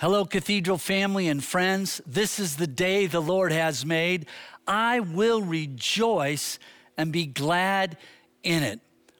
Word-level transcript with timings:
Hello, 0.00 0.24
Cathedral 0.24 0.78
family 0.78 1.26
and 1.26 1.42
friends. 1.42 2.00
This 2.06 2.38
is 2.38 2.54
the 2.54 2.68
day 2.68 3.08
the 3.08 3.18
Lord 3.18 3.50
has 3.50 3.84
made. 3.84 4.26
I 4.64 5.00
will 5.00 5.42
rejoice 5.42 6.60
and 6.96 7.12
be 7.12 7.26
glad 7.26 7.96
in 8.44 8.62
it. 8.62 8.78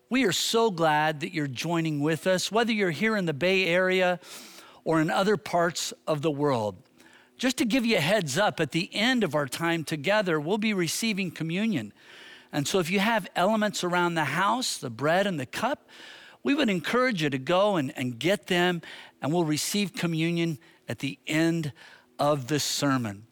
We 0.08 0.22
are 0.24 0.30
so 0.30 0.70
glad 0.70 1.18
that 1.18 1.34
you're 1.34 1.48
joining 1.48 1.98
with 1.98 2.28
us, 2.28 2.52
whether 2.52 2.70
you're 2.70 2.92
here 2.92 3.16
in 3.16 3.26
the 3.26 3.34
Bay 3.34 3.66
Area 3.66 4.20
or 4.84 5.00
in 5.00 5.10
other 5.10 5.36
parts 5.36 5.92
of 6.06 6.22
the 6.22 6.30
world. 6.30 6.76
Just 7.36 7.56
to 7.56 7.64
give 7.64 7.84
you 7.84 7.96
a 7.96 8.00
heads 8.00 8.38
up, 8.38 8.60
at 8.60 8.70
the 8.70 8.88
end 8.94 9.24
of 9.24 9.34
our 9.34 9.48
time 9.48 9.82
together, 9.82 10.38
we'll 10.38 10.58
be 10.58 10.74
receiving 10.74 11.32
communion. 11.32 11.92
And 12.52 12.68
so 12.68 12.78
if 12.78 12.88
you 12.88 13.00
have 13.00 13.26
elements 13.34 13.82
around 13.82 14.14
the 14.14 14.26
house, 14.26 14.78
the 14.78 14.90
bread 14.90 15.26
and 15.26 15.40
the 15.40 15.46
cup, 15.46 15.88
we 16.42 16.54
would 16.54 16.68
encourage 16.68 17.22
you 17.22 17.30
to 17.30 17.38
go 17.38 17.76
and, 17.76 17.92
and 17.96 18.18
get 18.18 18.46
them, 18.46 18.82
and 19.20 19.32
we'll 19.32 19.44
receive 19.44 19.94
communion 19.94 20.58
at 20.88 21.00
the 21.00 21.18
end 21.26 21.72
of 22.18 22.46
this 22.46 22.64
sermon. 22.64 23.26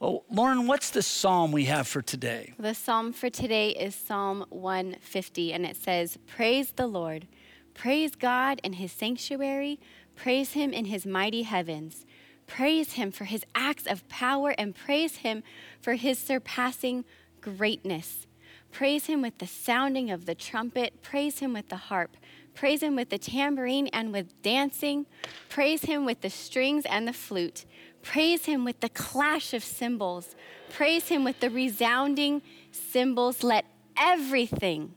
Well, 0.00 0.24
Lauren, 0.30 0.68
what's 0.68 0.90
the 0.90 1.02
psalm 1.02 1.50
we 1.50 1.64
have 1.64 1.88
for 1.88 2.02
today? 2.02 2.54
The 2.58 2.74
psalm 2.74 3.12
for 3.12 3.30
today 3.30 3.70
is 3.70 3.96
Psalm 3.96 4.44
150, 4.50 5.52
and 5.52 5.66
it 5.66 5.76
says, 5.76 6.18
Praise 6.26 6.72
the 6.72 6.86
Lord. 6.86 7.26
Praise 7.74 8.14
God 8.14 8.60
in 8.62 8.74
his 8.74 8.92
sanctuary. 8.92 9.80
Praise 10.14 10.52
him 10.52 10.72
in 10.72 10.84
his 10.84 11.04
mighty 11.04 11.42
heavens. 11.42 12.06
Praise 12.46 12.92
him 12.92 13.10
for 13.10 13.24
his 13.24 13.44
acts 13.54 13.86
of 13.86 14.08
power, 14.08 14.54
and 14.56 14.74
praise 14.74 15.16
him 15.16 15.42
for 15.80 15.94
his 15.94 16.18
surpassing 16.18 17.04
greatness. 17.40 18.26
Praise 18.70 19.06
him 19.06 19.22
with 19.22 19.38
the 19.38 19.46
sounding 19.46 20.10
of 20.10 20.26
the 20.26 20.34
trumpet. 20.34 21.02
Praise 21.02 21.40
him 21.40 21.52
with 21.54 21.68
the 21.68 21.76
harp. 21.76 22.16
Praise 22.58 22.82
him 22.82 22.96
with 22.96 23.10
the 23.10 23.18
tambourine 23.18 23.86
and 23.92 24.12
with 24.12 24.42
dancing. 24.42 25.06
Praise 25.48 25.82
him 25.82 26.04
with 26.04 26.22
the 26.22 26.30
strings 26.30 26.84
and 26.86 27.06
the 27.06 27.12
flute. 27.12 27.64
Praise 28.02 28.46
him 28.46 28.64
with 28.64 28.80
the 28.80 28.88
clash 28.88 29.54
of 29.54 29.62
cymbals. 29.62 30.34
Praise 30.68 31.06
him 31.06 31.22
with 31.22 31.38
the 31.38 31.50
resounding 31.50 32.42
cymbals. 32.72 33.44
Let 33.44 33.64
everything, 33.96 34.92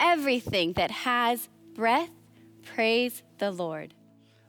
everything 0.00 0.72
that 0.72 0.90
has 0.90 1.48
breath, 1.76 2.10
praise 2.64 3.22
the 3.38 3.52
Lord. 3.52 3.94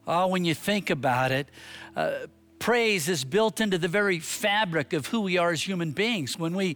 Oh, 0.08 0.25
when 0.25 0.45
you 0.45 0.55
think 0.55 0.89
about 0.89 1.31
it, 1.31 1.49
uh, 1.95 2.25
praise 2.58 3.08
is 3.08 3.23
built 3.23 3.61
into 3.61 3.77
the 3.77 3.88
very 3.88 4.17
fabric 4.17 4.94
of 4.94 5.05
who 5.05 5.21
we 5.21 5.38
are 5.38 5.52
as 5.52 5.61
human 5.61 5.92
beings. 5.92 6.39
When 6.39 6.55
we 6.55 6.75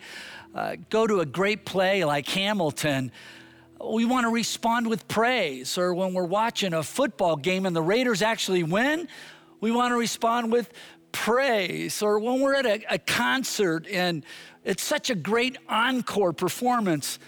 uh, 0.54 0.76
go 0.92 1.08
to 1.08 1.22
a 1.22 1.26
great 1.26 1.66
play 1.66 2.06
like 2.06 2.28
Hamilton, 2.28 3.12
we 3.84 4.06
want 4.06 4.26
to 4.26 4.30
respond 4.30 4.88
with 4.88 5.08
praise. 5.08 5.78
Or 5.78 5.94
when 5.94 6.14
we're 6.14 6.26
watching 6.26 6.74
a 6.74 6.84
football 6.84 7.36
game 7.36 7.66
and 7.66 7.76
the 7.76 7.82
Raiders 7.82 8.22
actually 8.22 8.64
win, 8.64 9.08
we 9.62 9.72
want 9.72 9.92
to 9.92 9.98
respond 9.98 10.52
with 10.52 10.72
praise. 11.12 12.02
Or 12.02 12.20
when 12.20 12.42
we're 12.42 12.56
at 12.56 12.66
a, 12.66 12.94
a 12.94 13.00
concert 13.00 13.88
and 13.88 14.24
it's 14.64 14.84
such 14.84 15.10
a 15.10 15.16
great 15.16 15.58
encore 15.68 16.34
performance, 16.34 17.20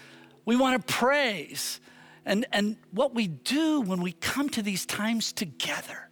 we 0.44 0.56
want 0.56 0.86
to 0.86 0.92
praise. 0.92 1.80
And, 2.24 2.46
and 2.52 2.76
what 2.92 3.14
we 3.14 3.26
do 3.26 3.80
when 3.80 4.00
we 4.00 4.12
come 4.12 4.48
to 4.50 4.62
these 4.62 4.86
times 4.86 5.32
together 5.32 6.08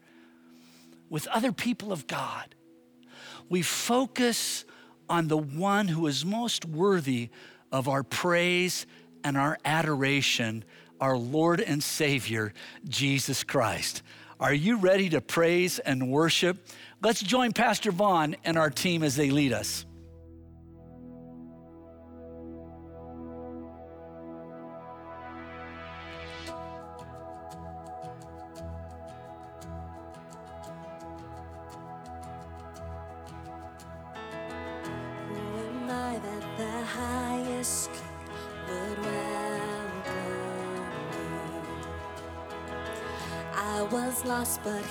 with 1.09 1.27
other 1.29 1.53
people 1.53 1.93
of 1.93 2.07
God, 2.07 2.55
we 3.49 3.63
focus 3.63 4.65
on 5.09 5.29
the 5.29 5.37
one 5.37 5.89
who 5.89 6.07
is 6.07 6.25
most 6.25 6.65
worthy 6.65 7.31
of 7.73 7.89
our 7.89 8.03
praise 8.03 8.87
and 9.25 9.37
our 9.37 9.59
adoration, 9.65 10.65
our 11.01 11.17
Lord 11.17 11.61
and 11.61 11.83
Savior, 11.83 12.53
Jesus 12.89 13.45
Christ. 13.45 14.03
Are 14.39 14.55
you 14.55 14.77
ready 14.77 15.11
to 15.11 15.21
praise 15.21 15.79
and 15.79 16.11
worship? 16.11 16.67
Let's 17.03 17.21
join 17.21 17.53
Pastor 17.53 17.93
Vaughn 17.93 18.37
and 18.45 18.57
our 18.57 18.71
team 18.71 19.03
as 19.03 19.17
they 19.17 19.31
lead 19.31 19.53
us. 19.53 19.85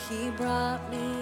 He 0.10 0.32
brought 0.32 0.90
me 0.90 1.19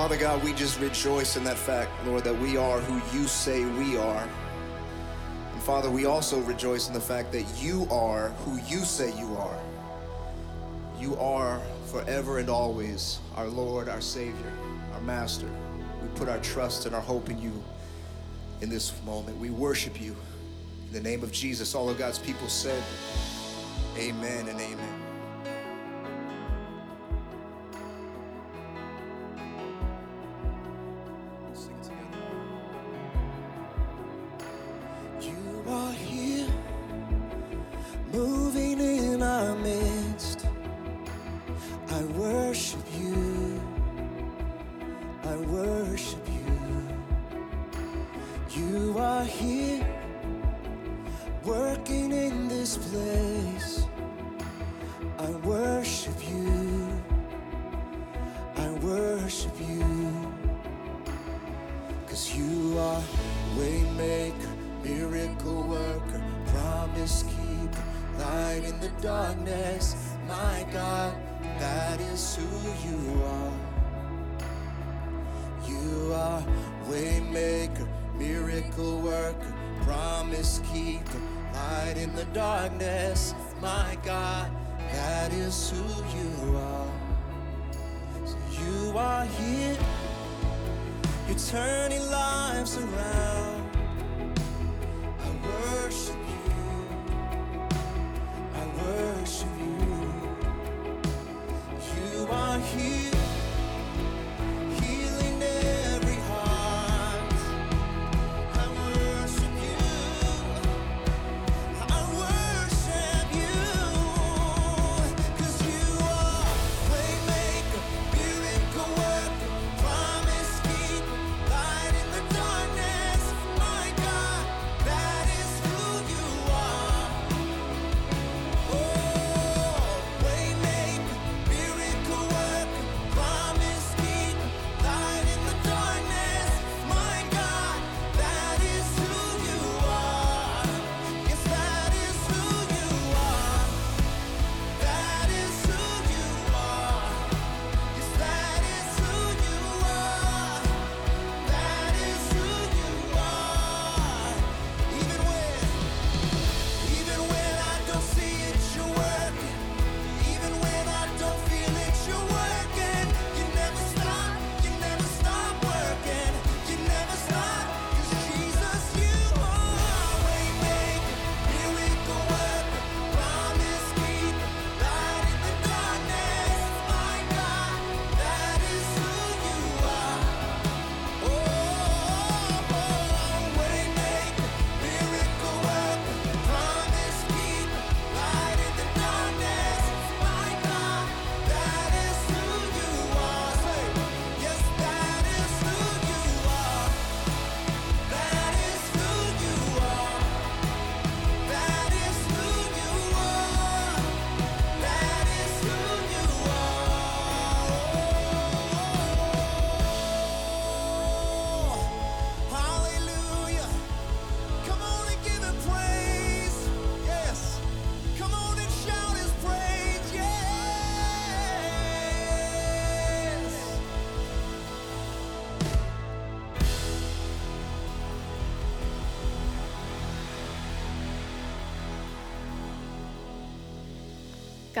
Father 0.00 0.16
God, 0.16 0.42
we 0.42 0.54
just 0.54 0.80
rejoice 0.80 1.36
in 1.36 1.44
that 1.44 1.58
fact, 1.58 1.90
Lord, 2.06 2.24
that 2.24 2.32
we 2.38 2.56
are 2.56 2.80
who 2.80 3.18
you 3.18 3.28
say 3.28 3.66
we 3.66 3.98
are. 3.98 4.26
And 5.52 5.62
Father, 5.62 5.90
we 5.90 6.06
also 6.06 6.40
rejoice 6.40 6.88
in 6.88 6.94
the 6.94 7.00
fact 7.00 7.32
that 7.32 7.44
you 7.62 7.86
are 7.90 8.30
who 8.30 8.56
you 8.66 8.78
say 8.78 9.14
you 9.18 9.36
are. 9.36 9.58
You 10.98 11.16
are 11.16 11.60
forever 11.92 12.38
and 12.38 12.48
always 12.48 13.18
our 13.36 13.46
Lord, 13.46 13.90
our 13.90 14.00
Savior, 14.00 14.50
our 14.94 15.02
Master. 15.02 15.50
We 16.02 16.08
put 16.14 16.30
our 16.30 16.38
trust 16.38 16.86
and 16.86 16.94
our 16.94 17.02
hope 17.02 17.28
in 17.28 17.38
you 17.38 17.62
in 18.62 18.70
this 18.70 18.94
moment. 19.04 19.36
We 19.36 19.50
worship 19.50 20.00
you. 20.00 20.16
In 20.86 20.94
the 20.94 21.02
name 21.02 21.22
of 21.22 21.30
Jesus, 21.30 21.74
all 21.74 21.90
of 21.90 21.98
God's 21.98 22.18
people 22.18 22.48
said, 22.48 22.82
Amen 23.98 24.48
and 24.48 24.58
amen. 24.58 25.09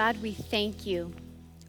God, 0.00 0.22
we 0.22 0.32
thank 0.32 0.86
you. 0.86 1.12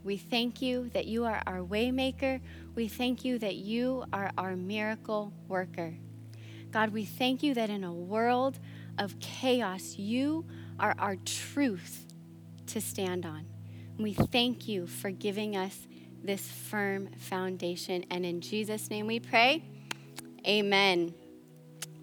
We 0.05 0.15
thank 0.15 0.61
you 0.61 0.89
that 0.93 1.05
you 1.05 1.25
are 1.25 1.43
our 1.45 1.59
waymaker. 1.59 2.39
We 2.75 2.87
thank 2.87 3.25
you 3.25 3.37
that 3.39 3.57
you 3.57 4.05
are 4.13 4.31
our 4.37 4.55
miracle 4.55 5.33
worker. 5.49 5.93
God, 6.71 6.93
we 6.93 7.03
thank 7.03 7.43
you 7.43 7.53
that 7.55 7.69
in 7.69 7.83
a 7.83 7.91
world 7.91 8.57
of 8.97 9.19
chaos, 9.19 9.97
you 9.97 10.45
are 10.79 10.95
our 10.97 11.17
truth 11.17 12.05
to 12.67 12.79
stand 12.79 13.25
on. 13.25 13.47
We 13.99 14.13
thank 14.13 14.65
you 14.65 14.87
for 14.87 15.11
giving 15.11 15.57
us 15.57 15.85
this 16.23 16.47
firm 16.47 17.09
foundation. 17.17 18.05
And 18.09 18.25
in 18.25 18.39
Jesus' 18.39 18.89
name 18.89 19.07
we 19.07 19.19
pray. 19.19 19.61
Amen. 20.47 21.13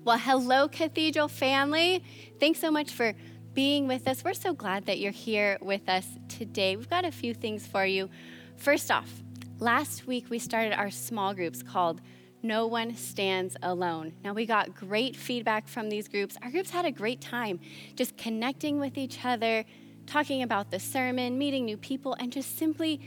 Well, 0.04 0.18
hello, 0.18 0.68
Cathedral 0.68 1.28
family. 1.28 2.04
Thanks 2.38 2.60
so 2.60 2.70
much 2.70 2.92
for 2.92 3.14
being 3.58 3.88
with 3.88 4.06
us. 4.06 4.22
We're 4.22 4.34
so 4.34 4.54
glad 4.54 4.86
that 4.86 5.00
you're 5.00 5.10
here 5.10 5.58
with 5.60 5.88
us 5.88 6.06
today. 6.28 6.76
We've 6.76 6.88
got 6.88 7.04
a 7.04 7.10
few 7.10 7.34
things 7.34 7.66
for 7.66 7.84
you. 7.84 8.08
First 8.56 8.88
off, 8.88 9.10
last 9.58 10.06
week 10.06 10.30
we 10.30 10.38
started 10.38 10.74
our 10.74 10.92
small 10.92 11.34
groups 11.34 11.60
called 11.60 12.00
No 12.40 12.68
One 12.68 12.94
Stands 12.94 13.56
Alone. 13.60 14.12
Now, 14.22 14.32
we 14.32 14.46
got 14.46 14.76
great 14.76 15.16
feedback 15.16 15.66
from 15.66 15.88
these 15.88 16.06
groups. 16.06 16.36
Our 16.40 16.52
groups 16.52 16.70
had 16.70 16.84
a 16.84 16.92
great 16.92 17.20
time 17.20 17.58
just 17.96 18.16
connecting 18.16 18.78
with 18.78 18.96
each 18.96 19.24
other, 19.24 19.64
talking 20.06 20.44
about 20.44 20.70
the 20.70 20.78
sermon, 20.78 21.36
meeting 21.36 21.64
new 21.64 21.78
people, 21.78 22.14
and 22.20 22.30
just 22.32 22.56
simply 22.56 23.00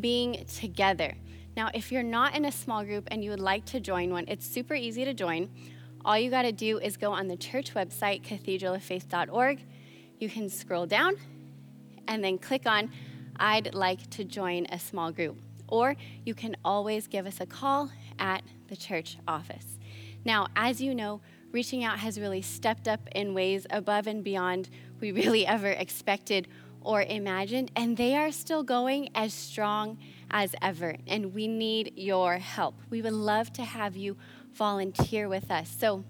being 0.00 0.44
together. 0.44 1.14
Now, 1.56 1.70
if 1.72 1.90
you're 1.90 2.02
not 2.02 2.36
in 2.36 2.44
a 2.44 2.52
small 2.52 2.84
group 2.84 3.08
and 3.10 3.24
you 3.24 3.30
would 3.30 3.40
like 3.40 3.64
to 3.64 3.80
join 3.80 4.10
one, 4.10 4.26
it's 4.28 4.46
super 4.46 4.74
easy 4.74 5.06
to 5.06 5.14
join. 5.14 5.48
All 6.04 6.18
you 6.18 6.28
got 6.28 6.42
to 6.42 6.52
do 6.52 6.78
is 6.78 6.98
go 6.98 7.10
on 7.10 7.26
the 7.26 7.38
church 7.38 7.72
website, 7.72 8.22
cathedraloffaith.org. 8.22 9.64
You 10.24 10.30
can 10.30 10.48
scroll 10.48 10.86
down 10.86 11.16
and 12.08 12.24
then 12.24 12.38
click 12.38 12.64
on 12.64 12.90
I'd 13.36 13.74
like 13.74 14.08
to 14.08 14.24
join 14.24 14.64
a 14.70 14.78
small 14.78 15.12
group. 15.12 15.36
Or 15.68 15.96
you 16.24 16.32
can 16.32 16.56
always 16.64 17.08
give 17.08 17.26
us 17.26 17.40
a 17.40 17.46
call 17.46 17.90
at 18.18 18.42
the 18.68 18.74
church 18.74 19.18
office. 19.28 19.78
Now, 20.24 20.46
as 20.56 20.80
you 20.80 20.94
know, 20.94 21.20
reaching 21.52 21.84
out 21.84 21.98
has 21.98 22.18
really 22.18 22.40
stepped 22.40 22.88
up 22.88 23.06
in 23.14 23.34
ways 23.34 23.66
above 23.68 24.06
and 24.06 24.24
beyond 24.24 24.70
we 24.98 25.12
really 25.12 25.46
ever 25.46 25.68
expected 25.68 26.48
or 26.80 27.02
imagined, 27.02 27.70
and 27.76 27.98
they 27.98 28.16
are 28.16 28.32
still 28.32 28.62
going 28.62 29.10
as 29.14 29.34
strong 29.34 29.98
as 30.30 30.54
ever. 30.62 30.96
And 31.06 31.34
we 31.34 31.48
need 31.48 31.92
your 31.96 32.38
help. 32.38 32.76
We 32.88 33.02
would 33.02 33.12
love 33.12 33.52
to 33.54 33.62
have 33.62 33.94
you 33.94 34.16
volunteer 34.54 35.28
with 35.28 35.50
us. 35.50 35.76
So 35.78 36.02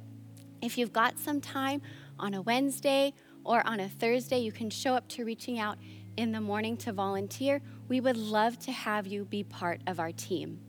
if 0.62 0.78
you've 0.78 0.92
got 0.92 1.18
some 1.18 1.40
time 1.40 1.82
on 2.16 2.32
a 2.32 2.42
Wednesday 2.42 3.12
or 3.44 3.66
on 3.66 3.80
a 3.80 3.88
Thursday, 3.88 4.38
you 4.38 4.52
can 4.52 4.70
show 4.70 4.94
up 4.94 5.08
to 5.08 5.24
reaching 5.24 5.58
out 5.58 5.78
in 6.16 6.32
the 6.32 6.40
morning 6.40 6.76
to 6.78 6.92
volunteer. 6.92 7.60
We 7.88 8.00
would 8.00 8.16
love 8.16 8.58
to 8.60 8.72
have 8.72 9.06
you 9.06 9.24
be 9.24 9.44
part 9.44 9.80
of 9.86 10.00
our 10.00 10.12
team. 10.12 10.60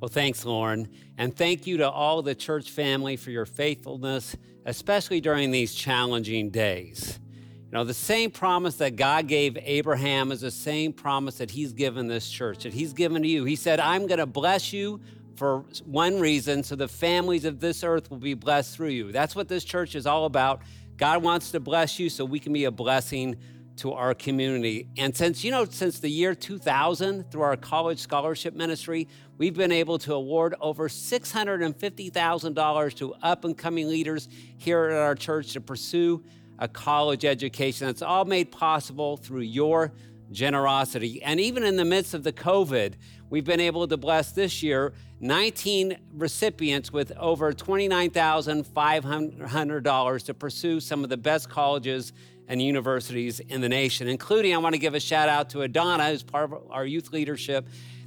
Well, 0.00 0.08
thanks, 0.08 0.44
Lauren. 0.44 0.88
And 1.16 1.34
thank 1.34 1.66
you 1.66 1.78
to 1.78 1.90
all 1.90 2.22
the 2.22 2.34
church 2.34 2.70
family 2.70 3.16
for 3.16 3.30
your 3.30 3.46
faithfulness, 3.46 4.36
especially 4.66 5.20
during 5.20 5.50
these 5.50 5.74
challenging 5.74 6.50
days. 6.50 7.18
You 7.66 7.72
know, 7.72 7.84
the 7.84 7.94
same 7.94 8.30
promise 8.30 8.76
that 8.76 8.96
God 8.96 9.26
gave 9.26 9.56
Abraham 9.60 10.30
is 10.32 10.42
the 10.42 10.50
same 10.50 10.92
promise 10.92 11.38
that 11.38 11.50
He's 11.50 11.72
given 11.72 12.06
this 12.06 12.30
church, 12.30 12.64
that 12.64 12.74
He's 12.74 12.92
given 12.92 13.22
to 13.22 13.28
you. 13.28 13.44
He 13.44 13.56
said, 13.56 13.80
I'm 13.80 14.06
going 14.06 14.18
to 14.18 14.26
bless 14.26 14.72
you 14.72 15.00
for 15.34 15.64
one 15.84 16.20
reason, 16.20 16.62
so 16.62 16.76
the 16.76 16.88
families 16.88 17.44
of 17.44 17.60
this 17.60 17.82
earth 17.82 18.10
will 18.10 18.18
be 18.18 18.34
blessed 18.34 18.76
through 18.76 18.88
you. 18.88 19.12
That's 19.12 19.34
what 19.34 19.48
this 19.48 19.64
church 19.64 19.94
is 19.94 20.06
all 20.06 20.26
about. 20.26 20.62
God 20.96 21.22
wants 21.22 21.50
to 21.50 21.60
bless 21.60 21.98
you 21.98 22.08
so 22.08 22.24
we 22.24 22.40
can 22.40 22.52
be 22.52 22.64
a 22.64 22.70
blessing 22.70 23.36
to 23.76 23.92
our 23.92 24.14
community. 24.14 24.88
And 24.96 25.14
since, 25.14 25.44
you 25.44 25.50
know, 25.50 25.66
since 25.66 25.98
the 25.98 26.08
year 26.08 26.34
2000, 26.34 27.30
through 27.30 27.42
our 27.42 27.56
college 27.56 27.98
scholarship 27.98 28.54
ministry, 28.54 29.06
we've 29.36 29.54
been 29.54 29.72
able 29.72 29.98
to 29.98 30.14
award 30.14 30.54
over 30.60 30.88
$650,000 30.88 32.94
to 32.94 33.14
up 33.22 33.44
and 33.44 33.54
coming 33.56 33.88
leaders 33.88 34.28
here 34.56 34.86
at 34.86 34.96
our 34.96 35.14
church 35.14 35.52
to 35.52 35.60
pursue 35.60 36.24
a 36.58 36.66
college 36.66 37.26
education. 37.26 37.88
It's 37.88 38.00
all 38.00 38.24
made 38.24 38.50
possible 38.50 39.18
through 39.18 39.42
your 39.42 39.92
generosity. 40.30 41.22
And 41.22 41.40
even 41.40 41.64
in 41.64 41.76
the 41.76 41.84
midst 41.84 42.14
of 42.14 42.24
the 42.24 42.32
COVID, 42.32 42.94
we've 43.30 43.44
been 43.44 43.60
able 43.60 43.86
to 43.88 43.96
bless 43.96 44.32
this 44.32 44.62
year 44.62 44.92
19 45.20 45.96
recipients 46.14 46.92
with 46.92 47.12
over 47.16 47.52
$29,500 47.52 50.24
to 50.24 50.34
pursue 50.34 50.80
some 50.80 51.04
of 51.04 51.10
the 51.10 51.16
best 51.16 51.48
colleges 51.48 52.12
and 52.48 52.62
universities 52.62 53.40
in 53.40 53.60
the 53.60 53.68
nation, 53.68 54.06
including 54.08 54.54
I 54.54 54.58
want 54.58 54.74
to 54.74 54.78
give 54.78 54.94
a 54.94 55.00
shout 55.00 55.28
out 55.28 55.50
to 55.50 55.62
Adana, 55.62 56.10
who's 56.10 56.22
part 56.22 56.52
of 56.52 56.70
our 56.70 56.86
youth 56.86 57.12
leadership, 57.12 57.66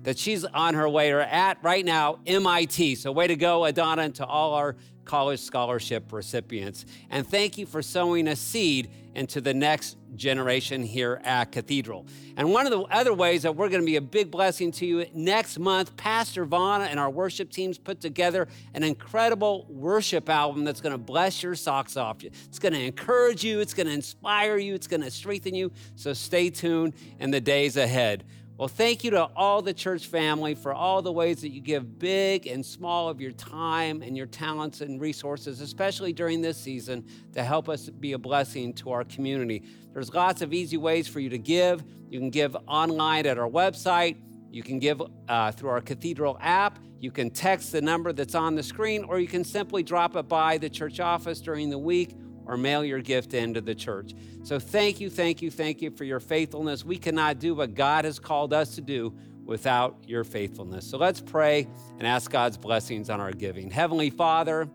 that 0.10 0.18
she's 0.18 0.44
on 0.44 0.74
her 0.74 0.90
way 0.90 1.12
or 1.12 1.20
at 1.20 1.60
right 1.62 1.86
now 1.86 2.18
MIT. 2.26 2.96
So, 2.96 3.12
way 3.12 3.28
to 3.28 3.36
go, 3.36 3.64
Adana, 3.66 4.02
and 4.02 4.16
to 4.16 4.26
all 4.26 4.56
our 4.56 4.76
college 5.06 5.40
scholarship 5.40 6.12
recipients. 6.12 6.88
And 7.12 7.28
thank 7.28 7.60
you 7.60 7.68
for 7.68 7.84
sowing 7.84 8.28
a 8.28 8.36
seed 8.36 8.90
into 9.14 9.40
the 9.40 9.54
next 9.54 9.98
generation 10.16 10.82
here 10.82 11.22
at 11.24 11.52
Cathedral. 11.52 12.08
And 12.38 12.52
one 12.52 12.66
of 12.66 12.72
the 12.72 12.82
other 12.86 13.14
ways 13.14 13.44
that 13.44 13.56
we're 13.56 13.70
going 13.70 13.82
to 13.82 13.86
be 13.86 13.98
a 13.98 14.02
big 14.02 14.32
blessing 14.32 14.72
to 14.74 14.86
you 14.88 15.06
next 15.14 15.60
month, 15.60 15.96
Pastor 15.96 16.44
Vana 16.44 16.86
and 16.86 17.00
our 17.00 17.10
worship 17.12 17.52
teams 17.52 17.78
put 17.78 18.02
together 18.02 18.48
an 18.74 18.82
incredible 18.82 19.68
worship 19.70 20.28
album 20.28 20.64
that's 20.64 20.82
going 20.82 20.94
to 20.94 20.98
bless 20.98 21.44
your 21.44 21.54
socks 21.54 21.98
off. 21.98 22.24
It's 22.24 22.58
going 22.58 22.74
to 22.74 22.82
encourage 22.82 23.44
you, 23.44 23.60
it's 23.60 23.76
going 23.76 23.88
to 23.88 23.94
inspire 23.94 24.58
you, 24.58 24.74
it's 24.74 24.88
going 24.88 25.04
to 25.04 25.12
strengthen 25.12 25.54
you. 25.54 25.72
So 25.96 26.14
stay 26.14 26.50
tuned 26.50 26.96
in 27.20 27.30
the 27.30 27.42
days 27.42 27.78
ahead. 27.78 28.24
Well, 28.60 28.68
thank 28.68 29.06
you 29.06 29.12
to 29.12 29.24
all 29.38 29.62
the 29.62 29.74
church 29.74 30.08
family 30.08 30.54
for 30.54 30.74
all 30.74 31.02
the 31.02 31.14
ways 31.14 31.40
that 31.44 31.52
you 31.52 31.62
give 31.62 31.98
big 31.98 32.46
and 32.46 32.66
small 32.66 33.08
of 33.08 33.22
your 33.22 33.32
time 33.32 34.02
and 34.02 34.18
your 34.18 34.26
talents 34.26 34.82
and 34.82 35.00
resources, 35.00 35.62
especially 35.62 36.12
during 36.12 36.42
this 36.42 36.58
season, 36.58 37.08
to 37.36 37.42
help 37.42 37.70
us 37.70 37.90
be 37.90 38.12
a 38.12 38.18
blessing 38.18 38.74
to 38.74 38.92
our 38.92 39.06
community. 39.06 39.64
There's 39.94 40.14
lots 40.14 40.42
of 40.42 40.54
easy 40.54 40.76
ways 40.76 41.08
for 41.08 41.22
you 41.22 41.30
to 41.30 41.38
give. 41.38 41.86
You 42.10 42.20
can 42.20 42.32
give 42.32 42.54
online 42.68 43.26
at 43.28 43.38
our 43.38 43.48
website, 43.48 44.18
you 44.52 44.62
can 44.62 44.78
give 44.78 45.02
uh, 45.30 45.54
through 45.54 45.70
our 45.70 45.80
Cathedral 45.80 46.38
app, 46.42 46.80
you 47.00 47.12
can 47.12 47.30
text 47.30 47.72
the 47.72 47.82
number 47.82 48.12
that's 48.12 48.36
on 48.36 48.56
the 48.56 48.64
screen, 48.64 49.06
or 49.06 49.22
you 49.22 49.28
can 49.30 49.46
simply 49.46 49.84
drop 49.84 50.18
it 50.18 50.28
by 50.28 50.58
the 50.58 50.70
church 50.70 51.00
office 51.00 51.40
during 51.40 51.70
the 51.70 51.78
week 51.78 52.14
or 52.50 52.58
mail 52.58 52.84
your 52.84 53.00
gift 53.00 53.36
into 53.36 53.62
the 53.62 53.76
church. 53.76 54.16
So 54.42 54.60
thank 54.60 55.00
you, 55.00 55.12
thank 55.12 55.42
you, 55.44 55.52
thank 55.52 55.84
you 55.84 55.92
for 55.92 56.04
your 56.04 56.20
faithfulness. 56.20 56.84
We 56.84 56.98
cannot 56.98 57.38
do 57.38 57.54
what 57.54 57.76
God 57.76 58.06
has 58.06 58.18
called 58.18 58.54
us 58.54 58.74
to 58.76 58.82
do 58.82 59.14
without 59.46 59.98
your 60.08 60.24
faithfulness. 60.24 60.90
So 60.90 60.98
let's 60.98 61.22
pray 61.22 61.68
and 62.00 62.08
ask 62.08 62.32
God's 62.32 62.58
blessings 62.58 63.12
on 63.12 63.22
our 63.22 63.32
giving. 63.32 63.70
Heavenly 63.70 64.10
Father, 64.10 64.68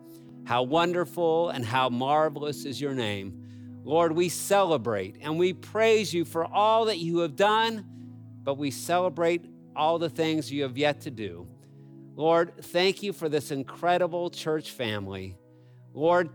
how 0.45 0.62
wonderful 0.62 1.49
and 1.50 1.64
how 1.64 1.88
marvelous 1.88 2.64
is 2.64 2.81
your 2.81 2.95
name. 2.95 3.81
Lord, 3.83 4.12
we 4.12 4.28
celebrate 4.28 5.16
and 5.21 5.37
we 5.37 5.52
praise 5.52 6.14
you 6.14 6.25
for 6.25 6.45
all 6.45 6.85
that 6.85 6.99
you 6.99 7.19
have 7.19 7.35
done, 7.35 7.85
but 8.45 8.57
we 8.57 8.71
celebrate 8.71 9.45
all 9.75 9.99
the 9.99 10.11
things 10.11 10.52
you 10.52 10.62
have 10.62 10.78
yet 10.78 11.00
to 11.02 11.11
do. 11.11 11.49
Lord, 12.14 12.52
thank 12.66 13.02
you 13.02 13.12
for 13.12 13.28
this 13.28 13.50
incredible 13.50 14.31
church 14.31 14.71
family. 14.71 15.37
Lord, 15.93 16.31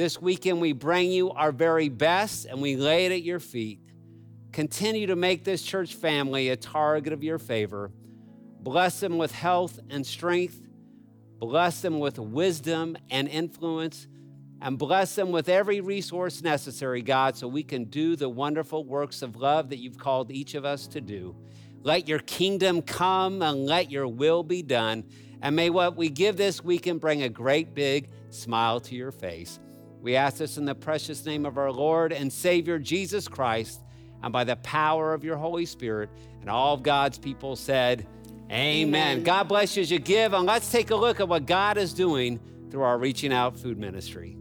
this 0.00 0.18
weekend, 0.18 0.62
we 0.62 0.72
bring 0.72 1.12
you 1.12 1.30
our 1.32 1.52
very 1.52 1.90
best 1.90 2.46
and 2.46 2.62
we 2.62 2.74
lay 2.74 3.04
it 3.04 3.12
at 3.12 3.22
your 3.22 3.38
feet. 3.38 3.80
Continue 4.50 5.08
to 5.08 5.14
make 5.14 5.44
this 5.44 5.60
church 5.60 5.94
family 5.94 6.48
a 6.48 6.56
target 6.56 7.12
of 7.12 7.22
your 7.22 7.38
favor. 7.38 7.92
Bless 8.62 8.98
them 8.98 9.18
with 9.18 9.30
health 9.30 9.78
and 9.90 10.06
strength. 10.06 10.58
Bless 11.38 11.82
them 11.82 11.98
with 11.98 12.18
wisdom 12.18 12.96
and 13.10 13.28
influence. 13.28 14.08
And 14.62 14.78
bless 14.78 15.14
them 15.16 15.32
with 15.32 15.50
every 15.50 15.82
resource 15.82 16.40
necessary, 16.40 17.02
God, 17.02 17.36
so 17.36 17.46
we 17.46 17.62
can 17.62 17.84
do 17.84 18.16
the 18.16 18.28
wonderful 18.30 18.84
works 18.84 19.20
of 19.20 19.36
love 19.36 19.68
that 19.68 19.80
you've 19.80 19.98
called 19.98 20.30
each 20.30 20.54
of 20.54 20.64
us 20.64 20.86
to 20.88 21.02
do. 21.02 21.36
Let 21.82 22.08
your 22.08 22.20
kingdom 22.20 22.80
come 22.80 23.42
and 23.42 23.66
let 23.66 23.90
your 23.90 24.08
will 24.08 24.44
be 24.44 24.62
done. 24.62 25.04
And 25.42 25.54
may 25.54 25.68
what 25.68 25.94
we 25.94 26.08
give 26.08 26.38
this 26.38 26.64
weekend 26.64 27.02
bring 27.02 27.22
a 27.22 27.28
great 27.28 27.74
big 27.74 28.08
smile 28.30 28.80
to 28.80 28.94
your 28.94 29.12
face. 29.12 29.60
We 30.02 30.16
ask 30.16 30.38
this 30.38 30.56
in 30.56 30.64
the 30.64 30.74
precious 30.74 31.24
name 31.26 31.44
of 31.44 31.58
our 31.58 31.70
Lord 31.70 32.12
and 32.12 32.32
Savior 32.32 32.78
Jesus 32.78 33.28
Christ, 33.28 33.80
and 34.22 34.32
by 34.32 34.44
the 34.44 34.56
power 34.56 35.12
of 35.12 35.24
your 35.24 35.36
Holy 35.36 35.66
Spirit. 35.66 36.10
And 36.40 36.48
all 36.48 36.74
of 36.74 36.82
God's 36.82 37.18
people 37.18 37.56
said, 37.56 38.06
Amen. 38.50 38.88
Amen. 38.88 39.22
God 39.22 39.46
bless 39.48 39.76
you 39.76 39.82
as 39.82 39.90
you 39.90 39.98
give, 39.98 40.32
and 40.32 40.46
let's 40.46 40.72
take 40.72 40.90
a 40.90 40.96
look 40.96 41.20
at 41.20 41.28
what 41.28 41.46
God 41.46 41.76
is 41.76 41.92
doing 41.92 42.40
through 42.70 42.82
our 42.82 42.98
Reaching 42.98 43.32
Out 43.32 43.56
food 43.58 43.78
ministry. 43.78 44.36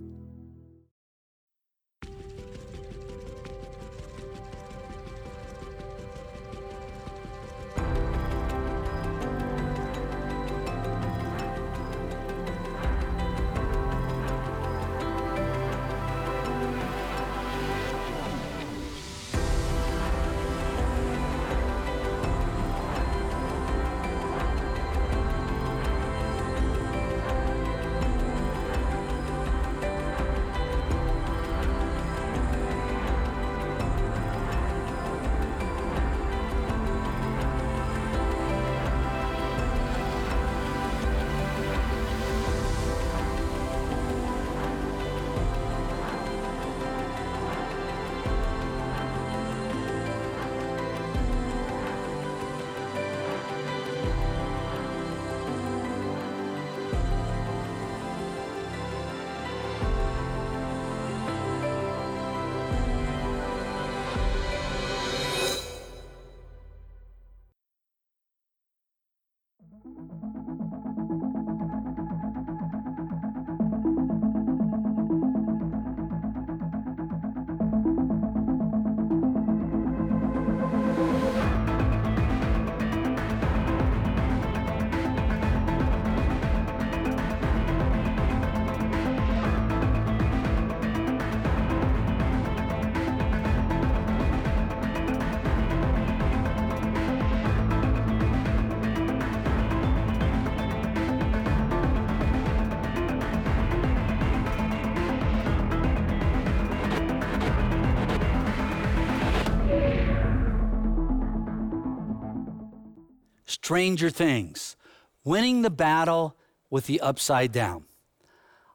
Stranger 113.69 114.09
Things, 114.09 114.75
winning 115.23 115.61
the 115.61 115.69
battle 115.69 116.35
with 116.71 116.87
the 116.87 116.99
upside 117.01 117.51
down. 117.51 117.83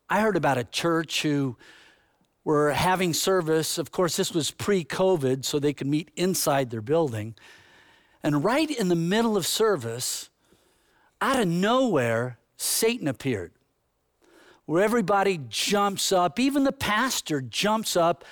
I 0.09 0.21
heard 0.21 0.37
about 0.37 0.57
a 0.57 0.63
church 0.63 1.23
who 1.23 1.57
were 2.45 2.71
having 2.71 3.13
service. 3.13 3.77
Of 3.77 3.91
course, 3.91 4.15
this 4.15 4.33
was 4.33 4.53
pre 4.53 4.85
COVID, 4.85 5.45
so 5.45 5.59
they 5.59 5.73
could 5.73 5.89
meet 5.89 6.13
inside 6.15 6.71
their 6.71 6.81
building. 6.81 7.35
And 8.23 8.45
right 8.45 8.71
in 8.71 8.87
the 8.87 8.95
middle 8.95 9.37
of 9.37 9.49
service, 9.49 10.31
out 11.21 11.41
of 11.41 11.49
nowhere, 11.49 12.39
Satan 12.57 13.09
appeared, 13.09 13.51
where 14.65 14.85
everybody 14.85 15.41
jumps 15.49 16.13
up, 16.13 16.39
even 16.39 16.63
the 16.63 16.71
pastor 16.71 17.41
jumps 17.41 17.97
up 17.97 18.25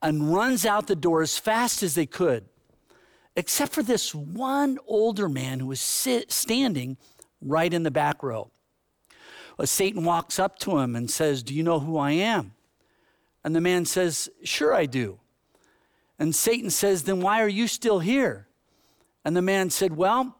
and 0.00 0.32
runs 0.32 0.64
out 0.64 0.86
the 0.86 0.94
door 0.94 1.22
as 1.22 1.38
fast 1.38 1.82
as 1.82 1.96
they 1.96 2.06
could, 2.06 2.44
except 3.36 3.72
for 3.72 3.82
this 3.82 4.14
one 4.14 4.78
older 4.86 5.28
man 5.28 5.60
who 5.60 5.66
was 5.66 5.80
sit, 5.80 6.30
standing 6.30 6.96
right 7.40 7.72
in 7.72 7.82
the 7.82 7.90
back 7.90 8.22
row. 8.22 8.50
Well, 9.56 9.66
Satan 9.66 10.04
walks 10.04 10.38
up 10.38 10.58
to 10.60 10.78
him 10.78 10.96
and 10.96 11.10
says, 11.10 11.42
Do 11.42 11.54
you 11.54 11.62
know 11.62 11.80
who 11.80 11.96
I 11.96 12.12
am? 12.12 12.54
And 13.44 13.54
the 13.54 13.60
man 13.60 13.84
says, 13.84 14.28
Sure, 14.42 14.74
I 14.74 14.86
do. 14.86 15.18
And 16.18 16.34
Satan 16.34 16.70
says, 16.70 17.04
Then 17.04 17.20
why 17.20 17.42
are 17.42 17.48
you 17.48 17.68
still 17.68 18.00
here? 18.00 18.48
And 19.24 19.36
the 19.36 19.42
man 19.42 19.70
said, 19.70 19.96
Well, 19.96 20.36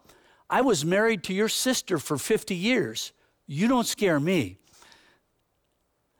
I 0.50 0.61
was 0.61 0.85
married 0.85 1.22
to 1.24 1.35
your 1.35 1.48
sister 1.48 1.98
for 1.98 2.18
50 2.18 2.54
years. 2.54 3.12
You 3.46 3.68
don't 3.68 3.87
scare 3.87 4.20
me. 4.20 4.59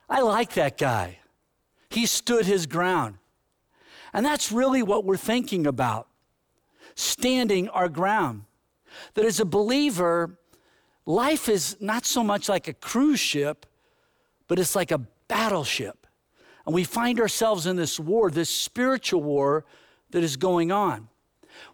I 0.09 0.21
like 0.21 0.55
that 0.55 0.79
guy. 0.79 1.19
He 1.91 2.07
stood 2.07 2.47
his 2.47 2.67
ground. 2.67 3.17
And 4.13 4.25
that's 4.25 4.53
really 4.53 4.83
what 4.83 5.05
we're 5.05 5.17
thinking 5.17 5.67
about 5.67 6.09
standing 6.95 7.69
our 7.69 7.89
ground. 7.89 8.45
That 9.15 9.25
as 9.25 9.41
a 9.41 9.45
believer, 9.45 10.39
life 11.07 11.49
is 11.49 11.77
not 11.81 12.07
so 12.07 12.23
much 12.23 12.49
like 12.49 12.69
a 12.69 12.75
cruise 12.75 13.21
ship, 13.21 13.67
but 14.47 14.59
it's 14.59 14.77
like 14.77 14.91
a 14.91 14.99
battleship. 15.29 16.07
And 16.67 16.75
we 16.75 16.85
find 16.85 17.21
ourselves 17.21 17.67
in 17.67 17.77
this 17.77 17.99
war, 18.01 18.31
this 18.31 18.51
spiritual 18.51 19.23
war 19.23 19.65
that 20.11 20.23
is 20.23 20.37
going 20.37 20.73
on. 20.73 21.09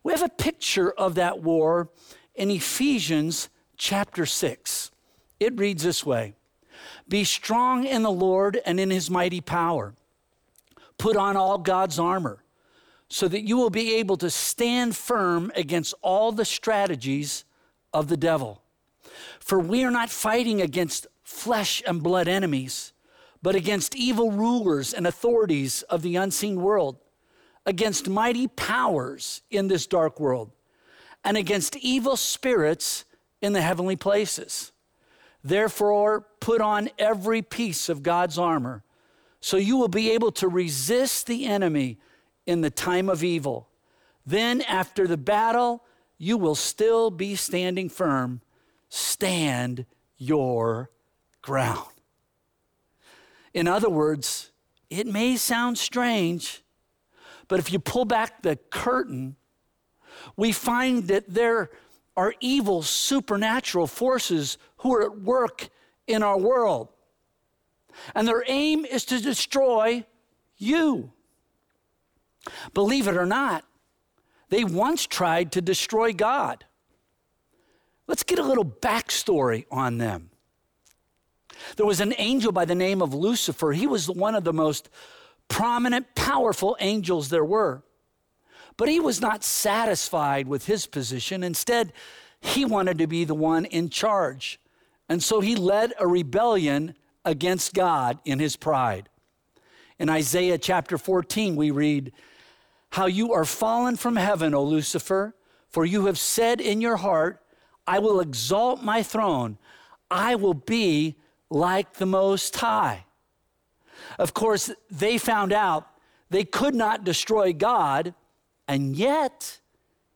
We 0.02 0.12
have 0.12 0.22
a 0.22 0.28
picture 0.28 0.90
of 0.90 1.14
that 1.14 1.42
war 1.42 1.90
in 2.34 2.50
Ephesians 2.50 3.48
chapter 3.76 4.26
6. 4.26 4.90
It 5.38 5.58
reads 5.58 5.82
this 5.82 6.04
way 6.04 6.34
Be 7.08 7.24
strong 7.24 7.84
in 7.84 8.02
the 8.02 8.10
Lord 8.10 8.60
and 8.64 8.80
in 8.80 8.90
his 8.90 9.10
mighty 9.10 9.40
power. 9.40 9.94
Put 10.98 11.16
on 11.16 11.36
all 11.36 11.58
God's 11.58 11.98
armor 11.98 12.42
so 13.10 13.26
that 13.26 13.42
you 13.42 13.56
will 13.56 13.70
be 13.70 13.96
able 13.96 14.16
to 14.16 14.30
stand 14.30 14.96
firm 14.96 15.50
against 15.56 15.92
all 16.00 16.30
the 16.30 16.44
strategies 16.44 17.44
of 17.92 18.08
the 18.08 18.16
devil. 18.16 18.62
For 19.40 19.58
we 19.58 19.82
are 19.84 19.90
not 19.90 20.10
fighting 20.10 20.62
against 20.62 21.08
flesh 21.24 21.82
and 21.86 22.02
blood 22.02 22.28
enemies, 22.28 22.92
but 23.42 23.56
against 23.56 23.96
evil 23.96 24.30
rulers 24.30 24.94
and 24.94 25.08
authorities 25.08 25.82
of 25.82 26.02
the 26.02 26.14
unseen 26.14 26.62
world, 26.62 26.98
against 27.66 28.08
mighty 28.08 28.46
powers 28.46 29.42
in 29.50 29.66
this 29.66 29.88
dark 29.88 30.20
world 30.20 30.52
and 31.24 31.36
against 31.36 31.76
evil 31.76 32.16
spirits 32.16 33.04
in 33.42 33.52
the 33.52 33.60
heavenly 33.60 33.96
places. 33.96 34.70
Therefore, 35.42 36.26
put 36.38 36.60
on 36.60 36.90
every 36.96 37.42
piece 37.42 37.88
of 37.88 38.04
God's 38.04 38.38
armor, 38.38 38.84
so 39.40 39.56
you 39.56 39.76
will 39.76 39.88
be 39.88 40.12
able 40.12 40.30
to 40.32 40.46
resist 40.46 41.26
the 41.26 41.46
enemy 41.46 41.98
in 42.50 42.60
the 42.60 42.70
time 42.70 43.08
of 43.08 43.22
evil. 43.22 43.68
Then, 44.26 44.62
after 44.62 45.06
the 45.06 45.16
battle, 45.16 45.84
you 46.18 46.36
will 46.36 46.54
still 46.54 47.10
be 47.10 47.34
standing 47.36 47.88
firm. 47.88 48.40
Stand 48.88 49.86
your 50.18 50.90
ground. 51.42 51.88
In 53.54 53.66
other 53.66 53.88
words, 53.88 54.50
it 54.90 55.06
may 55.06 55.36
sound 55.36 55.78
strange, 55.78 56.62
but 57.48 57.58
if 57.58 57.72
you 57.72 57.78
pull 57.78 58.04
back 58.04 58.42
the 58.42 58.56
curtain 58.56 59.36
we 60.36 60.52
find 60.52 61.08
that 61.08 61.24
there 61.28 61.70
are 62.16 62.34
evil 62.40 62.82
supernatural 62.82 63.86
forces 63.86 64.58
who 64.78 64.94
are 64.94 65.02
at 65.02 65.20
work 65.20 65.68
in 66.06 66.22
our 66.22 66.38
world. 66.38 66.88
And 68.14 68.26
their 68.26 68.44
aim 68.46 68.84
is 68.84 69.04
to 69.06 69.20
destroy 69.20 70.04
you. 70.56 71.12
Believe 72.74 73.08
it 73.08 73.16
or 73.16 73.26
not, 73.26 73.64
they 74.48 74.64
once 74.64 75.06
tried 75.06 75.52
to 75.52 75.60
destroy 75.60 76.12
God. 76.12 76.64
Let's 78.06 78.22
get 78.22 78.38
a 78.38 78.44
little 78.44 78.64
backstory 78.64 79.66
on 79.70 79.98
them. 79.98 80.30
There 81.76 81.86
was 81.86 82.00
an 82.00 82.14
angel 82.18 82.52
by 82.52 82.64
the 82.64 82.74
name 82.74 83.02
of 83.02 83.14
Lucifer. 83.14 83.72
He 83.72 83.86
was 83.86 84.08
one 84.08 84.34
of 84.34 84.44
the 84.44 84.52
most 84.52 84.88
prominent, 85.48 86.14
powerful 86.14 86.76
angels 86.80 87.28
there 87.28 87.44
were. 87.44 87.82
But 88.76 88.88
he 88.88 88.98
was 88.98 89.20
not 89.20 89.44
satisfied 89.44 90.48
with 90.48 90.66
his 90.66 90.86
position. 90.86 91.42
Instead, 91.42 91.92
he 92.40 92.64
wanted 92.64 92.98
to 92.98 93.06
be 93.06 93.24
the 93.24 93.34
one 93.34 93.66
in 93.66 93.90
charge. 93.90 94.58
And 95.08 95.22
so 95.22 95.40
he 95.40 95.54
led 95.54 95.92
a 95.98 96.06
rebellion 96.06 96.94
against 97.24 97.74
God 97.74 98.18
in 98.24 98.38
his 98.38 98.56
pride. 98.56 99.08
In 99.98 100.08
Isaiah 100.08 100.56
chapter 100.56 100.96
14, 100.96 101.56
we 101.56 101.70
read, 101.70 102.12
How 102.90 103.06
you 103.06 103.32
are 103.32 103.44
fallen 103.44 103.96
from 103.96 104.16
heaven, 104.16 104.54
O 104.54 104.62
Lucifer, 104.62 105.34
for 105.68 105.84
you 105.84 106.06
have 106.06 106.18
said 106.18 106.60
in 106.60 106.80
your 106.80 106.96
heart, 106.96 107.42
I 107.86 107.98
will 107.98 108.20
exalt 108.20 108.82
my 108.82 109.02
throne, 109.02 109.58
I 110.10 110.34
will 110.34 110.54
be 110.54 111.16
like 111.48 111.94
the 111.94 112.06
Most 112.06 112.56
High. 112.56 113.04
Of 114.18 114.34
course, 114.34 114.70
they 114.90 115.18
found 115.18 115.52
out 115.52 115.88
they 116.30 116.44
could 116.44 116.74
not 116.74 117.04
destroy 117.04 117.52
God 117.52 118.14
and 118.70 118.94
yet, 118.94 119.58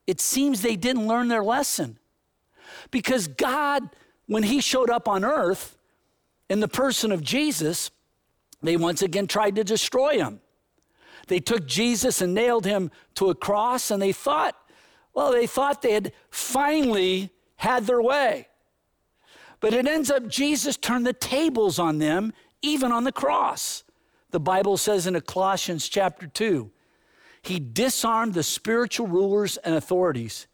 it 0.06 0.20
seems 0.20 0.62
they 0.62 0.76
didn't 0.76 1.08
learn 1.08 1.26
their 1.26 1.42
lesson. 1.42 1.98
Because 2.92 3.26
God, 3.26 3.90
when 4.26 4.44
He 4.44 4.60
showed 4.60 4.90
up 4.90 5.08
on 5.08 5.24
earth 5.24 5.76
in 6.48 6.60
the 6.60 6.68
person 6.68 7.10
of 7.10 7.20
Jesus, 7.20 7.90
they 8.62 8.76
once 8.76 9.02
again 9.02 9.26
tried 9.26 9.56
to 9.56 9.64
destroy 9.64 10.18
Him. 10.18 10.40
They 11.26 11.40
took 11.40 11.66
Jesus 11.66 12.20
and 12.20 12.34
nailed 12.34 12.64
Him 12.64 12.90
to 13.14 13.30
a 13.30 13.34
cross, 13.34 13.90
and 13.90 14.02
they 14.02 14.12
thought, 14.12 14.56
well, 15.14 15.32
they 15.32 15.46
thought 15.46 15.82
they 15.82 15.92
had 15.92 16.12
finally 16.30 17.30
had 17.56 17.86
their 17.86 18.02
way. 18.02 18.48
But 19.60 19.72
it 19.72 19.86
ends 19.86 20.10
up 20.10 20.28
Jesus 20.28 20.76
turned 20.76 21.06
the 21.06 21.12
tables 21.12 21.78
on 21.78 21.98
them, 21.98 22.32
even 22.62 22.92
on 22.92 23.04
the 23.04 23.12
cross. 23.12 23.84
The 24.30 24.40
Bible 24.40 24.76
says 24.76 25.06
in 25.06 25.18
Colossians 25.20 25.88
chapter 25.88 26.26
2 26.26 26.70
he 27.44 27.60
disarmed 27.60 28.32
the 28.32 28.42
spiritual 28.42 29.06
rulers 29.06 29.58
and 29.58 29.74
authorities. 29.74 30.46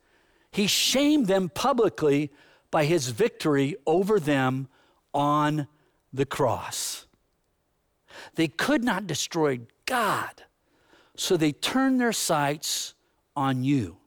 He 0.50 0.66
shamed 0.66 1.28
them 1.28 1.48
publicly 1.48 2.33
by 2.72 2.85
his 2.85 3.11
victory 3.11 3.76
over 3.87 4.18
them 4.18 4.66
on 5.14 5.68
the 6.12 6.26
cross. 6.26 7.06
They 8.35 8.48
could 8.48 8.83
not 8.83 9.06
destroy 9.06 9.61
God, 9.87 10.42
so 11.20 11.37
they 11.37 11.52
turn 11.52 11.98
their 11.98 12.14
sights 12.14 12.94
on 13.37 13.62
you 13.62 13.98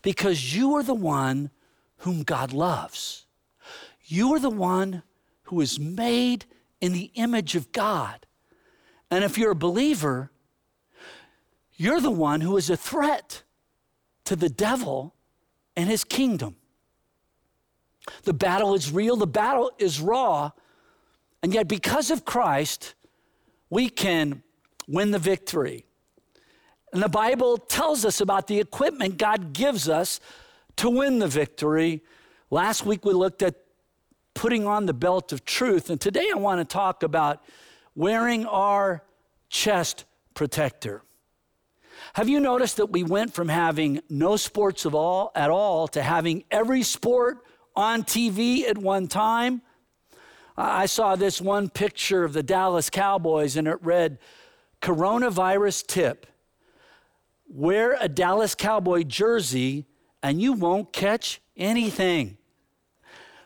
because 0.00 0.56
you 0.56 0.74
are 0.74 0.82
the 0.82 0.94
one 0.94 1.50
whom 1.98 2.22
God 2.22 2.54
loves. 2.54 3.26
You 4.06 4.32
are 4.32 4.38
the 4.38 4.48
one 4.48 5.02
who 5.42 5.60
is 5.60 5.78
made 5.78 6.46
in 6.80 6.94
the 6.94 7.10
image 7.14 7.56
of 7.56 7.72
God. 7.72 8.24
And 9.10 9.22
if 9.22 9.36
you're 9.36 9.50
a 9.50 9.54
believer, 9.54 10.30
you're 11.76 12.00
the 12.00 12.10
one 12.10 12.40
who 12.40 12.56
is 12.56 12.70
a 12.70 12.76
threat 12.76 13.42
to 14.24 14.34
the 14.34 14.48
devil 14.48 15.14
and 15.76 15.90
his 15.90 16.04
kingdom. 16.04 16.56
The 18.22 18.32
battle 18.32 18.72
is 18.74 18.90
real, 18.90 19.16
the 19.16 19.26
battle 19.26 19.72
is 19.76 20.00
raw, 20.00 20.52
and 21.42 21.52
yet 21.52 21.68
because 21.68 22.10
of 22.10 22.24
Christ, 22.24 22.94
we 23.68 23.90
can 23.90 24.42
win 24.86 25.10
the 25.10 25.18
victory. 25.18 25.84
And 26.92 27.02
the 27.02 27.08
Bible 27.08 27.58
tells 27.58 28.04
us 28.04 28.20
about 28.20 28.46
the 28.46 28.60
equipment 28.60 29.18
God 29.18 29.52
gives 29.52 29.88
us 29.88 30.20
to 30.76 30.88
win 30.88 31.18
the 31.18 31.28
victory. 31.28 32.02
Last 32.50 32.86
week 32.86 33.04
we 33.04 33.12
looked 33.12 33.42
at 33.42 33.56
putting 34.34 34.66
on 34.66 34.86
the 34.86 34.94
belt 34.94 35.32
of 35.32 35.44
truth, 35.44 35.90
and 35.90 36.00
today 36.00 36.30
I 36.32 36.38
want 36.38 36.60
to 36.60 36.64
talk 36.64 37.02
about 37.02 37.42
wearing 37.94 38.46
our 38.46 39.02
chest 39.48 40.04
protector. 40.34 41.02
Have 42.14 42.28
you 42.28 42.40
noticed 42.40 42.76
that 42.76 42.90
we 42.90 43.02
went 43.02 43.34
from 43.34 43.48
having 43.48 44.00
no 44.08 44.36
sports 44.36 44.84
of 44.84 44.94
all 44.94 45.32
at 45.34 45.50
all 45.50 45.88
to 45.88 46.02
having 46.02 46.44
every 46.50 46.82
sport 46.82 47.38
on 47.74 48.04
TV 48.04 48.62
at 48.68 48.78
one 48.78 49.08
time? 49.08 49.62
I 50.56 50.86
saw 50.86 51.16
this 51.16 51.40
one 51.40 51.68
picture 51.68 52.24
of 52.24 52.32
the 52.32 52.42
Dallas 52.42 52.90
Cowboys 52.90 53.56
and 53.56 53.68
it 53.68 53.78
read 53.82 54.18
coronavirus 54.80 55.86
tip. 55.86 56.26
Wear 57.48 57.96
a 57.98 58.08
Dallas 58.08 58.54
Cowboy 58.54 59.04
jersey 59.04 59.86
and 60.22 60.40
you 60.40 60.52
won't 60.52 60.92
catch 60.92 61.40
anything. 61.56 62.36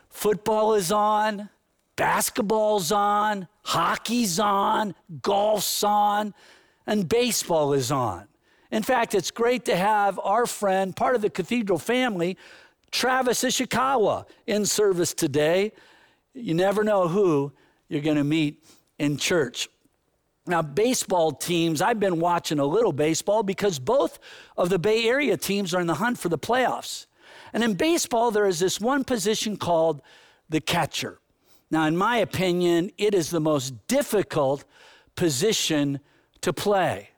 Football 0.09 0.73
is 0.73 0.91
on, 0.91 1.49
basketball's 1.95 2.91
on, 2.91 3.47
hockey's 3.63 4.39
on, 4.39 4.93
golf's 5.21 5.83
on, 5.83 6.33
and 6.85 7.07
baseball 7.07 7.73
is 7.73 7.91
on. 7.91 8.27
In 8.71 8.83
fact, 8.83 9.15
it's 9.15 9.31
great 9.31 9.65
to 9.65 9.75
have 9.75 10.19
our 10.23 10.45
friend, 10.45 10.95
part 10.95 11.15
of 11.15 11.21
the 11.21 11.29
cathedral 11.29 11.79
family, 11.79 12.37
Travis 12.91 13.43
Ishikawa, 13.43 14.25
in 14.47 14.65
service 14.65 15.13
today. 15.13 15.71
You 16.33 16.53
never 16.55 16.83
know 16.83 17.07
who 17.07 17.53
you're 17.87 18.01
going 18.01 18.17
to 18.17 18.23
meet 18.23 18.63
in 18.99 19.17
church. 19.17 19.69
Now, 20.45 20.61
baseball 20.61 21.31
teams, 21.31 21.81
I've 21.81 21.99
been 21.99 22.19
watching 22.19 22.59
a 22.59 22.65
little 22.65 22.91
baseball 22.91 23.43
because 23.43 23.79
both 23.79 24.19
of 24.57 24.69
the 24.69 24.79
Bay 24.79 25.07
Area 25.07 25.37
teams 25.37 25.73
are 25.73 25.79
in 25.79 25.87
the 25.87 25.95
hunt 25.95 26.17
for 26.17 26.27
the 26.27 26.37
playoffs. 26.37 27.05
And 27.53 27.63
in 27.63 27.75
baseball, 27.75 28.31
there 28.31 28.45
is 28.45 28.59
this 28.59 28.81
one 28.81 29.05
position 29.05 29.55
called 29.55 30.01
the 30.49 30.59
catcher. 30.59 31.19
Now, 31.71 31.85
in 31.87 31.95
my 31.95 32.17
opinion, 32.17 32.91
it 32.97 33.15
is 33.15 33.29
the 33.29 33.39
most 33.39 33.87
difficult 33.87 34.65
position 35.15 35.99
to 36.41 36.51
play. 36.51 37.09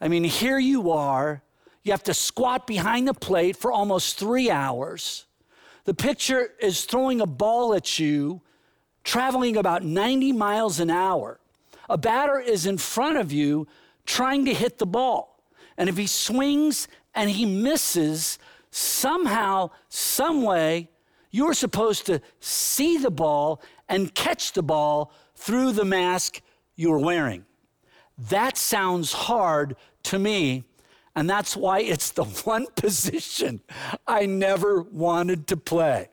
I 0.00 0.08
mean, 0.08 0.24
here 0.24 0.58
you 0.58 0.90
are, 0.90 1.42
you 1.82 1.92
have 1.92 2.04
to 2.04 2.14
squat 2.14 2.66
behind 2.66 3.08
the 3.08 3.14
plate 3.14 3.56
for 3.56 3.72
almost 3.72 4.18
three 4.18 4.50
hours. 4.50 5.26
The 5.84 5.94
pitcher 5.94 6.50
is 6.60 6.84
throwing 6.84 7.20
a 7.20 7.26
ball 7.26 7.74
at 7.74 7.98
you, 7.98 8.42
traveling 9.02 9.56
about 9.56 9.82
90 9.82 10.32
miles 10.32 10.78
an 10.78 10.90
hour. 10.90 11.40
A 11.90 11.98
batter 11.98 12.38
is 12.38 12.66
in 12.66 12.78
front 12.78 13.18
of 13.18 13.32
you 13.32 13.66
trying 14.06 14.44
to 14.44 14.54
hit 14.54 14.78
the 14.78 14.86
ball. 14.86 15.42
And 15.76 15.88
if 15.88 15.96
he 15.96 16.06
swings 16.06 16.86
and 17.16 17.28
he 17.28 17.44
misses, 17.44 18.38
somehow, 18.70 19.70
some 19.88 20.42
way, 20.42 20.88
you're 21.32 21.52
supposed 21.52 22.06
to 22.06 22.20
see 22.38 22.96
the 22.96 23.10
ball 23.10 23.60
and 23.88 24.14
catch 24.14 24.52
the 24.52 24.62
ball 24.62 25.12
through 25.34 25.72
the 25.72 25.84
mask 25.84 26.40
you're 26.76 26.98
wearing. 26.98 27.44
That 28.16 28.56
sounds 28.56 29.12
hard 29.12 29.74
to 30.04 30.18
me, 30.18 30.62
and 31.16 31.28
that's 31.28 31.56
why 31.56 31.80
it's 31.80 32.12
the 32.12 32.24
one 32.44 32.66
position 32.76 33.62
I 34.06 34.26
never 34.26 34.82
wanted 34.82 35.48
to 35.48 35.56
play. 35.56 36.08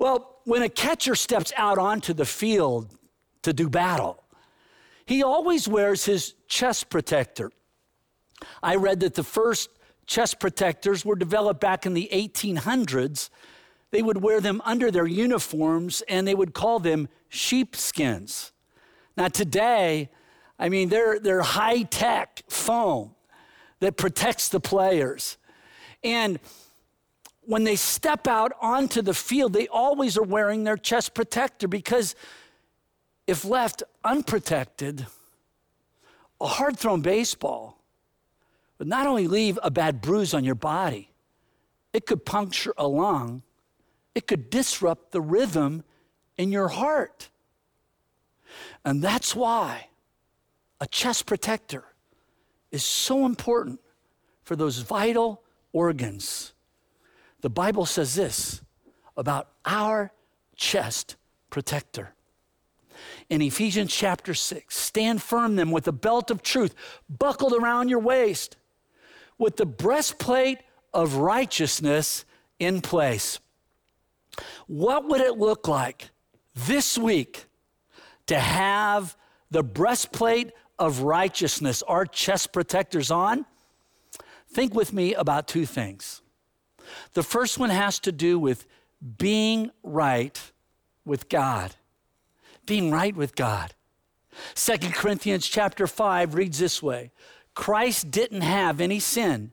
Well, 0.00 0.40
when 0.44 0.62
a 0.62 0.68
catcher 0.68 1.14
steps 1.14 1.52
out 1.56 1.78
onto 1.78 2.12
the 2.12 2.24
field 2.24 2.88
to 3.42 3.52
do 3.52 3.68
battle, 3.68 4.21
he 5.12 5.22
always 5.22 5.68
wears 5.68 6.06
his 6.06 6.32
chest 6.48 6.88
protector. 6.88 7.52
I 8.62 8.76
read 8.76 9.00
that 9.00 9.14
the 9.14 9.22
first 9.22 9.68
chest 10.06 10.40
protectors 10.40 11.04
were 11.04 11.16
developed 11.16 11.60
back 11.60 11.84
in 11.84 11.92
the 11.92 12.08
1800s. 12.10 13.28
They 13.90 14.00
would 14.00 14.22
wear 14.22 14.40
them 14.40 14.62
under 14.64 14.90
their 14.90 15.06
uniforms 15.06 16.02
and 16.08 16.26
they 16.26 16.34
would 16.34 16.54
call 16.54 16.78
them 16.78 17.08
sheepskins. 17.28 18.52
Now, 19.14 19.28
today, 19.28 20.08
I 20.58 20.70
mean, 20.70 20.88
they're, 20.88 21.18
they're 21.20 21.42
high 21.42 21.82
tech 21.82 22.42
foam 22.48 23.14
that 23.80 23.98
protects 23.98 24.48
the 24.48 24.60
players. 24.60 25.36
And 26.02 26.40
when 27.42 27.64
they 27.64 27.76
step 27.76 28.26
out 28.26 28.52
onto 28.62 29.02
the 29.02 29.12
field, 29.12 29.52
they 29.52 29.68
always 29.68 30.16
are 30.16 30.22
wearing 30.22 30.64
their 30.64 30.78
chest 30.78 31.12
protector 31.12 31.68
because 31.68 32.14
if 33.32 33.46
left 33.46 33.82
unprotected, 34.04 35.06
a 36.38 36.46
hard 36.46 36.78
thrown 36.78 37.00
baseball 37.00 37.78
would 38.78 38.86
not 38.86 39.06
only 39.06 39.26
leave 39.26 39.58
a 39.62 39.70
bad 39.70 40.02
bruise 40.02 40.34
on 40.34 40.44
your 40.44 40.54
body, 40.54 41.10
it 41.94 42.04
could 42.04 42.26
puncture 42.26 42.74
a 42.76 42.86
lung, 42.86 43.42
it 44.14 44.26
could 44.26 44.50
disrupt 44.50 45.12
the 45.12 45.20
rhythm 45.22 45.82
in 46.36 46.52
your 46.52 46.68
heart. 46.68 47.30
And 48.84 49.02
that's 49.02 49.34
why 49.34 49.86
a 50.78 50.86
chest 50.86 51.24
protector 51.24 51.84
is 52.70 52.84
so 52.84 53.24
important 53.24 53.80
for 54.44 54.56
those 54.56 54.80
vital 54.80 55.42
organs. 55.72 56.52
The 57.40 57.48
Bible 57.48 57.86
says 57.86 58.14
this 58.14 58.60
about 59.16 59.48
our 59.64 60.12
chest 60.54 61.16
protector 61.48 62.14
in 63.28 63.42
Ephesians 63.42 63.94
chapter 63.94 64.34
6. 64.34 64.76
Stand 64.76 65.22
firm 65.22 65.56
then 65.56 65.70
with 65.70 65.84
the 65.84 65.92
belt 65.92 66.30
of 66.30 66.42
truth 66.42 66.74
buckled 67.08 67.52
around 67.52 67.88
your 67.88 67.98
waist, 67.98 68.56
with 69.38 69.56
the 69.56 69.66
breastplate 69.66 70.58
of 70.94 71.16
righteousness 71.16 72.24
in 72.58 72.80
place. 72.80 73.40
What 74.66 75.08
would 75.08 75.20
it 75.20 75.38
look 75.38 75.68
like 75.68 76.10
this 76.54 76.96
week 76.96 77.46
to 78.26 78.38
have 78.38 79.16
the 79.50 79.62
breastplate 79.62 80.52
of 80.78 81.00
righteousness, 81.00 81.82
our 81.82 82.06
chest 82.06 82.52
protectors 82.52 83.10
on? 83.10 83.46
Think 84.48 84.74
with 84.74 84.92
me 84.92 85.14
about 85.14 85.48
two 85.48 85.66
things. 85.66 86.20
The 87.14 87.22
first 87.22 87.58
one 87.58 87.70
has 87.70 87.98
to 88.00 88.12
do 88.12 88.38
with 88.38 88.66
being 89.18 89.70
right 89.82 90.52
with 91.04 91.28
God 91.28 91.74
being 92.66 92.90
right 92.90 93.14
with 93.14 93.34
God. 93.34 93.74
Second 94.54 94.94
Corinthians 94.94 95.46
chapter 95.46 95.86
5 95.86 96.34
reads 96.34 96.58
this 96.58 96.82
way 96.82 97.10
Christ 97.54 98.10
didn't 98.10 98.42
have 98.42 98.80
any 98.80 98.98
sin, 98.98 99.52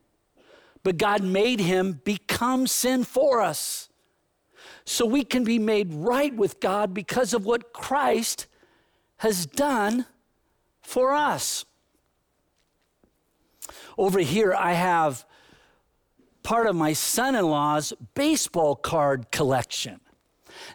but 0.84 0.98
God 0.98 1.24
made 1.24 1.60
him 1.60 2.02
become 2.04 2.68
sin 2.68 3.04
for 3.04 3.42
us. 3.42 3.90
So 4.86 5.06
we 5.06 5.24
can 5.24 5.44
be 5.44 5.60
made 5.60 5.94
right 5.94 6.34
with 6.34 6.60
God 6.60 6.94
because 6.94 7.34
of 7.34 7.46
what 7.46 7.74
Christ 7.74 8.48
has 9.18 9.46
done 9.46 10.06
for 10.82 11.14
us. 11.14 11.66
Over 13.98 14.20
here, 14.20 14.54
I 14.54 14.74
have 14.74 15.26
part 16.42 16.68
of 16.68 16.76
my 16.76 16.94
son 16.94 17.36
in 17.36 17.46
law's 17.46 17.94
baseball 18.16 18.76
card 18.76 19.32
collection. 19.32 20.00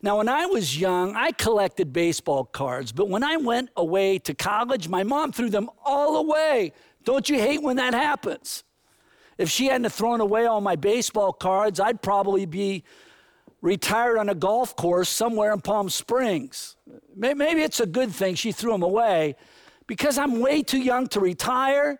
Now, 0.03 0.19
when 0.19 0.29
I 0.29 0.47
was 0.47 0.79
young, 0.79 1.15
I 1.15 1.33
collected 1.33 1.93
baseball 1.93 2.45
cards, 2.45 2.93
but 2.93 3.09
when 3.09 3.23
I 3.23 3.37
went 3.37 3.71
away 3.77 4.19
to 4.21 4.35
college, 4.35 4.89
my 4.89 5.03
mom 5.03 5.33
threw 5.33 5.51
them 5.51 5.71
all 5.85 6.17
away. 6.17 6.73
Don't 7.05 7.29
you 7.29 7.39
hate 7.39 7.63
when 7.63 7.77
that 7.77 7.95
happens? 7.95 8.65
If 9.37 9.51
she 9.51 9.67
hadn't 9.67 9.91
thrown 9.91 10.21
away 10.21 10.47
all 10.47 10.61
my 10.61 10.77
baseball 10.77 11.33
cards, 11.33 11.81
I'd 11.81 12.03
probably 12.03 12.47
be 12.47 12.85
retired 13.61 14.19
on 14.19 14.29
a 14.29 14.35
golf 14.35 14.77
course 14.77 15.09
somewhere 15.09 15.53
in 15.53 15.61
Palm 15.61 15.89
Springs. 15.89 16.77
Maybe 17.17 17.63
it's 17.63 17.81
a 17.81 17.87
good 17.87 18.13
thing 18.13 18.35
she 18.35 18.53
threw 18.53 18.73
them 18.73 18.83
away 18.83 19.37
because 19.87 20.19
I'm 20.19 20.41
way 20.41 20.63
too 20.63 20.79
young 20.79 21.09
to 21.09 21.21
retire. 21.21 21.99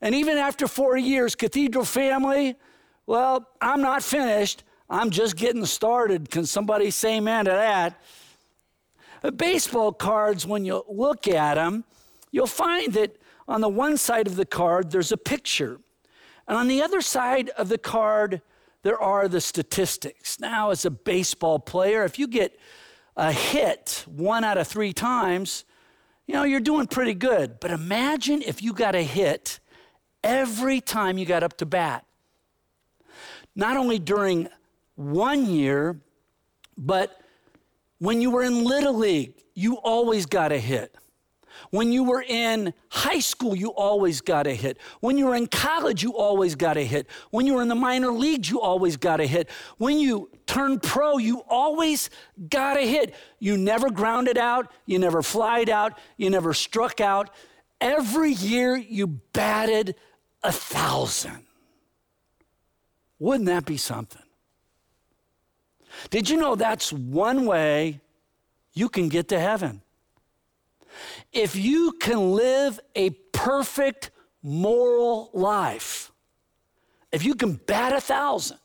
And 0.00 0.14
even 0.14 0.36
after 0.36 0.68
four 0.68 0.96
years, 0.96 1.34
Cathedral 1.34 1.84
family, 1.84 2.56
well, 3.06 3.48
I'm 3.60 3.80
not 3.80 4.02
finished. 4.02 4.64
I'm 4.92 5.10
just 5.10 5.36
getting 5.36 5.64
started. 5.64 6.30
Can 6.30 6.44
somebody 6.44 6.90
say 6.90 7.16
amen 7.16 7.46
to 7.46 7.50
that? 7.50 7.98
The 9.22 9.32
baseball 9.32 9.92
cards, 9.92 10.46
when 10.46 10.66
you 10.66 10.84
look 10.86 11.26
at 11.26 11.54
them, 11.54 11.84
you'll 12.30 12.46
find 12.46 12.92
that 12.92 13.16
on 13.48 13.62
the 13.62 13.70
one 13.70 13.96
side 13.96 14.26
of 14.26 14.36
the 14.36 14.44
card, 14.44 14.90
there's 14.90 15.10
a 15.10 15.16
picture. 15.16 15.80
And 16.46 16.58
on 16.58 16.68
the 16.68 16.82
other 16.82 17.00
side 17.00 17.48
of 17.50 17.70
the 17.70 17.78
card, 17.78 18.42
there 18.82 19.00
are 19.00 19.28
the 19.28 19.40
statistics. 19.40 20.38
Now, 20.38 20.70
as 20.70 20.84
a 20.84 20.90
baseball 20.90 21.58
player, 21.58 22.04
if 22.04 22.18
you 22.18 22.26
get 22.26 22.58
a 23.16 23.32
hit 23.32 24.04
one 24.06 24.44
out 24.44 24.58
of 24.58 24.68
three 24.68 24.92
times, 24.92 25.64
you 26.26 26.34
know, 26.34 26.44
you're 26.44 26.60
doing 26.60 26.86
pretty 26.86 27.14
good. 27.14 27.60
But 27.60 27.70
imagine 27.70 28.42
if 28.42 28.62
you 28.62 28.74
got 28.74 28.94
a 28.94 29.02
hit 29.02 29.58
every 30.22 30.82
time 30.82 31.16
you 31.16 31.24
got 31.24 31.42
up 31.42 31.56
to 31.58 31.66
bat. 31.66 32.04
Not 33.54 33.76
only 33.78 33.98
during 33.98 34.48
one 35.02 35.46
year, 35.46 36.00
but 36.76 37.20
when 37.98 38.20
you 38.20 38.30
were 38.30 38.42
in 38.42 38.64
Little 38.64 38.94
League, 38.94 39.34
you 39.54 39.76
always 39.76 40.26
got 40.26 40.52
a 40.52 40.58
hit. 40.58 40.94
When 41.70 41.92
you 41.92 42.04
were 42.04 42.22
in 42.26 42.74
high 42.88 43.20
school, 43.20 43.54
you 43.54 43.70
always 43.70 44.20
got 44.20 44.46
a 44.46 44.54
hit. 44.54 44.78
When 45.00 45.18
you 45.18 45.26
were 45.26 45.34
in 45.34 45.46
college, 45.46 46.02
you 46.02 46.16
always 46.16 46.54
got 46.54 46.76
a 46.76 46.84
hit. 46.84 47.06
When 47.30 47.46
you 47.46 47.54
were 47.54 47.62
in 47.62 47.68
the 47.68 47.74
minor 47.74 48.10
leagues, 48.10 48.50
you 48.50 48.60
always 48.60 48.96
got 48.96 49.20
a 49.20 49.26
hit. 49.26 49.48
When 49.78 49.98
you 49.98 50.30
turned 50.46 50.82
pro, 50.82 51.18
you 51.18 51.42
always 51.48 52.10
got 52.48 52.76
a 52.76 52.86
hit. 52.86 53.14
You 53.38 53.56
never 53.56 53.90
grounded 53.90 54.38
out, 54.38 54.72
you 54.86 54.98
never 54.98 55.22
flied 55.22 55.70
out, 55.70 55.98
you 56.16 56.30
never 56.30 56.52
struck 56.54 57.00
out. 57.00 57.30
Every 57.80 58.32
year, 58.32 58.76
you 58.76 59.06
batted 59.06 59.96
a 60.42 60.52
thousand. 60.52 61.44
Wouldn't 63.18 63.46
that 63.46 63.64
be 63.64 63.76
something? 63.76 64.21
Did 66.10 66.28
you 66.28 66.36
know 66.36 66.54
that's 66.54 66.92
one 66.92 67.46
way 67.46 68.00
you 68.74 68.88
can 68.88 69.08
get 69.08 69.28
to 69.28 69.38
heaven? 69.38 69.82
If 71.32 71.56
you 71.56 71.92
can 71.92 72.32
live 72.32 72.80
a 72.94 73.10
perfect 73.32 74.10
moral 74.42 75.30
life, 75.32 76.12
if 77.10 77.24
you 77.24 77.34
can 77.34 77.54
bat 77.54 77.92
a 77.92 78.00
thousand, 78.00 78.58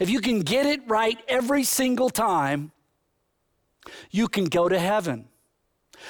if 0.00 0.10
you 0.10 0.20
can 0.20 0.40
get 0.40 0.66
it 0.66 0.80
right 0.86 1.18
every 1.28 1.64
single 1.64 2.10
time, 2.10 2.72
you 4.10 4.28
can 4.28 4.46
go 4.46 4.68
to 4.68 4.78
heaven. 4.78 5.28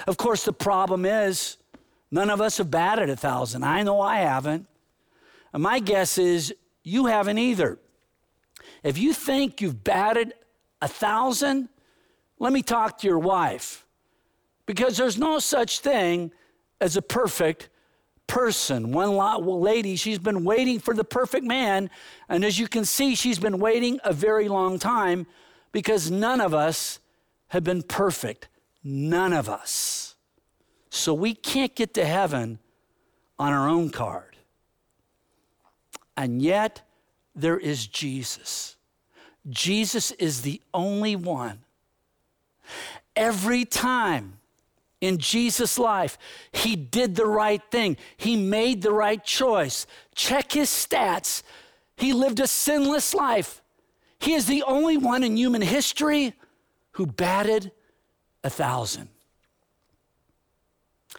Of 0.07 0.17
course, 0.17 0.45
the 0.45 0.53
problem 0.53 1.05
is 1.05 1.57
none 2.11 2.31
of 2.31 2.41
us 2.41 2.59
have 2.59 2.71
batted 2.71 3.11
a 3.11 3.17
thousand. 3.17 3.65
I 3.65 3.83
know 3.83 4.01
I 4.01 4.19
haven't. 4.19 4.67
And 5.53 5.63
my 5.63 5.79
guess 5.79 6.19
is 6.19 6.55
you 6.83 7.07
haven't 7.07 7.39
either. 7.39 7.79
If 8.83 8.99
you 8.99 9.13
think 9.13 9.61
you've 9.61 9.83
batted 9.85 10.35
a 10.83 10.89
thousand, 10.89 11.69
let 12.39 12.53
me 12.53 12.63
talk 12.63 12.99
to 12.99 13.07
your 13.07 13.19
wife. 13.19 13.87
Because 14.67 14.97
there's 14.97 15.19
no 15.19 15.39
such 15.39 15.81
thing 15.81 16.33
as 16.81 16.97
a 16.97 17.03
perfect 17.03 17.69
person. 18.27 18.93
One 18.93 19.17
lady, 19.17 19.97
she's 19.97 20.19
been 20.19 20.45
waiting 20.45 20.79
for 20.79 20.95
the 20.95 21.05
perfect 21.05 21.45
man. 21.45 21.91
And 22.29 22.45
as 22.45 22.59
you 22.59 22.69
can 22.69 22.85
see, 22.85 23.15
she's 23.15 23.39
been 23.39 23.59
waiting 23.59 24.01
a 24.05 24.13
very 24.13 24.49
long 24.49 24.79
time 24.79 25.27
because 25.73 26.11
none 26.11 26.41
of 26.41 26.53
us 26.53 27.01
have 27.49 27.65
been 27.65 27.83
perfect. 27.83 28.49
None 28.83 29.33
of 29.33 29.49
us. 29.49 30.15
So 30.91 31.15
we 31.15 31.35
can't 31.35 31.75
get 31.75 31.95
to 31.95 32.05
heaven 32.05 32.59
on 33.39 33.53
our 33.53 33.69
own 33.69 33.91
card. 33.91 34.37
And 36.17 36.41
yet, 36.41 36.83
there 37.37 37.59
is 37.59 37.87
Jesus. 37.87 38.77
Jesus 39.49 40.11
is 40.13 40.43
the 40.43 40.61
only 40.75 41.15
one. 41.15 41.61
Every 43.15 43.65
time 43.65 44.39
in 45.01 45.19
Jesus' 45.19 45.79
life, 45.79 46.19
he 46.51 46.75
did 46.75 47.15
the 47.15 47.27
right 47.27 47.63
thing. 47.71 47.97
He 48.17 48.37
made 48.37 48.83
the 48.83 48.93
right 48.93 49.23
choice. 49.23 49.87
Check 50.15 50.53
his 50.53 50.69
stats. 50.69 51.43
He 51.97 52.13
lived 52.13 52.41
a 52.41 52.47
sinless 52.47 53.15
life. 53.15 53.63
He 54.19 54.33
is 54.33 54.47
the 54.47 54.63
only 54.65 54.97
one 54.97 55.23
in 55.23 55.37
human 55.37 55.63
history 55.63 56.35
who 56.93 57.07
batted 57.07 57.71
a 58.43 58.51
thousand. 58.51 59.09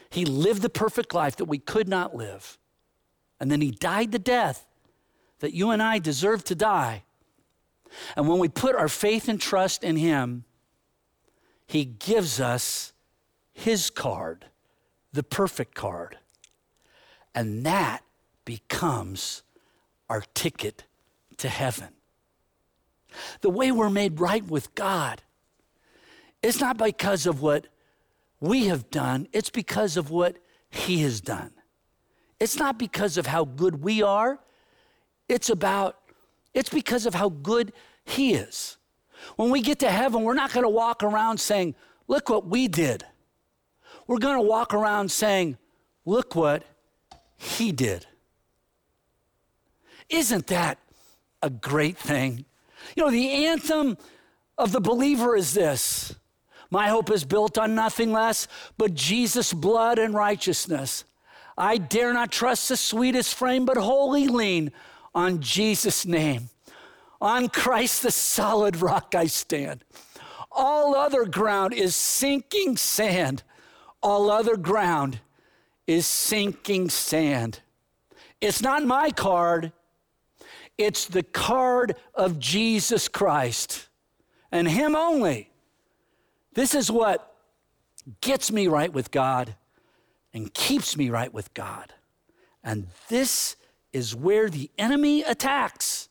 He 0.09 0.25
lived 0.25 0.63
the 0.63 0.69
perfect 0.69 1.13
life 1.13 1.35
that 1.37 1.45
we 1.45 1.59
could 1.59 1.87
not 1.87 2.15
live. 2.15 2.57
And 3.39 3.51
then 3.51 3.61
he 3.61 3.71
died 3.71 4.11
the 4.11 4.19
death 4.19 4.66
that 5.39 5.53
you 5.53 5.71
and 5.71 5.81
I 5.81 5.99
deserve 5.99 6.43
to 6.45 6.55
die. 6.55 7.03
And 8.15 8.27
when 8.27 8.39
we 8.39 8.49
put 8.49 8.75
our 8.75 8.89
faith 8.89 9.27
and 9.27 9.39
trust 9.39 9.83
in 9.83 9.95
him, 9.95 10.43
he 11.67 11.85
gives 11.85 12.39
us 12.39 12.93
his 13.53 13.89
card, 13.89 14.45
the 15.11 15.23
perfect 15.23 15.75
card. 15.75 16.17
And 17.33 17.65
that 17.65 18.03
becomes 18.45 19.43
our 20.09 20.23
ticket 20.33 20.85
to 21.37 21.49
heaven. 21.49 21.89
The 23.41 23.49
way 23.49 23.71
we're 23.71 23.89
made 23.89 24.19
right 24.19 24.45
with 24.45 24.73
God 24.75 25.21
is 26.41 26.59
not 26.59 26.77
because 26.77 27.25
of 27.25 27.41
what 27.41 27.67
we 28.39 28.67
have 28.67 28.89
done, 28.89 29.27
it's 29.33 29.49
because 29.49 29.97
of 29.97 30.11
what 30.11 30.37
He 30.69 31.01
has 31.01 31.21
done. 31.21 31.51
It's 32.39 32.57
not 32.57 32.77
because 32.77 33.17
of 33.17 33.25
how 33.25 33.45
good 33.45 33.81
we 33.81 34.03
are, 34.03 34.39
it's 35.29 35.49
about, 35.49 35.97
it's 36.53 36.69
because 36.69 37.05
of 37.05 37.13
how 37.13 37.29
good 37.29 37.73
He 38.05 38.33
is. 38.33 38.77
When 39.35 39.49
we 39.49 39.61
get 39.61 39.79
to 39.79 39.91
heaven, 39.91 40.23
we're 40.23 40.33
not 40.33 40.53
going 40.53 40.63
to 40.63 40.69
walk 40.69 41.03
around 41.03 41.39
saying, 41.39 41.75
Look 42.07 42.29
what 42.29 42.47
we 42.47 42.67
did 42.67 43.03
we're 44.07 44.19
going 44.19 44.37
to 44.37 44.41
walk 44.41 44.73
around 44.73 45.11
saying, 45.11 45.57
Look 46.05 46.35
what 46.35 46.63
he 47.35 47.73
did. 47.73 48.07
Isn't 50.09 50.47
that 50.47 50.79
a 51.43 51.49
great 51.49 51.97
thing? 51.97 52.45
You 52.95 53.03
know, 53.03 53.11
the 53.11 53.45
anthem 53.45 53.97
of 54.57 54.71
the 54.71 54.79
believer 54.79 55.35
is 55.35 55.53
this 55.53 56.15
My 56.71 56.87
hope 56.87 57.11
is 57.11 57.25
built 57.25 57.57
on 57.57 57.75
nothing 57.75 58.13
less 58.13 58.47
but 58.77 58.93
Jesus' 58.93 59.51
blood 59.51 59.99
and 59.99 60.13
righteousness. 60.13 61.03
I 61.57 61.77
dare 61.77 62.13
not 62.13 62.31
trust 62.31 62.69
the 62.69 62.77
sweetest 62.77 63.35
frame, 63.35 63.65
but 63.65 63.77
wholly 63.77 64.27
lean 64.27 64.71
on 65.13 65.41
Jesus' 65.41 66.05
name. 66.05 66.49
On 67.19 67.49
Christ, 67.49 68.03
the 68.03 68.11
solid 68.11 68.77
rock, 68.77 69.15
I 69.15 69.27
stand. 69.27 69.83
All 70.51 70.95
other 70.95 71.25
ground 71.25 71.73
is 71.73 71.95
sinking 71.95 72.77
sand. 72.77 73.43
All 74.01 74.29
other 74.29 74.55
ground 74.55 75.19
is 75.87 76.05
sinking 76.05 76.89
sand. 76.89 77.61
It's 78.39 78.61
not 78.61 78.85
my 78.85 79.09
card, 79.09 79.71
it's 80.77 81.05
the 81.05 81.23
card 81.23 81.95
of 82.13 82.39
Jesus 82.39 83.07
Christ 83.07 83.87
and 84.51 84.67
Him 84.67 84.95
only. 84.95 85.49
This 86.53 86.75
is 86.75 86.91
what 86.91 87.35
gets 88.21 88.51
me 88.51 88.67
right 88.67 88.91
with 88.91 89.11
God 89.11 89.55
and 90.33 90.53
keeps 90.53 90.95
me 90.95 91.09
right 91.09 91.33
with 91.33 91.53
God. 91.53 91.93
And 92.63 92.87
this 93.09 93.55
is 93.97 94.15
where 94.15 94.49
the 94.49 94.69
enemy 94.77 95.23
attacks. 95.23 96.07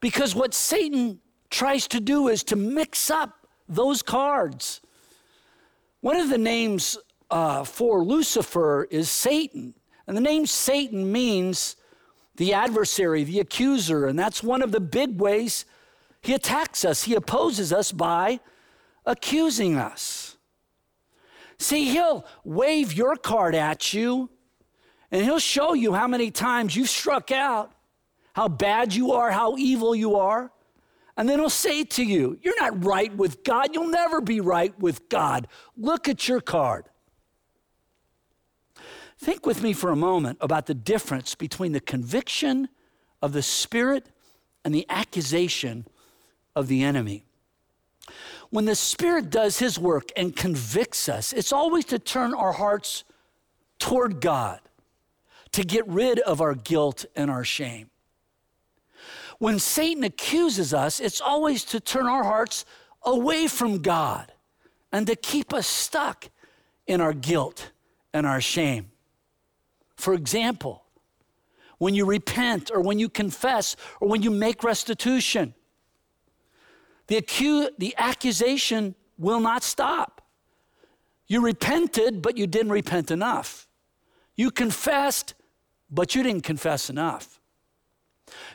Because 0.00 0.34
what 0.34 0.54
Satan 0.54 1.20
tries 1.50 1.88
to 1.88 2.00
do 2.00 2.28
is 2.28 2.44
to 2.44 2.56
mix 2.56 3.10
up 3.10 3.46
those 3.68 4.00
cards. 4.02 4.80
One 6.00 6.16
of 6.16 6.28
the 6.30 6.38
names 6.38 6.96
uh, 7.30 7.64
for 7.64 8.04
Lucifer 8.04 8.86
is 8.90 9.10
Satan. 9.10 9.74
And 10.06 10.16
the 10.16 10.20
name 10.20 10.46
Satan 10.46 11.10
means 11.10 11.76
the 12.36 12.52
adversary, 12.52 13.24
the 13.24 13.40
accuser. 13.40 14.06
And 14.06 14.18
that's 14.18 14.42
one 14.42 14.62
of 14.62 14.72
the 14.72 14.80
big 14.80 15.20
ways 15.20 15.64
he 16.20 16.32
attacks 16.34 16.84
us. 16.84 17.04
He 17.04 17.14
opposes 17.14 17.72
us 17.72 17.92
by 17.92 18.40
accusing 19.04 19.76
us. 19.76 20.36
See, 21.58 21.90
he'll 21.90 22.26
wave 22.44 22.92
your 22.92 23.16
card 23.16 23.54
at 23.54 23.92
you 23.92 24.30
and 25.14 25.22
he'll 25.22 25.38
show 25.38 25.74
you 25.74 25.92
how 25.92 26.08
many 26.08 26.32
times 26.32 26.74
you've 26.74 26.88
struck 26.88 27.30
out, 27.30 27.70
how 28.32 28.48
bad 28.48 28.92
you 28.92 29.12
are, 29.12 29.30
how 29.30 29.56
evil 29.56 29.94
you 29.94 30.16
are. 30.16 30.50
And 31.16 31.28
then 31.28 31.38
he'll 31.38 31.48
say 31.48 31.84
to 31.84 32.02
you, 32.02 32.36
You're 32.42 32.60
not 32.60 32.84
right 32.84 33.16
with 33.16 33.44
God. 33.44 33.68
You'll 33.72 33.86
never 33.86 34.20
be 34.20 34.40
right 34.40 34.76
with 34.76 35.08
God. 35.08 35.46
Look 35.76 36.08
at 36.08 36.26
your 36.26 36.40
card. 36.40 36.86
Think 39.16 39.46
with 39.46 39.62
me 39.62 39.72
for 39.72 39.90
a 39.90 39.96
moment 39.96 40.38
about 40.40 40.66
the 40.66 40.74
difference 40.74 41.36
between 41.36 41.70
the 41.70 41.80
conviction 41.80 42.68
of 43.22 43.32
the 43.32 43.42
Spirit 43.42 44.08
and 44.64 44.74
the 44.74 44.84
accusation 44.88 45.86
of 46.56 46.66
the 46.66 46.82
enemy. 46.82 47.24
When 48.50 48.64
the 48.64 48.74
Spirit 48.74 49.30
does 49.30 49.60
His 49.60 49.78
work 49.78 50.08
and 50.16 50.34
convicts 50.34 51.08
us, 51.08 51.32
it's 51.32 51.52
always 51.52 51.84
to 51.84 52.00
turn 52.00 52.34
our 52.34 52.54
hearts 52.54 53.04
toward 53.78 54.20
God, 54.20 54.58
to 55.54 55.62
get 55.62 55.86
rid 55.86 56.18
of 56.20 56.40
our 56.40 56.54
guilt 56.54 57.04
and 57.14 57.30
our 57.30 57.44
shame. 57.44 57.88
When 59.38 59.60
Satan 59.60 60.02
accuses 60.02 60.74
us, 60.74 60.98
it's 60.98 61.20
always 61.20 61.64
to 61.66 61.78
turn 61.78 62.06
our 62.06 62.24
hearts 62.24 62.64
away 63.04 63.46
from 63.46 63.78
God 63.78 64.32
and 64.90 65.06
to 65.06 65.14
keep 65.14 65.54
us 65.54 65.66
stuck 65.66 66.28
in 66.88 67.00
our 67.00 67.12
guilt 67.12 67.70
and 68.12 68.26
our 68.26 68.40
shame. 68.40 68.90
For 69.94 70.12
example, 70.12 70.82
when 71.78 71.94
you 71.94 72.04
repent 72.04 72.72
or 72.74 72.80
when 72.80 72.98
you 72.98 73.08
confess 73.08 73.76
or 74.00 74.08
when 74.08 74.22
you 74.22 74.32
make 74.32 74.64
restitution, 74.64 75.54
the, 77.06 77.20
acu- 77.20 77.70
the 77.78 77.94
accusation 77.96 78.96
will 79.18 79.40
not 79.40 79.62
stop. 79.62 80.20
You 81.28 81.42
repented, 81.42 82.22
but 82.22 82.36
you 82.36 82.48
didn't 82.48 82.72
repent 82.72 83.12
enough. 83.12 83.68
You 84.34 84.50
confessed, 84.50 85.34
but 85.90 86.14
you 86.14 86.22
didn't 86.22 86.42
confess 86.42 86.90
enough. 86.90 87.40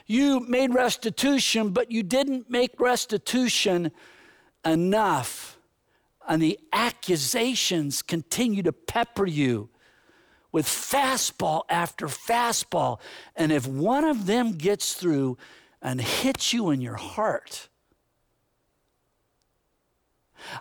You 0.06 0.40
made 0.40 0.74
restitution, 0.74 1.70
but 1.70 1.90
you 1.90 2.02
didn't 2.02 2.50
make 2.50 2.78
restitution 2.80 3.92
enough. 4.64 5.58
And 6.28 6.42
the 6.42 6.58
accusations 6.72 8.02
continue 8.02 8.62
to 8.62 8.72
pepper 8.72 9.26
you 9.26 9.70
with 10.52 10.66
fastball 10.66 11.62
after 11.68 12.06
fastball. 12.06 13.00
And 13.36 13.52
if 13.52 13.66
one 13.66 14.04
of 14.04 14.26
them 14.26 14.52
gets 14.52 14.94
through 14.94 15.38
and 15.80 16.00
hits 16.00 16.52
you 16.52 16.70
in 16.70 16.80
your 16.80 16.96
heart, 16.96 17.68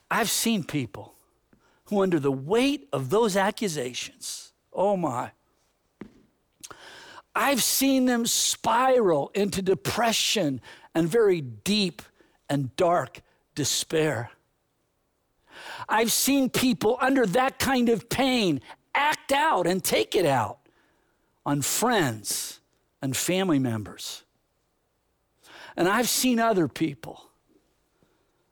I've 0.09 0.29
seen 0.29 0.63
people 0.63 1.15
who, 1.85 2.01
under 2.01 2.19
the 2.19 2.31
weight 2.31 2.87
of 2.93 3.09
those 3.09 3.35
accusations, 3.35 4.53
oh 4.71 4.95
my, 4.95 5.31
I've 7.41 7.63
seen 7.63 8.03
them 8.05 8.25
spiral 8.25 9.31
into 9.33 9.61
depression 9.61 10.59
and 10.93 11.07
very 11.07 11.39
deep 11.39 12.01
and 12.49 12.75
dark 12.75 13.21
despair. 13.55 14.31
I've 15.87 16.11
seen 16.11 16.49
people 16.49 16.97
under 16.99 17.25
that 17.27 17.57
kind 17.57 17.87
of 17.87 18.09
pain 18.09 18.59
act 18.93 19.31
out 19.31 19.67
and 19.67 19.81
take 19.81 20.15
it 20.15 20.25
out 20.25 20.59
on 21.45 21.61
friends 21.61 22.59
and 23.01 23.15
family 23.15 23.57
members. 23.57 24.23
And 25.77 25.87
I've 25.87 26.09
seen 26.09 26.41
other 26.41 26.67
people 26.67 27.29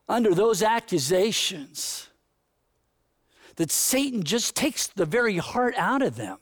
under 0.08 0.34
those 0.34 0.63
accusations 0.63 2.08
that 3.58 3.69
Satan 3.69 4.23
just 4.23 4.56
takes 4.56 4.88
the 4.88 5.06
very 5.06 5.39
heart 5.39 5.76
out 5.78 6.02
of 6.02 6.15
them, 6.15 6.38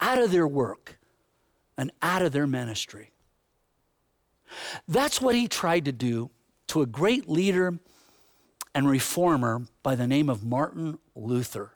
out 0.00 0.18
of 0.18 0.32
their 0.32 0.48
work, 0.48 0.95
and 1.76 1.92
out 2.02 2.22
of 2.22 2.32
their 2.32 2.46
ministry. 2.46 3.10
That's 4.88 5.20
what 5.20 5.34
he 5.34 5.48
tried 5.48 5.84
to 5.86 5.92
do 5.92 6.30
to 6.68 6.82
a 6.82 6.86
great 6.86 7.28
leader 7.28 7.78
and 8.74 8.88
reformer 8.88 9.62
by 9.82 9.94
the 9.94 10.06
name 10.06 10.28
of 10.28 10.44
Martin 10.44 10.98
Luther. 11.14 11.72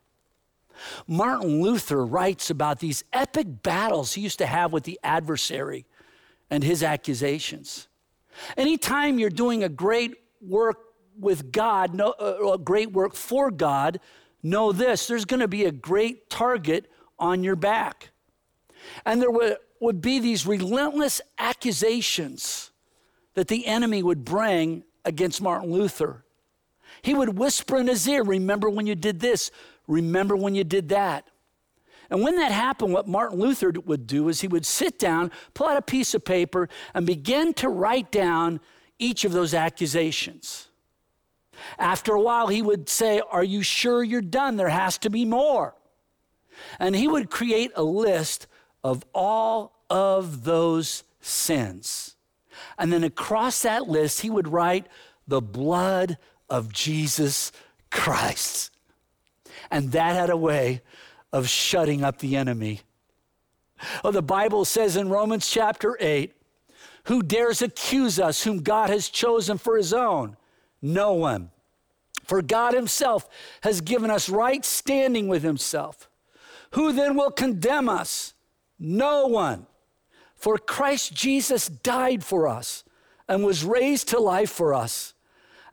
Martin 1.06 1.62
Luther 1.62 2.04
writes 2.04 2.50
about 2.50 2.80
these 2.80 3.04
epic 3.12 3.62
battles 3.62 4.14
he 4.14 4.22
used 4.22 4.38
to 4.38 4.46
have 4.46 4.72
with 4.72 4.84
the 4.84 4.98
adversary 5.02 5.86
and 6.50 6.64
his 6.64 6.82
accusations. 6.82 7.88
Anytime 8.56 9.18
you're 9.18 9.30
doing 9.30 9.62
a 9.62 9.68
great 9.68 10.14
work 10.40 10.78
with 11.18 11.52
God, 11.52 11.94
no, 11.94 12.14
uh, 12.18 12.52
a 12.52 12.58
great 12.58 12.92
work 12.92 13.14
for 13.14 13.50
God, 13.50 14.00
know 14.42 14.72
this 14.72 15.06
there's 15.06 15.24
going 15.24 15.40
to 15.40 15.48
be 15.48 15.64
a 15.64 15.72
great 15.72 16.30
target 16.30 16.90
on 17.18 17.44
your 17.44 17.56
back. 17.56 18.10
And 19.04 19.20
there 19.20 19.30
would, 19.30 19.56
would 19.80 20.00
be 20.00 20.18
these 20.18 20.46
relentless 20.46 21.20
accusations 21.38 22.70
that 23.34 23.48
the 23.48 23.66
enemy 23.66 24.02
would 24.02 24.24
bring 24.24 24.84
against 25.04 25.40
Martin 25.40 25.70
Luther. 25.70 26.24
He 27.02 27.14
would 27.14 27.38
whisper 27.38 27.78
in 27.78 27.86
his 27.86 28.06
ear, 28.06 28.22
Remember 28.22 28.68
when 28.68 28.86
you 28.86 28.94
did 28.94 29.20
this? 29.20 29.50
Remember 29.86 30.36
when 30.36 30.54
you 30.54 30.64
did 30.64 30.90
that? 30.90 31.26
And 32.10 32.22
when 32.22 32.36
that 32.36 32.50
happened, 32.50 32.92
what 32.92 33.06
Martin 33.06 33.38
Luther 33.38 33.72
would 33.84 34.06
do 34.06 34.28
is 34.28 34.40
he 34.40 34.48
would 34.48 34.66
sit 34.66 34.98
down, 34.98 35.30
pull 35.54 35.68
out 35.68 35.76
a 35.76 35.82
piece 35.82 36.12
of 36.12 36.24
paper, 36.24 36.68
and 36.92 37.06
begin 37.06 37.54
to 37.54 37.68
write 37.68 38.10
down 38.10 38.60
each 38.98 39.24
of 39.24 39.32
those 39.32 39.54
accusations. 39.54 40.68
After 41.78 42.14
a 42.14 42.20
while, 42.20 42.48
he 42.48 42.62
would 42.62 42.88
say, 42.88 43.22
Are 43.30 43.44
you 43.44 43.62
sure 43.62 44.02
you're 44.02 44.20
done? 44.20 44.56
There 44.56 44.68
has 44.68 44.98
to 44.98 45.10
be 45.10 45.24
more. 45.24 45.74
And 46.78 46.96
he 46.96 47.06
would 47.06 47.30
create 47.30 47.70
a 47.76 47.82
list 47.82 48.46
of 48.82 49.04
all 49.14 49.84
of 49.88 50.44
those 50.44 51.04
sins. 51.20 52.16
And 52.78 52.92
then 52.92 53.04
across 53.04 53.62
that 53.62 53.88
list, 53.88 54.20
he 54.20 54.30
would 54.30 54.48
write 54.48 54.86
the 55.26 55.40
blood 55.40 56.18
of 56.48 56.72
Jesus 56.72 57.52
Christ. 57.90 58.70
And 59.70 59.92
that 59.92 60.16
had 60.16 60.30
a 60.30 60.36
way 60.36 60.82
of 61.32 61.48
shutting 61.48 62.02
up 62.02 62.18
the 62.18 62.36
enemy. 62.36 62.80
Oh, 64.04 64.10
the 64.10 64.22
Bible 64.22 64.64
says 64.64 64.96
in 64.96 65.08
Romans 65.08 65.48
chapter 65.48 65.96
8, 66.00 66.34
who 67.04 67.22
dares 67.22 67.62
accuse 67.62 68.20
us 68.20 68.42
whom 68.42 68.62
God 68.62 68.90
has 68.90 69.08
chosen 69.08 69.58
for 69.58 69.76
his 69.76 69.92
own? 69.92 70.36
No 70.82 71.14
one. 71.14 71.50
For 72.24 72.42
God 72.42 72.74
himself 72.74 73.28
has 73.62 73.80
given 73.80 74.10
us 74.10 74.28
right 74.28 74.64
standing 74.64 75.28
with 75.28 75.42
himself. 75.42 76.08
Who 76.72 76.92
then 76.92 77.16
will 77.16 77.30
condemn 77.30 77.88
us? 77.88 78.34
No 78.80 79.26
one. 79.26 79.66
For 80.34 80.56
Christ 80.56 81.12
Jesus 81.12 81.68
died 81.68 82.24
for 82.24 82.48
us 82.48 82.82
and 83.28 83.44
was 83.44 83.62
raised 83.62 84.08
to 84.08 84.18
life 84.18 84.50
for 84.50 84.72
us. 84.72 85.12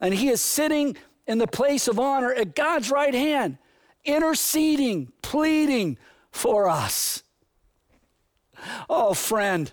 And 0.01 0.13
he 0.13 0.27
is 0.27 0.41
sitting 0.41 0.97
in 1.25 1.37
the 1.37 1.47
place 1.47 1.87
of 1.87 1.99
honor 1.99 2.33
at 2.33 2.53
God's 2.53 2.91
right 2.91 3.13
hand, 3.13 3.57
interceding, 4.03 5.11
pleading 5.21 5.97
for 6.31 6.69
us. 6.69 7.23
Oh, 8.89 9.13
friend, 9.13 9.71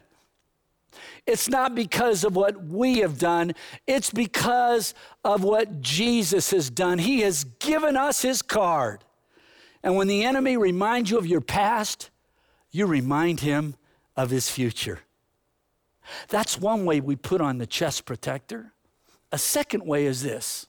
it's 1.26 1.49
not 1.49 1.74
because 1.74 2.22
of 2.22 2.37
what 2.37 2.64
we 2.64 2.99
have 2.99 3.18
done, 3.18 3.55
it's 3.87 4.11
because 4.11 4.95
of 5.24 5.43
what 5.43 5.80
Jesus 5.80 6.51
has 6.53 6.70
done. 6.70 6.99
He 6.99 7.20
has 7.20 7.45
given 7.45 7.97
us 7.97 8.22
his 8.22 8.43
card. 8.43 9.05
And 9.82 9.97
when 9.97 10.07
the 10.07 10.24
enemy 10.24 10.57
reminds 10.57 11.11
you 11.11 11.18
of 11.18 11.26
your 11.26 11.41
past, 11.41 12.11
you 12.74 12.86
remind 12.86 13.38
him 13.38 13.76
of 14.16 14.30
his 14.30 14.50
future. 14.50 14.98
That's 16.28 16.58
one 16.58 16.84
way 16.84 17.00
we 17.00 17.14
put 17.14 17.40
on 17.40 17.58
the 17.58 17.68
chest 17.68 18.04
protector. 18.04 18.72
A 19.30 19.38
second 19.38 19.86
way 19.86 20.06
is 20.06 20.22
this 20.22 20.66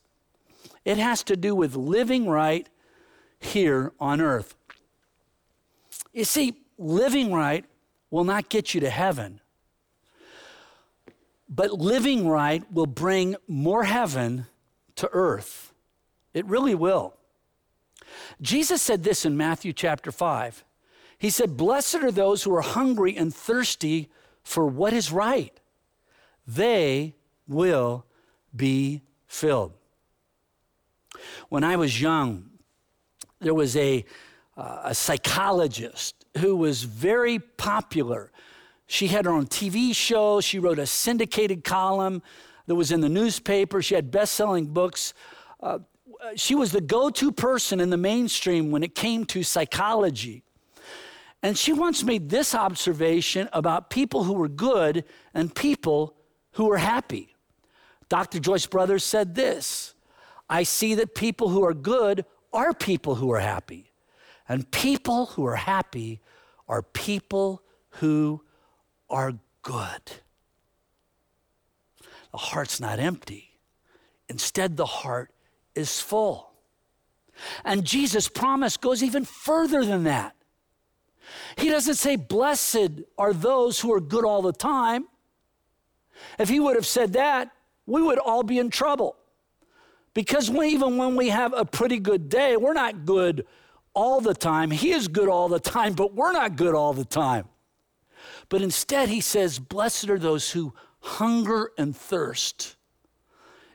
it 0.85 0.97
has 0.97 1.23
to 1.23 1.35
do 1.35 1.55
with 1.55 1.75
living 1.75 2.29
right 2.29 2.69
here 3.39 3.91
on 3.99 4.21
earth. 4.21 4.55
You 6.13 6.25
see, 6.25 6.53
living 6.77 7.33
right 7.33 7.65
will 8.11 8.23
not 8.23 8.49
get 8.49 8.75
you 8.75 8.81
to 8.81 8.89
heaven, 8.91 9.41
but 11.49 11.71
living 11.71 12.27
right 12.27 12.63
will 12.71 12.85
bring 12.85 13.35
more 13.47 13.83
heaven 13.83 14.45
to 14.97 15.09
earth. 15.11 15.73
It 16.35 16.45
really 16.45 16.75
will. 16.75 17.15
Jesus 18.39 18.83
said 18.83 19.03
this 19.03 19.25
in 19.25 19.35
Matthew 19.35 19.73
chapter 19.73 20.11
5. 20.11 20.63
He 21.17 21.29
said, 21.29 21.57
Blessed 21.57 21.95
are 21.95 22.11
those 22.11 22.43
who 22.43 22.53
are 22.55 22.61
hungry 22.61 23.15
and 23.15 23.33
thirsty 23.33 24.09
for 24.43 24.67
what 24.67 24.93
is 24.93 25.11
right. 25.11 25.59
They 26.47 27.15
will 27.47 28.05
be 28.55 29.01
filled. 29.27 29.73
When 31.49 31.63
I 31.63 31.75
was 31.75 32.01
young, 32.01 32.49
there 33.39 33.53
was 33.53 33.75
a, 33.75 34.05
uh, 34.57 34.81
a 34.85 34.95
psychologist 34.95 36.25
who 36.37 36.55
was 36.55 36.83
very 36.83 37.39
popular. 37.39 38.31
She 38.87 39.07
had 39.07 39.25
her 39.25 39.31
own 39.31 39.47
TV 39.47 39.95
show, 39.95 40.41
she 40.41 40.59
wrote 40.59 40.79
a 40.79 40.85
syndicated 40.85 41.63
column 41.63 42.21
that 42.67 42.75
was 42.75 42.91
in 42.91 43.01
the 43.01 43.09
newspaper, 43.09 43.81
she 43.81 43.95
had 43.95 44.11
best 44.11 44.33
selling 44.33 44.67
books. 44.67 45.13
Uh, 45.59 45.79
she 46.35 46.55
was 46.55 46.71
the 46.71 46.81
go 46.81 47.09
to 47.09 47.31
person 47.31 47.79
in 47.79 47.89
the 47.89 47.97
mainstream 47.97 48.71
when 48.71 48.83
it 48.83 48.95
came 48.95 49.25
to 49.25 49.43
psychology. 49.43 50.43
And 51.45 51.55
she 51.55 51.73
once 51.73 52.03
made 52.03 52.29
this 52.29 52.55
observation 52.55 53.49
about 53.53 53.91
people 53.91 54.23
who 54.23 54.33
were 54.33 54.47
good 54.47 55.05
and 55.31 55.53
people 55.53 56.15
who 56.53 56.65
were 56.65 56.79
happy. 56.79 57.35
Dr. 58.09 58.39
Joyce 58.39 58.65
Brothers 58.65 59.03
said 59.03 59.35
this 59.35 59.93
I 60.49 60.63
see 60.63 60.95
that 60.95 61.13
people 61.13 61.49
who 61.49 61.63
are 61.63 61.75
good 61.75 62.25
are 62.51 62.73
people 62.73 63.13
who 63.13 63.31
are 63.31 63.39
happy. 63.39 63.91
And 64.49 64.71
people 64.71 65.27
who 65.27 65.45
are 65.45 65.55
happy 65.55 66.19
are 66.67 66.81
people 66.81 67.61
who 67.89 68.41
are 69.07 69.33
good. 69.61 70.01
The 72.31 72.39
heart's 72.39 72.79
not 72.79 72.97
empty. 72.97 73.59
Instead, 74.29 74.77
the 74.77 74.87
heart 74.87 75.29
is 75.75 76.01
full. 76.01 76.53
And 77.63 77.85
Jesus' 77.85 78.29
promise 78.29 78.77
goes 78.77 79.03
even 79.03 79.25
further 79.25 79.85
than 79.85 80.05
that. 80.05 80.34
He 81.57 81.69
doesn't 81.69 81.95
say, 81.95 82.15
Blessed 82.15 83.01
are 83.17 83.33
those 83.33 83.79
who 83.79 83.93
are 83.93 84.01
good 84.01 84.25
all 84.25 84.41
the 84.41 84.53
time. 84.53 85.07
If 86.39 86.49
he 86.49 86.59
would 86.59 86.75
have 86.75 86.85
said 86.85 87.13
that, 87.13 87.51
we 87.85 88.01
would 88.01 88.19
all 88.19 88.43
be 88.43 88.59
in 88.59 88.69
trouble. 88.69 89.15
Because 90.13 90.49
we, 90.49 90.69
even 90.69 90.97
when 90.97 91.15
we 91.15 91.29
have 91.29 91.53
a 91.53 91.65
pretty 91.65 91.99
good 91.99 92.29
day, 92.29 92.55
we're 92.55 92.73
not 92.73 93.05
good 93.05 93.45
all 93.93 94.21
the 94.21 94.33
time. 94.33 94.71
He 94.71 94.91
is 94.91 95.07
good 95.07 95.29
all 95.29 95.49
the 95.49 95.59
time, 95.59 95.93
but 95.93 96.13
we're 96.13 96.31
not 96.31 96.55
good 96.55 96.73
all 96.73 96.93
the 96.93 97.05
time. 97.05 97.47
But 98.49 98.61
instead, 98.61 99.09
he 99.09 99.21
says, 99.21 99.59
Blessed 99.59 100.09
are 100.09 100.19
those 100.19 100.51
who 100.51 100.73
hunger 100.99 101.71
and 101.77 101.95
thirst. 101.95 102.75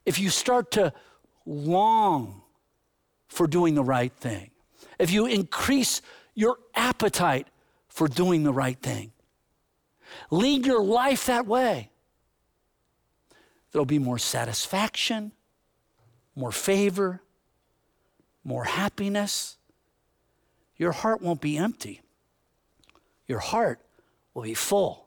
If 0.06 0.18
you 0.18 0.30
start 0.30 0.72
to 0.72 0.92
long 1.44 2.42
for 3.28 3.46
doing 3.46 3.74
the 3.74 3.84
right 3.84 4.12
thing, 4.12 4.50
if 4.98 5.10
you 5.10 5.26
increase 5.26 6.02
your 6.34 6.58
appetite 6.74 7.48
for 7.88 8.08
doing 8.08 8.42
the 8.42 8.52
right 8.52 8.80
thing. 8.80 9.12
Lead 10.30 10.66
your 10.66 10.82
life 10.82 11.26
that 11.26 11.46
way. 11.46 11.90
There'll 13.72 13.86
be 13.86 13.98
more 13.98 14.18
satisfaction, 14.18 15.32
more 16.34 16.52
favor, 16.52 17.22
more 18.44 18.64
happiness. 18.64 19.58
Your 20.76 20.92
heart 20.92 21.22
won't 21.22 21.40
be 21.40 21.56
empty. 21.56 22.00
Your 23.26 23.38
heart 23.38 23.80
will 24.34 24.42
be 24.42 24.54
full. 24.54 25.06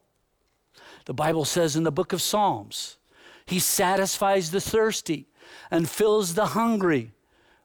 The 1.06 1.14
Bible 1.14 1.46
says 1.46 1.76
in 1.76 1.84
the 1.84 1.92
book 1.92 2.14
of 2.14 2.22
Psalms, 2.22 2.98
He 3.46 3.60
satisfies 3.60 4.52
the 4.52 4.62
thirsty 4.62 5.28
and 5.70 5.90
fills 5.90 6.36
the 6.36 6.48
hungry 6.48 7.12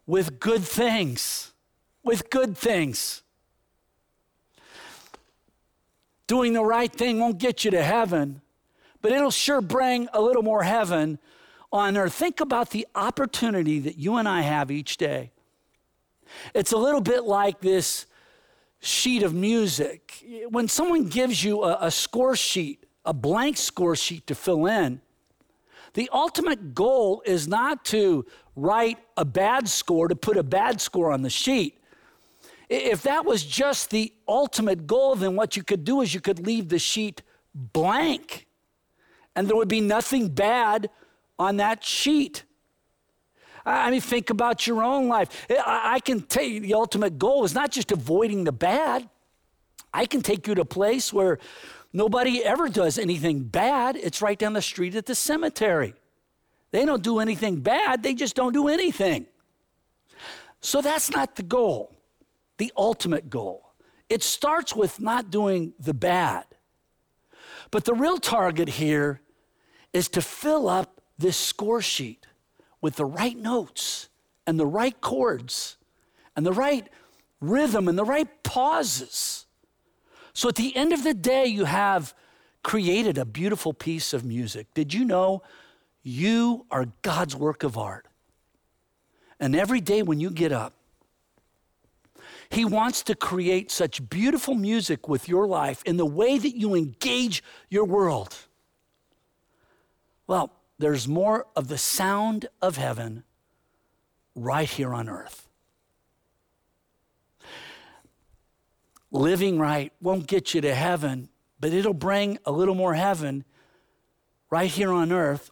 with 0.07 0.41
good 0.41 0.63
things. 0.65 1.53
With 2.03 2.31
good 2.31 2.57
things. 2.57 3.23
Doing 6.29 6.53
the 6.53 6.63
right 6.63 6.93
thing 6.93 7.19
won't 7.19 7.39
get 7.39 7.65
you 7.65 7.73
to 7.73 7.83
heaven, 7.83 8.41
but 9.03 9.11
it'll 9.11 9.33
sure 9.33 9.61
bring 9.61 10.09
a 10.13 10.21
little 10.21 10.43
more 10.43 10.63
heaven 10.63 11.19
on 11.73 11.97
earth. 11.97 12.15
Think 12.15 12.41
about 12.41 12.71
the 12.71 12.87
opportunity 12.95 13.81
that 13.81 13.99
you 13.99 14.15
and 14.15 14.29
I 14.29 14.43
have 14.43 14.71
each 14.71 14.97
day. 14.97 15.33
It's 16.55 16.73
a 16.73 16.77
little 16.77 17.01
bit 17.01 17.25
like 17.25 17.61
this 17.61 18.07
sheet 18.81 19.23
of 19.23 19.35
music. 19.35 20.23
When 20.51 20.69
someone 20.69 21.09
gives 21.09 21.43
you 21.43 21.65
a, 21.65 21.79
a 21.81 21.91
score 21.91 22.37
sheet, 22.37 22.85
a 23.05 23.13
blank 23.15 23.57
score 23.57 23.97
sheet 23.97 24.27
to 24.27 24.35
fill 24.35 24.67
in, 24.67 25.01
The 25.95 26.09
ultimate 26.13 26.75
goal 26.75 27.23
is 27.27 27.49
not 27.49 27.85
to 27.87 28.27
write 28.57 28.99
a 29.17 29.25
bad 29.25 29.69
score, 29.69 30.09
to 30.09 30.17
put 30.17 30.37
a 30.37 30.43
bad 30.43 30.81
score 30.81 31.11
on 31.13 31.23
the 31.23 31.31
sheet. 31.31 31.78
If 32.69 33.03
that 33.03 33.25
was 33.25 33.45
just 33.45 33.91
the 33.91 34.13
ultimate 34.27 34.87
goal, 34.87 35.15
then 35.15 35.37
what 35.37 35.57
you 35.57 35.63
could 35.63 35.85
do 35.85 36.03
is 36.03 36.13
you 36.13 36.21
could 36.21 36.45
leave 36.47 36.69
the 36.69 36.79
sheet 36.79 37.23
blank 37.55 38.47
and 39.35 39.49
there 39.49 39.57
would 39.57 39.69
be 39.69 39.81
nothing 39.81 40.29
bad 40.29 40.91
on 41.39 41.59
that 41.59 41.85
sheet. 41.85 42.45
I 43.65 43.91
mean, 43.91 44.01
think 44.01 44.31
about 44.31 44.67
your 44.67 44.83
own 44.83 45.09
life. 45.09 45.47
I 45.65 46.01
can 46.01 46.23
tell 46.23 46.43
you 46.43 46.61
the 46.61 46.75
ultimate 46.75 47.19
goal 47.19 47.45
is 47.45 47.55
not 47.55 47.71
just 47.71 47.93
avoiding 47.93 48.45
the 48.45 48.53
bad. 48.53 49.09
I 49.95 50.07
can 50.07 50.23
take 50.23 50.47
you 50.47 50.55
to 50.55 50.63
a 50.63 50.65
place 50.65 51.13
where 51.13 51.39
nobody 51.93 52.43
ever 52.45 52.69
does 52.69 52.99
anything 52.99 53.45
bad. 53.45 53.97
It's 53.97 54.21
right 54.21 54.39
down 54.39 54.55
the 54.55 54.63
street 54.63 54.95
at 54.95 55.07
the 55.07 55.15
cemetery. 55.15 55.95
They 56.71 56.85
don't 56.85 57.03
do 57.03 57.19
anything 57.19 57.61
bad, 57.61 58.03
they 58.03 58.15
just 58.15 58.35
don't 58.35 58.53
do 58.53 58.69
anything. 58.69 59.27
So 60.61 60.83
that's 60.83 61.11
not 61.11 61.37
the 61.37 61.45
goal, 61.45 61.95
the 62.59 62.73
ultimate 62.77 63.31
goal. 63.31 63.73
It 64.09 64.23
starts 64.23 64.75
with 64.77 65.01
not 65.01 65.31
doing 65.31 65.73
the 65.79 65.95
bad. 65.95 66.45
But 67.71 67.85
the 67.85 67.95
real 67.95 68.19
target 68.19 68.69
here 68.69 69.21
is 69.93 70.09
to 70.11 70.23
fill 70.23 70.69
up 70.69 71.01
this 71.19 71.37
score 71.37 71.83
sheet 71.83 72.27
with 72.81 72.97
the 72.97 73.05
right 73.05 73.37
notes 73.37 74.09
and 74.47 74.59
the 74.59 74.67
right 74.67 74.99
chords 75.01 75.77
and 76.37 76.47
the 76.47 76.53
right 76.53 76.89
rhythm 77.41 77.89
and 77.89 77.99
the 77.99 78.05
right 78.05 78.43
pauses. 78.43 79.47
So 80.33 80.49
at 80.49 80.55
the 80.55 80.75
end 80.77 80.93
of 80.93 81.03
the 81.05 81.15
day, 81.15 81.47
you 81.47 81.65
have 81.65 82.15
created 82.63 83.19
a 83.19 83.25
beautiful 83.25 83.73
piece 83.73 84.13
of 84.13 84.25
music. 84.25 84.73
Did 84.75 84.95
you 84.95 85.05
know 85.05 85.43
you 86.03 86.67
are 86.71 86.87
God's 87.03 87.35
work 87.35 87.63
of 87.63 87.77
art? 87.77 88.07
And 89.41 89.55
every 89.55 89.81
day 89.81 90.03
when 90.03 90.21
you 90.21 90.31
get 90.31 90.53
up, 90.53 90.75
He 92.51 92.65
wants 92.65 93.03
to 93.05 93.15
create 93.15 93.71
such 93.71 94.09
beautiful 94.09 94.55
music 94.55 95.09
with 95.09 95.29
your 95.29 95.47
life 95.47 95.83
in 95.85 95.97
the 95.97 96.07
way 96.07 96.39
that 96.39 96.57
you 96.57 96.75
engage 96.75 97.43
your 97.69 97.85
world. 97.85 98.37
Well, 100.27 100.53
there's 100.79 101.07
more 101.07 101.47
of 101.57 101.69
the 101.69 101.79
sound 101.79 102.49
of 102.63 102.77
heaven 102.77 103.25
right 104.35 104.69
here 104.69 104.95
on 104.95 105.09
earth. 105.09 105.49
Living 109.11 109.59
right 109.59 109.93
won't 110.01 110.27
get 110.27 110.55
you 110.55 110.61
to 110.61 110.75
heaven, 110.75 111.29
but 111.61 111.73
it'll 111.73 111.95
bring 111.95 112.39
a 112.45 112.53
little 112.53 112.75
more 112.75 112.95
heaven 112.95 113.45
right 114.51 114.71
here 114.71 114.93
on 114.93 115.13
earth. 115.13 115.51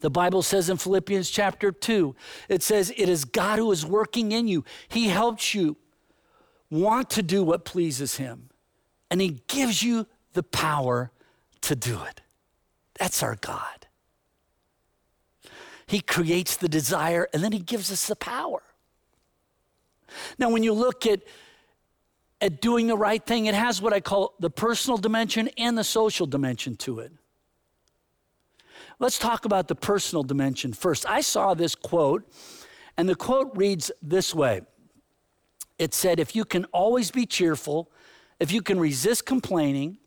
The 0.00 0.10
Bible 0.10 0.42
says 0.42 0.70
in 0.70 0.76
Philippians 0.76 1.30
chapter 1.30 1.72
2, 1.72 2.14
it 2.48 2.62
says, 2.62 2.92
It 2.96 3.08
is 3.08 3.24
God 3.24 3.58
who 3.58 3.70
is 3.72 3.84
working 3.84 4.32
in 4.32 4.48
you. 4.48 4.64
He 4.88 5.08
helps 5.08 5.54
you 5.54 5.76
want 6.70 7.10
to 7.10 7.22
do 7.22 7.42
what 7.42 7.64
pleases 7.64 8.16
Him, 8.16 8.50
and 9.10 9.20
He 9.20 9.40
gives 9.46 9.82
you 9.82 10.06
the 10.32 10.42
power 10.42 11.10
to 11.62 11.76
do 11.76 12.00
it. 12.04 12.20
That's 12.98 13.22
our 13.22 13.36
God. 13.36 13.86
He 15.86 16.00
creates 16.00 16.56
the 16.56 16.68
desire 16.68 17.28
and 17.32 17.42
then 17.42 17.52
He 17.52 17.58
gives 17.58 17.92
us 17.92 18.06
the 18.06 18.16
power. 18.16 18.62
Now, 20.38 20.50
when 20.50 20.62
you 20.62 20.72
look 20.72 21.06
at, 21.06 21.20
at 22.40 22.60
doing 22.60 22.86
the 22.86 22.96
right 22.96 23.24
thing, 23.24 23.46
it 23.46 23.54
has 23.54 23.80
what 23.80 23.92
I 23.92 24.00
call 24.00 24.34
the 24.40 24.50
personal 24.50 24.98
dimension 24.98 25.48
and 25.58 25.76
the 25.76 25.84
social 25.84 26.26
dimension 26.26 26.76
to 26.76 27.00
it. 27.00 27.12
Let's 28.98 29.18
talk 29.18 29.44
about 29.44 29.68
the 29.68 29.74
personal 29.74 30.22
dimension 30.22 30.72
first. 30.72 31.08
I 31.08 31.20
saw 31.20 31.52
this 31.52 31.74
quote, 31.74 32.26
and 32.96 33.08
the 33.08 33.14
quote 33.14 33.50
reads 33.54 33.90
this 34.00 34.34
way 34.34 34.62
It 35.78 35.92
said, 35.92 36.18
If 36.18 36.34
you 36.34 36.44
can 36.44 36.64
always 36.66 37.10
be 37.10 37.26
cheerful, 37.26 37.90
if 38.40 38.50
you 38.50 38.62
can 38.62 38.80
resist 38.80 39.26
complaining, 39.26 39.98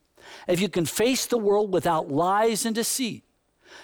if 0.48 0.60
you 0.60 0.70
can 0.70 0.86
face 0.86 1.26
the 1.28 1.38
world 1.38 1.72
without 1.72 2.10
lies 2.10 2.66
and 2.66 2.74
deceit, 2.74 3.24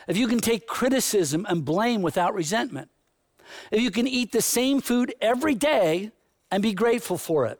if 0.07 0.17
you 0.17 0.27
can 0.27 0.39
take 0.39 0.65
criticism 0.65 1.45
and 1.47 1.63
blame 1.63 2.01
without 2.01 2.33
resentment, 2.33 2.89
if 3.71 3.81
you 3.81 3.91
can 3.91 4.07
eat 4.07 4.31
the 4.31 4.41
same 4.41 4.81
food 4.81 5.13
every 5.21 5.53
day 5.53 6.11
and 6.49 6.63
be 6.63 6.73
grateful 6.73 7.17
for 7.19 7.45
it, 7.45 7.59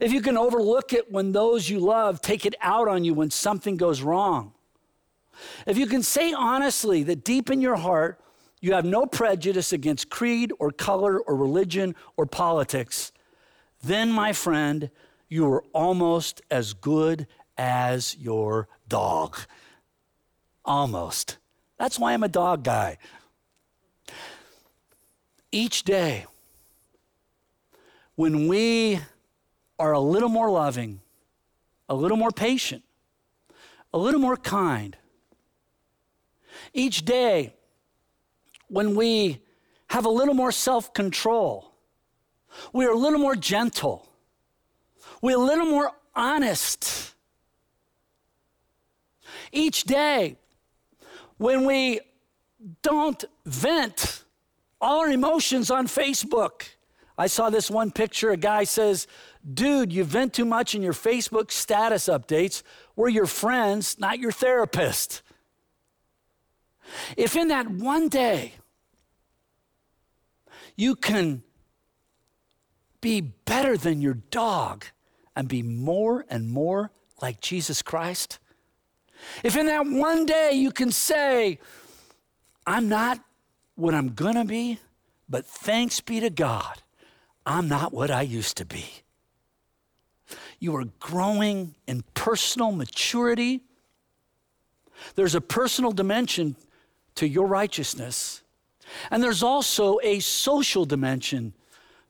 if 0.00 0.12
you 0.12 0.20
can 0.20 0.36
overlook 0.36 0.92
it 0.92 1.10
when 1.10 1.32
those 1.32 1.70
you 1.70 1.78
love 1.78 2.20
take 2.20 2.44
it 2.44 2.54
out 2.60 2.88
on 2.88 3.04
you 3.04 3.14
when 3.14 3.30
something 3.30 3.78
goes 3.78 4.02
wrong, 4.02 4.52
if 5.66 5.78
you 5.78 5.86
can 5.86 6.02
say 6.02 6.32
honestly 6.32 7.02
that 7.04 7.24
deep 7.24 7.50
in 7.50 7.60
your 7.60 7.76
heart 7.76 8.18
you 8.60 8.74
have 8.74 8.84
no 8.84 9.06
prejudice 9.06 9.72
against 9.72 10.08
creed 10.08 10.52
or 10.60 10.70
color 10.70 11.18
or 11.18 11.34
religion 11.34 11.96
or 12.16 12.26
politics, 12.26 13.12
then, 13.82 14.12
my 14.12 14.32
friend, 14.32 14.90
you 15.28 15.52
are 15.52 15.64
almost 15.72 16.40
as 16.50 16.72
good 16.72 17.26
as 17.58 18.16
your 18.18 18.68
dog. 18.88 19.36
Almost. 20.64 21.38
That's 21.78 21.98
why 21.98 22.12
I'm 22.12 22.22
a 22.22 22.28
dog 22.28 22.62
guy. 22.62 22.98
Each 25.50 25.82
day, 25.82 26.26
when 28.14 28.46
we 28.46 29.00
are 29.80 29.92
a 29.92 30.00
little 30.00 30.28
more 30.28 30.50
loving, 30.50 31.00
a 31.88 31.94
little 31.96 32.16
more 32.16 32.30
patient, 32.30 32.84
a 33.92 33.98
little 33.98 34.20
more 34.20 34.36
kind, 34.36 34.96
each 36.74 37.04
day, 37.04 37.54
when 38.68 38.94
we 38.94 39.40
have 39.88 40.06
a 40.06 40.10
little 40.10 40.34
more 40.34 40.52
self 40.52 40.94
control, 40.94 41.74
we're 42.72 42.92
a 42.92 42.96
little 42.96 43.18
more 43.18 43.36
gentle, 43.36 44.08
we're 45.20 45.36
a 45.36 45.40
little 45.40 45.66
more 45.66 45.92
honest. 46.14 47.14
Each 49.54 49.84
day, 49.84 50.36
when 51.36 51.66
we 51.66 52.00
don't 52.82 53.24
vent 53.44 54.22
our 54.82 55.08
emotions 55.08 55.70
on 55.70 55.86
Facebook. 55.86 56.64
I 57.16 57.28
saw 57.28 57.50
this 57.50 57.70
one 57.70 57.90
picture. 57.92 58.30
A 58.30 58.36
guy 58.36 58.64
says, 58.64 59.06
Dude, 59.54 59.92
you 59.92 60.04
vent 60.04 60.34
too 60.34 60.44
much 60.44 60.74
in 60.74 60.82
your 60.82 60.92
Facebook 60.92 61.50
status 61.50 62.08
updates. 62.08 62.62
We're 62.96 63.08
your 63.08 63.26
friends, 63.26 63.98
not 63.98 64.18
your 64.18 64.32
therapist. 64.32 65.22
If 67.16 67.36
in 67.36 67.48
that 67.48 67.68
one 67.68 68.08
day 68.08 68.54
you 70.76 70.96
can 70.96 71.42
be 73.00 73.20
better 73.20 73.76
than 73.76 74.00
your 74.00 74.14
dog 74.14 74.84
and 75.34 75.48
be 75.48 75.62
more 75.62 76.24
and 76.28 76.50
more 76.50 76.90
like 77.20 77.40
Jesus 77.40 77.82
Christ, 77.82 78.38
if 79.42 79.56
in 79.56 79.66
that 79.66 79.86
one 79.86 80.26
day 80.26 80.52
you 80.52 80.70
can 80.70 80.90
say, 80.90 81.58
I'm 82.66 82.88
not 82.88 83.20
what 83.74 83.94
I'm 83.94 84.10
going 84.10 84.34
to 84.34 84.44
be, 84.44 84.78
but 85.28 85.46
thanks 85.46 86.00
be 86.00 86.20
to 86.20 86.30
God, 86.30 86.82
I'm 87.46 87.68
not 87.68 87.92
what 87.92 88.10
I 88.10 88.22
used 88.22 88.56
to 88.58 88.64
be. 88.64 88.84
You 90.58 90.76
are 90.76 90.84
growing 91.00 91.74
in 91.88 92.04
personal 92.14 92.70
maturity. 92.70 93.62
There's 95.16 95.34
a 95.34 95.40
personal 95.40 95.90
dimension 95.90 96.56
to 97.16 97.26
your 97.26 97.46
righteousness, 97.46 98.42
and 99.10 99.22
there's 99.22 99.42
also 99.42 99.98
a 100.02 100.20
social 100.20 100.84
dimension 100.84 101.54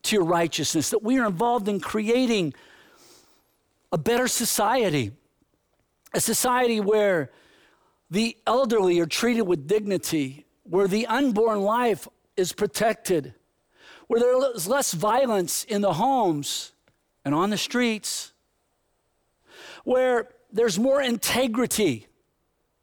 to 0.05 0.17
your 0.17 0.25
righteousness 0.25 0.91
that 0.91 1.03
we 1.03 1.19
are 1.19 1.27
involved 1.27 1.69
in 1.69 1.81
creating 1.81 2.55
a 3.93 3.99
better 3.99 4.27
society 4.27 5.13
a 6.15 6.21
society 6.21 6.81
where 6.81 7.31
the 8.11 8.37
elderly 8.47 9.01
are 9.01 9.07
treated 9.07 9.43
with 9.43 9.67
dignity, 9.67 10.45
where 10.65 10.87
the 10.87 11.07
unborn 11.07 11.63
life 11.63 12.07
is 12.37 12.53
protected, 12.53 13.35
where 14.07 14.21
there 14.21 14.55
is 14.55 14.69
less 14.69 14.93
violence 14.93 15.65
in 15.65 15.81
the 15.81 15.95
homes 15.95 16.73
and 17.25 17.35
on 17.35 17.51
the 17.51 17.57
streets, 17.57 18.33
where 19.85 20.29
there's 20.53 20.79
more 20.79 21.01
integrity 21.01 22.07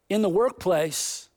in 0.08 0.22
the 0.22 0.28
workplace, 0.28 1.29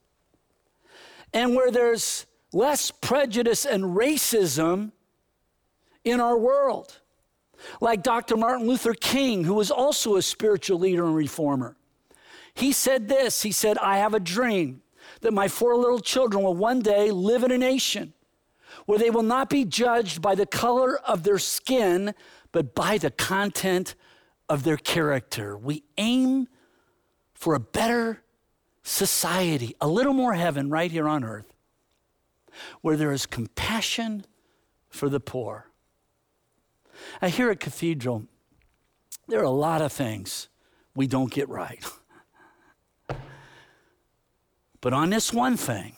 and 1.34 1.56
where 1.56 1.72
there's 1.72 2.26
less 2.52 2.92
prejudice 2.92 3.66
and 3.66 3.84
racism 3.84 4.92
in 6.04 6.20
our 6.20 6.38
world. 6.38 7.00
Like 7.80 8.04
Dr. 8.04 8.36
Martin 8.36 8.68
Luther 8.68 8.94
King, 8.94 9.46
who 9.46 9.54
was 9.54 9.72
also 9.72 10.16
a 10.18 10.22
spiritual 10.22 10.80
leader 10.80 11.06
and 11.06 11.16
reformer. 11.16 11.78
He 12.54 12.72
said 12.72 13.08
this 13.08 13.42
He 13.42 13.52
said, 13.52 13.78
I 13.78 13.98
have 13.98 14.14
a 14.14 14.20
dream 14.20 14.82
that 15.22 15.34
my 15.34 15.48
four 15.48 15.76
little 15.76 16.00
children 16.00 16.44
will 16.44 16.56
one 16.56 16.82
day 16.82 17.12
live 17.12 17.44
in 17.44 17.52
a 17.52 17.58
nation 17.58 18.14
where 18.86 19.00
they 19.00 19.10
will 19.10 19.24
not 19.24 19.50
be 19.50 19.66
judged 19.66 20.22
by 20.22 20.36
the 20.36 20.46
color 20.46 20.98
of 21.00 21.24
their 21.24 21.38
skin, 21.38 22.14
but 22.52 22.76
by 22.76 22.98
the 22.98 23.12
content 23.12 23.96
of 24.50 24.64
their 24.64 24.78
character. 24.78 25.58
We 25.58 25.84
aim 25.98 26.48
for 27.34 27.56
a 27.56 27.60
better 27.60 28.23
society, 28.84 29.76
a 29.82 29.88
little 29.88 30.14
more 30.14 30.34
heaven 30.34 30.70
right 30.70 30.92
here 30.92 31.08
on 31.08 31.24
earth, 31.24 31.54
where 32.82 32.98
there 32.98 33.12
is 33.12 33.26
compassion 33.26 34.26
for 34.90 35.10
the 35.10 35.20
poor. 35.20 35.70
I 37.22 37.30
here 37.30 37.50
at 37.50 37.60
Cathedral, 37.60 38.26
there 39.28 39.40
are 39.40 39.44
a 39.44 39.50
lot 39.50 39.82
of 39.82 39.92
things 39.92 40.50
we 40.96 41.08
don't 41.08 41.32
get 41.32 41.50
right. 41.50 41.84
but 44.82 44.94
on 44.94 45.10
this 45.10 45.34
one 45.34 45.58
thing, 45.58 45.96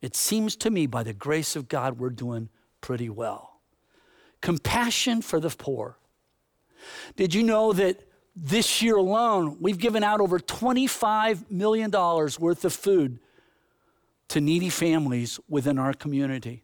it 0.00 0.14
seems 0.14 0.54
to 0.56 0.70
me 0.70 0.86
by 0.86 1.02
the 1.02 1.14
grace 1.14 1.56
of 1.56 1.68
God, 1.68 1.98
we're 1.98 2.10
doing 2.10 2.50
pretty 2.80 3.08
well. 3.08 3.60
Compassion 4.40 5.22
for 5.22 5.40
the 5.40 5.50
poor. 5.50 5.98
Did 7.16 7.34
you 7.34 7.42
know 7.42 7.72
that 7.72 8.06
this 8.36 8.82
year 8.82 8.96
alone, 8.96 9.56
we've 9.60 9.78
given 9.78 10.04
out 10.04 10.20
over 10.20 10.38
$25 10.38 11.50
million 11.50 11.90
worth 11.90 12.64
of 12.64 12.72
food 12.72 13.18
to 14.28 14.40
needy 14.40 14.68
families 14.68 15.40
within 15.48 15.78
our 15.78 15.94
community? 15.94 16.62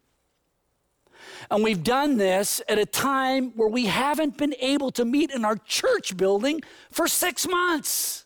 And 1.49 1.63
we've 1.63 1.83
done 1.83 2.17
this 2.17 2.61
at 2.67 2.77
a 2.77 2.85
time 2.85 3.51
where 3.55 3.67
we 3.69 3.85
haven't 3.85 4.37
been 4.37 4.55
able 4.59 4.91
to 4.91 5.05
meet 5.05 5.31
in 5.31 5.43
our 5.43 5.55
church 5.55 6.15
building 6.15 6.61
for 6.91 7.07
six 7.07 7.47
months. 7.47 8.25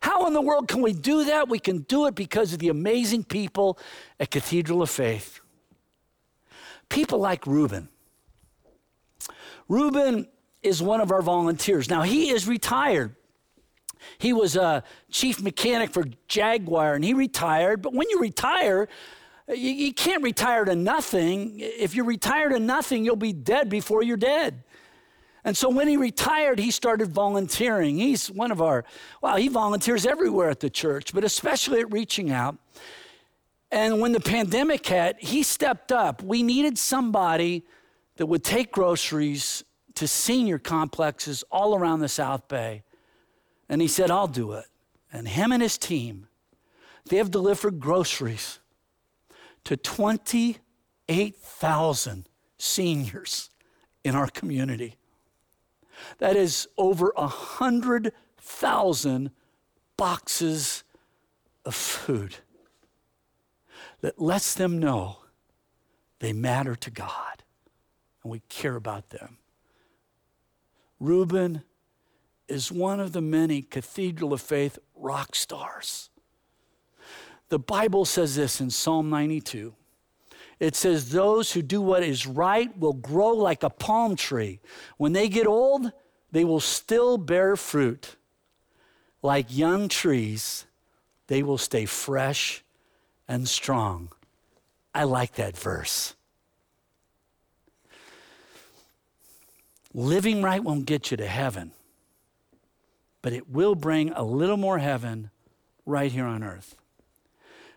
How 0.00 0.26
in 0.26 0.34
the 0.34 0.40
world 0.40 0.68
can 0.68 0.82
we 0.82 0.92
do 0.92 1.24
that? 1.24 1.48
We 1.48 1.58
can 1.58 1.78
do 1.78 2.06
it 2.06 2.14
because 2.14 2.52
of 2.52 2.58
the 2.58 2.68
amazing 2.68 3.24
people 3.24 3.78
at 4.20 4.30
Cathedral 4.30 4.82
of 4.82 4.90
Faith. 4.90 5.40
People 6.88 7.18
like 7.18 7.46
Reuben. 7.46 7.88
Reuben 9.68 10.28
is 10.64 10.82
one 10.82 11.00
of 11.00 11.12
our 11.12 11.22
volunteers. 11.22 11.88
Now, 11.90 12.02
he 12.02 12.30
is 12.30 12.48
retired. 12.48 13.14
He 14.18 14.32
was 14.32 14.56
a 14.56 14.82
chief 15.10 15.42
mechanic 15.42 15.90
for 15.90 16.04
Jaguar 16.28 16.94
and 16.94 17.04
he 17.04 17.14
retired. 17.14 17.82
But 17.82 17.94
when 17.94 18.08
you 18.10 18.20
retire, 18.20 18.88
you, 19.48 19.70
you 19.70 19.92
can't 19.92 20.22
retire 20.22 20.64
to 20.64 20.74
nothing. 20.74 21.56
If 21.58 21.94
you 21.94 22.04
retire 22.04 22.48
to 22.50 22.60
nothing, 22.60 23.04
you'll 23.04 23.16
be 23.16 23.32
dead 23.32 23.68
before 23.68 24.02
you're 24.02 24.16
dead. 24.16 24.62
And 25.44 25.54
so 25.54 25.68
when 25.68 25.88
he 25.88 25.98
retired, 25.98 26.58
he 26.58 26.70
started 26.70 27.10
volunteering. 27.10 27.98
He's 27.98 28.30
one 28.30 28.50
of 28.50 28.62
our, 28.62 28.84
well, 29.20 29.36
he 29.36 29.48
volunteers 29.48 30.06
everywhere 30.06 30.48
at 30.48 30.60
the 30.60 30.70
church, 30.70 31.12
but 31.12 31.22
especially 31.22 31.80
at 31.80 31.92
reaching 31.92 32.30
out. 32.30 32.56
And 33.70 34.00
when 34.00 34.12
the 34.12 34.20
pandemic 34.20 34.86
hit, 34.86 35.16
he 35.18 35.42
stepped 35.42 35.92
up. 35.92 36.22
We 36.22 36.42
needed 36.42 36.78
somebody 36.78 37.64
that 38.16 38.26
would 38.26 38.44
take 38.44 38.72
groceries 38.72 39.64
to 39.94 40.08
senior 40.08 40.58
complexes 40.58 41.44
all 41.50 41.74
around 41.74 42.00
the 42.00 42.08
South 42.08 42.48
Bay. 42.48 42.82
And 43.68 43.80
he 43.80 43.88
said, 43.88 44.10
I'll 44.10 44.26
do 44.26 44.52
it. 44.52 44.66
And 45.12 45.28
him 45.28 45.52
and 45.52 45.62
his 45.62 45.78
team, 45.78 46.26
they 47.06 47.18
have 47.18 47.30
delivered 47.30 47.78
groceries 47.78 48.58
to 49.64 49.76
28,000 49.76 52.28
seniors 52.58 53.50
in 54.02 54.14
our 54.14 54.28
community. 54.28 54.96
That 56.18 56.36
is 56.36 56.66
over 56.76 57.12
100,000 57.16 59.30
boxes 59.96 60.84
of 61.64 61.74
food 61.74 62.36
that 64.00 64.20
lets 64.20 64.54
them 64.54 64.78
know 64.78 65.18
they 66.18 66.32
matter 66.32 66.74
to 66.76 66.90
God 66.90 67.42
and 68.22 68.30
we 68.30 68.40
care 68.48 68.76
about 68.76 69.10
them. 69.10 69.38
Reuben 71.04 71.62
is 72.48 72.72
one 72.72 72.98
of 72.98 73.12
the 73.12 73.20
many 73.20 73.60
Cathedral 73.60 74.32
of 74.32 74.40
Faith 74.40 74.78
rock 74.96 75.34
stars. 75.34 76.08
The 77.50 77.58
Bible 77.58 78.06
says 78.06 78.36
this 78.36 78.60
in 78.60 78.70
Psalm 78.70 79.10
92. 79.10 79.74
It 80.58 80.74
says, 80.74 81.10
Those 81.10 81.52
who 81.52 81.60
do 81.60 81.82
what 81.82 82.02
is 82.02 82.26
right 82.26 82.76
will 82.78 82.94
grow 82.94 83.30
like 83.30 83.62
a 83.62 83.70
palm 83.70 84.16
tree. 84.16 84.60
When 84.96 85.12
they 85.12 85.28
get 85.28 85.46
old, 85.46 85.92
they 86.32 86.44
will 86.44 86.60
still 86.60 87.18
bear 87.18 87.54
fruit. 87.54 88.16
Like 89.22 89.54
young 89.54 89.88
trees, 89.88 90.64
they 91.26 91.42
will 91.42 91.58
stay 91.58 91.84
fresh 91.84 92.64
and 93.28 93.46
strong. 93.46 94.10
I 94.94 95.04
like 95.04 95.34
that 95.34 95.56
verse. 95.56 96.14
Living 99.94 100.42
right 100.42 100.62
won't 100.62 100.86
get 100.86 101.12
you 101.12 101.16
to 101.16 101.26
heaven, 101.26 101.70
but 103.22 103.32
it 103.32 103.48
will 103.48 103.76
bring 103.76 104.10
a 104.10 104.24
little 104.24 104.56
more 104.56 104.78
heaven 104.78 105.30
right 105.86 106.10
here 106.10 106.26
on 106.26 106.42
earth. 106.42 106.74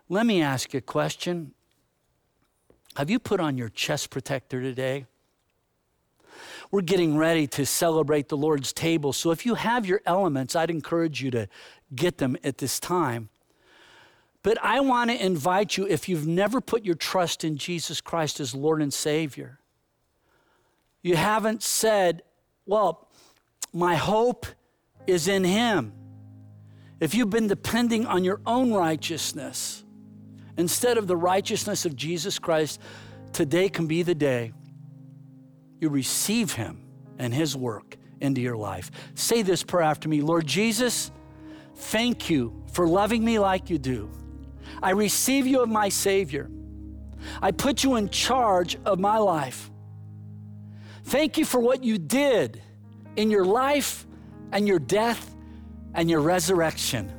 Let 0.10 0.26
me 0.26 0.42
ask 0.42 0.74
you 0.74 0.80
a 0.80 0.82
question. 0.82 1.54
Have 2.96 3.12
you 3.12 3.20
put 3.20 3.40
on 3.40 3.58
your 3.58 3.70
chest 3.70 4.10
protector 4.10 4.62
today? 4.62 5.06
We're 6.72 6.82
getting 6.82 7.18
ready 7.18 7.46
to 7.48 7.66
celebrate 7.66 8.30
the 8.30 8.38
Lord's 8.38 8.74
table. 8.74 9.14
So 9.14 9.32
if 9.32 9.46
you 9.46 9.56
have 9.56 9.86
your 9.86 10.02
elements, 10.06 10.56
I'd 10.56 10.72
encourage 10.72 11.22
you 11.22 11.30
to 11.32 11.48
get 11.96 12.18
them 12.18 12.36
at 12.44 12.58
this 12.58 12.80
time. 12.80 13.30
But 14.44 14.58
I 14.64 14.80
want 14.80 15.12
to 15.12 15.24
invite 15.24 15.78
you, 15.78 15.88
if 15.88 16.10
you've 16.10 16.28
never 16.28 16.62
put 16.62 16.84
your 16.84 16.96
trust 16.96 17.44
in 17.44 17.58
Jesus 17.58 18.02
Christ 18.02 18.40
as 18.40 18.56
Lord 18.56 18.82
and 18.82 18.94
Savior, 18.94 19.60
you 21.08 21.16
haven't 21.16 21.64
said, 21.64 22.22
Well, 22.66 23.08
my 23.74 23.96
hope 23.96 24.46
is 25.08 25.28
in 25.28 25.44
Him. 25.44 25.94
If 27.00 27.16
you've 27.16 27.30
been 27.30 27.48
depending 27.48 28.06
on 28.06 28.24
your 28.24 28.42
own 28.46 28.74
righteousness 28.74 29.84
instead 30.58 30.98
of 30.98 31.08
the 31.08 31.16
righteousness 31.16 31.86
of 31.86 31.96
Jesus 31.96 32.40
Christ, 32.40 32.82
today 33.32 33.70
can 33.70 33.88
be 33.88 34.04
the 34.04 34.16
day 34.16 34.52
you 35.80 35.90
receive 35.90 36.54
Him 36.54 36.82
and 37.18 37.34
His 37.34 37.56
work 37.56 37.98
into 38.20 38.42
your 38.42 38.58
life. 38.58 38.92
Say 39.16 39.44
this 39.44 39.64
prayer 39.64 39.84
after 39.84 40.10
me 40.10 40.22
Lord 40.22 40.46
Jesus, 40.46 41.12
thank 41.76 42.30
you 42.30 42.64
for 42.74 42.88
loving 42.88 43.24
me 43.24 43.40
like 43.40 43.70
you 43.70 43.78
do. 43.78 44.10
I 44.84 44.90
receive 44.92 45.48
you 45.48 45.64
as 45.64 45.70
my 45.70 45.90
Savior. 45.90 46.50
I 47.42 47.52
put 47.52 47.84
you 47.84 47.96
in 47.96 48.10
charge 48.10 48.78
of 48.86 49.00
my 49.00 49.18
life. 49.18 49.72
Thank 51.08 51.38
you 51.38 51.46
for 51.46 51.62
what 51.62 51.86
you 51.86 51.98
did 51.98 52.62
in 53.16 53.32
your 53.32 53.46
life 53.46 54.06
and 54.52 54.68
your 54.68 54.78
death 54.78 55.34
and 55.94 56.10
your 56.10 56.20
resurrection. 56.20 57.14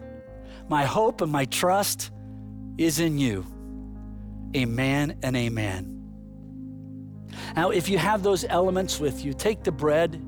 My 0.69 0.85
hope 0.85 1.23
and 1.23 1.33
my 1.33 1.47
trust 1.47 2.11
is 2.77 3.01
in 3.01 3.17
you. 3.17 3.47
Amen 4.55 5.19
and 5.23 5.35
amen. 5.35 5.95
Now, 7.57 7.71
if 7.71 7.89
you 7.89 7.97
have 7.97 8.23
those 8.23 8.45
elements 8.45 9.01
with 9.01 9.25
you, 9.25 9.33
take 9.33 9.65
the 9.65 9.73
bread. 9.73 10.23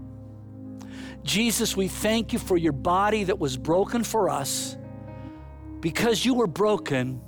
Jesus, 1.23 1.77
we 1.77 1.87
thank 1.87 2.33
you 2.33 2.39
for 2.39 2.57
your 2.57 2.73
body 2.73 3.25
that 3.25 3.39
was 3.39 3.59
broken 3.59 4.05
for 4.05 4.31
us. 4.31 4.79
Because 5.81 6.25
you 6.25 6.33
were 6.33 6.47
broken, 6.47 7.21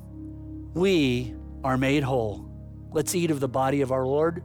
we 0.72 1.34
are 1.62 1.76
made 1.76 2.02
whole. 2.02 2.50
Let's 2.90 3.14
eat 3.14 3.30
of 3.30 3.38
the 3.38 3.48
body 3.48 3.82
of 3.82 3.92
our 3.92 4.06
Lord. 4.06 4.42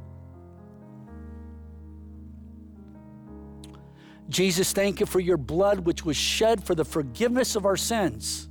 Jesus, 4.30 4.74
thank 4.74 5.00
you 5.00 5.06
for 5.06 5.20
your 5.20 5.38
blood, 5.38 5.82
which 5.82 6.04
was 6.04 6.18
shed 6.18 6.64
for 6.64 6.76
the 6.76 6.86
forgiveness 6.86 7.56
of 7.56 7.66
our 7.66 7.78
sins. 7.78 8.50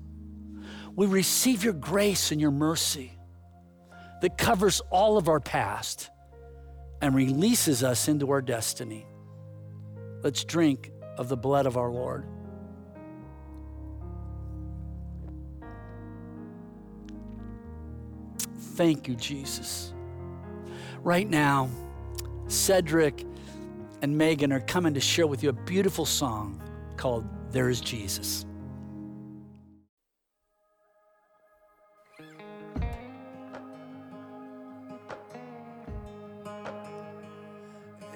We 0.94 1.06
receive 1.06 1.62
your 1.62 1.74
grace 1.74 2.32
and 2.32 2.40
your 2.40 2.50
mercy 2.50 3.12
that 4.22 4.38
covers 4.38 4.80
all 4.90 5.18
of 5.18 5.28
our 5.28 5.40
past 5.40 6.10
and 7.02 7.14
releases 7.14 7.84
us 7.84 8.08
into 8.08 8.30
our 8.30 8.40
destiny. 8.40 9.06
Let's 10.22 10.44
drink 10.44 10.90
of 11.18 11.28
the 11.28 11.36
blood 11.36 11.66
of 11.66 11.76
our 11.76 11.90
Lord. 11.90 12.26
Thank 18.76 19.08
you, 19.08 19.14
Jesus. 19.14 19.92
Right 21.02 21.28
now, 21.28 21.70
Cedric 22.48 23.24
and 24.02 24.16
Megan 24.16 24.52
are 24.52 24.60
coming 24.60 24.94
to 24.94 25.00
share 25.00 25.26
with 25.26 25.42
you 25.42 25.48
a 25.48 25.52
beautiful 25.52 26.04
song 26.04 26.60
called 26.96 27.24
There 27.50 27.68
is 27.68 27.80
Jesus. 27.80 28.44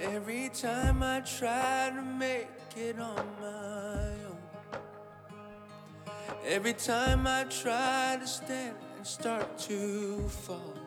Every 0.01 0.51
time 0.51 1.03
I 1.03 1.20
try 1.20 1.93
to 1.95 2.03
make 2.03 2.49
it 2.76 2.99
on 2.99 3.26
my 3.41 4.11
own, 4.26 4.81
every 6.47 6.72
time 6.72 7.26
I 7.26 7.45
try 7.45 8.18
to 8.20 8.26
stand 8.26 8.76
and 8.97 9.07
start 9.07 9.59
to 9.61 10.18
fall. 10.28 10.80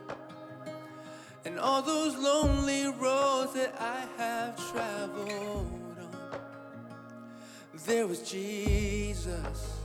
And 1.45 1.59
all 1.59 1.81
those 1.81 2.15
lonely 2.15 2.87
roads 2.87 3.53
that 3.53 3.75
I 3.77 4.05
have 4.17 4.71
traveled 4.71 5.29
on, 5.29 6.39
there 7.85 8.07
was 8.07 8.21
Jesus. 8.21 9.81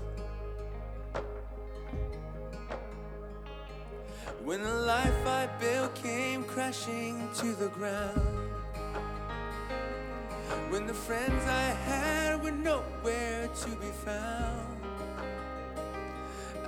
When 4.44 4.62
the 4.62 4.74
life 4.74 5.26
I 5.26 5.48
built 5.60 5.94
came 5.96 6.44
crashing 6.44 7.28
to 7.38 7.54
the 7.54 7.68
ground, 7.68 8.20
when 10.70 10.86
the 10.86 10.94
friends 10.94 11.44
I 11.44 11.74
had 11.88 12.42
were 12.42 12.52
nowhere 12.52 13.48
to 13.48 13.70
be 13.76 13.90
found. 14.04 14.78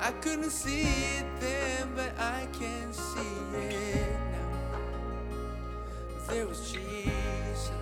I 0.00 0.10
couldn't 0.20 0.50
see 0.50 0.88
it 1.18 1.26
then, 1.38 1.92
but 1.94 2.12
I 2.18 2.48
can 2.52 2.92
see 2.92 3.56
it 3.56 4.29
there 6.30 6.46
was 6.46 6.70
Jesus. 6.70 7.72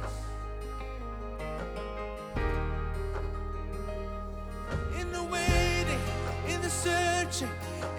In 4.99 5.13
the 5.13 5.23
waiting, 5.23 6.01
in 6.47 6.63
the 6.63 6.71
searching, 6.71 7.51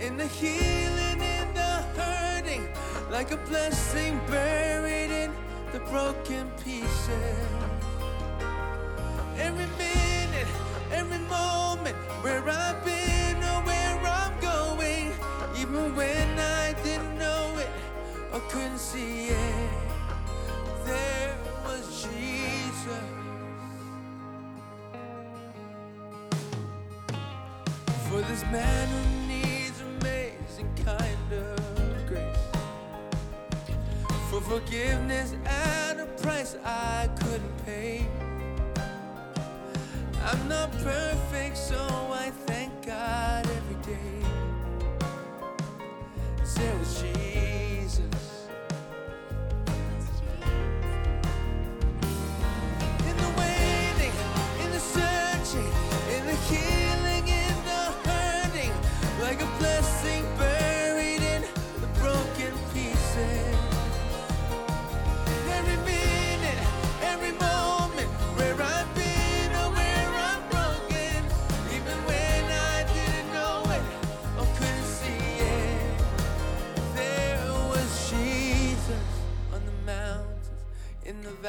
in 0.02 0.18
the 0.18 0.26
healing, 0.26 1.22
in 1.22 1.54
the 1.54 1.74
hurting, 1.96 2.68
like 3.12 3.30
a 3.30 3.38
blessing 3.38 4.20
buried 4.26 5.12
in 5.12 5.32
the 5.72 5.82
broken 5.82 6.50
pieces. 6.64 7.48
Every 9.38 9.68
minute, 9.78 10.48
every 10.92 11.20
moment, 11.30 11.96
where 12.24 12.44
I've 12.50 12.84
been 12.84 13.38
or 13.38 13.62
where 13.70 14.00
I'm 14.04 14.40
going, 14.42 15.14
even 15.60 15.96
when 15.96 16.40
I 16.40 16.74
didn't 16.84 17.20
know 17.20 17.56
it 17.60 17.70
or 18.34 18.40
couldn't 18.50 18.80
see 18.80 19.28
it, 19.28 19.89
there 20.90 21.38
was 21.66 22.04
Jesus. 22.04 23.06
For 28.10 28.22
this 28.22 28.44
man 28.52 28.88
who 28.88 29.02
needs 29.28 29.82
amazing 29.82 30.70
kind 30.84 31.34
of 31.34 32.08
grace. 32.08 32.46
For 34.30 34.42
forgiveness 34.42 35.36
at 35.46 36.00
a 36.00 36.06
price 36.22 36.56
I 36.66 37.10
couldn't 37.20 37.66
pay. 37.66 38.06
I'm 40.26 40.48
not 40.48 40.72
perfect, 40.84 41.58
so 41.58 41.78
I 42.12 42.32
thank 42.46 42.86
God 42.86 43.48
every 43.48 43.94
day. 43.94 44.20
There 46.56 46.78
was 46.78 47.02
Jesus. 47.02 48.29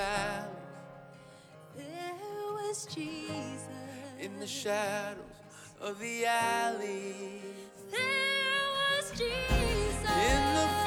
Valleys. 0.00 0.56
There 1.76 2.52
was 2.52 2.86
Jesus. 2.86 3.66
in 4.18 4.38
the 4.38 4.46
shadows 4.46 5.18
of 5.80 5.98
the 5.98 6.26
alley. 6.26 7.42
There 7.90 8.66
was 8.80 9.10
Jesus. 9.10 10.10
In 10.30 10.42
the 10.58 10.79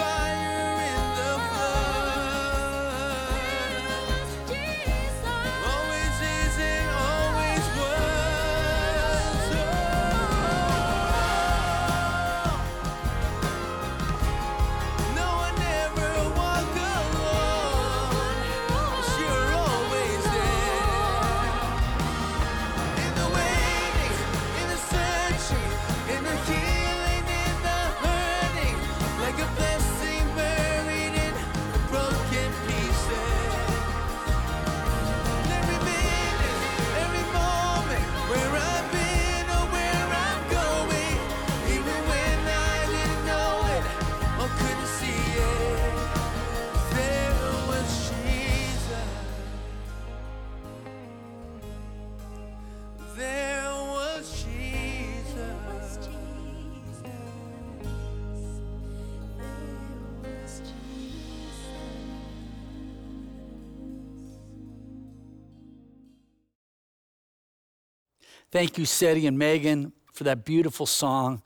Thank 68.53 68.77
you, 68.77 68.85
Seti 68.85 69.25
and 69.25 69.35
Megan, 69.39 69.93
for 70.11 70.25
that 70.25 70.45
beautiful 70.45 70.85
song. 70.85 71.41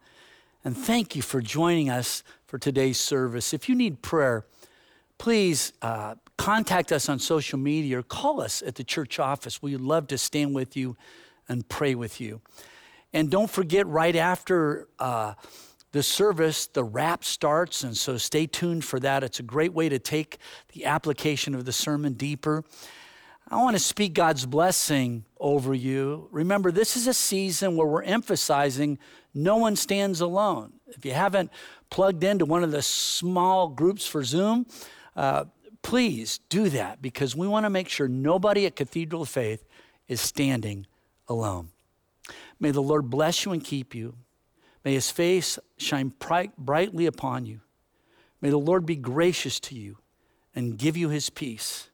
And 0.66 0.76
thank 0.76 1.16
you 1.16 1.22
for 1.22 1.40
joining 1.40 1.90
us 1.90 2.22
for 2.48 2.58
today's 2.58 3.00
service. 3.00 3.54
If 3.54 3.70
you 3.70 3.76
need 3.76 4.02
prayer, 4.02 4.46
please 5.18 5.72
uh, 5.82 6.16
contact 6.38 6.92
us 6.92 7.08
on 7.08 7.20
social 7.20 7.60
media 7.60 8.00
or 8.00 8.04
call 8.04 8.42
us 8.42 8.62
at 8.62 8.76
the 8.76 8.84
church 8.84 9.20
office. 9.20 9.62
We'd 9.62 9.80
love 9.80 10.08
to 10.08 10.18
stand 10.18 10.54
with 10.54 10.76
you 10.76 10.98
and 11.48 11.70
pray 11.70 11.96
with 11.96 12.20
you. 12.20 12.42
And 13.14 13.32
don't 13.32 13.50
forget, 13.50 13.88
right 13.88 14.18
after 14.18 14.90
uh, 15.00 15.36
the 15.94 16.04
service, 16.04 16.68
the 16.68 16.84
wrap 16.84 17.24
starts. 17.24 17.86
And 17.86 17.96
so 17.96 18.18
stay 18.18 18.48
tuned 18.48 18.84
for 18.84 19.00
that. 19.00 19.24
It's 19.24 19.40
a 19.40 19.44
great 19.44 19.72
way 19.72 19.88
to 19.88 19.98
take 19.98 20.40
the 20.74 20.84
application 20.84 21.56
of 21.56 21.64
the 21.64 21.72
sermon 21.72 22.16
deeper. 22.16 22.66
I 23.50 23.58
want 23.58 23.78
to 23.78 23.80
speak 23.84 24.14
God's 24.14 24.46
blessing 24.46 25.24
over 25.40 25.74
you. 25.74 26.28
Remember, 26.32 26.70
this 26.70 26.98
is 26.98 27.08
a 27.08 27.14
season 27.14 27.78
where 27.78 27.88
we're 27.88 28.04
emphasizing 28.04 29.00
no 29.34 29.56
one 29.56 29.78
stands 29.78 30.20
alone. 30.20 30.74
If 30.88 31.06
you 31.06 31.14
haven't 31.14 31.52
plugged 31.90 32.24
into 32.26 32.44
one 32.44 32.64
of 32.64 32.72
the 32.72 32.82
small 32.82 33.70
groups 33.70 34.06
for 34.06 34.24
Zoom, 34.24 34.66
uh, 35.16 35.46
please 35.82 36.40
do 36.50 36.70
that 36.70 37.02
because 37.02 37.36
we 37.36 37.48
want 37.48 37.66
to 37.66 37.70
make 37.70 37.88
sure 37.88 38.10
nobody 38.10 38.66
at 38.66 38.76
Cathedral 38.76 39.22
of 39.22 39.30
Faith 39.30 39.64
is 40.10 40.20
standing 40.20 40.86
alone. 41.30 41.70
May 42.60 42.72
the 42.72 42.82
Lord 42.82 43.10
bless 43.10 43.46
you 43.46 43.54
and 43.54 43.64
keep 43.64 43.96
you. 43.96 44.16
May 44.84 44.94
his 44.94 45.10
face 45.10 45.58
shine 45.78 46.14
bright, 46.20 46.58
brightly 46.58 47.06
upon 47.06 47.46
you. 47.46 47.62
May 48.42 48.50
the 48.50 48.58
Lord 48.58 48.86
be 48.86 48.96
gracious 48.98 49.60
to 49.62 49.76
you 49.76 50.00
and 50.54 50.78
give 50.78 50.98
you 50.98 51.10
his 51.10 51.30
peace. 51.30 51.90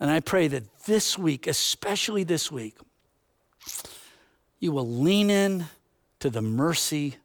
And 0.00 0.10
I 0.10 0.20
pray 0.20 0.48
that 0.48 0.84
this 0.84 1.18
week, 1.18 1.46
especially 1.46 2.24
this 2.24 2.52
week, 2.52 2.76
you 4.60 4.72
will 4.72 4.88
lean 4.88 5.30
in 5.30 5.66
to 6.20 6.30
the 6.30 6.42
mercy 6.42 7.16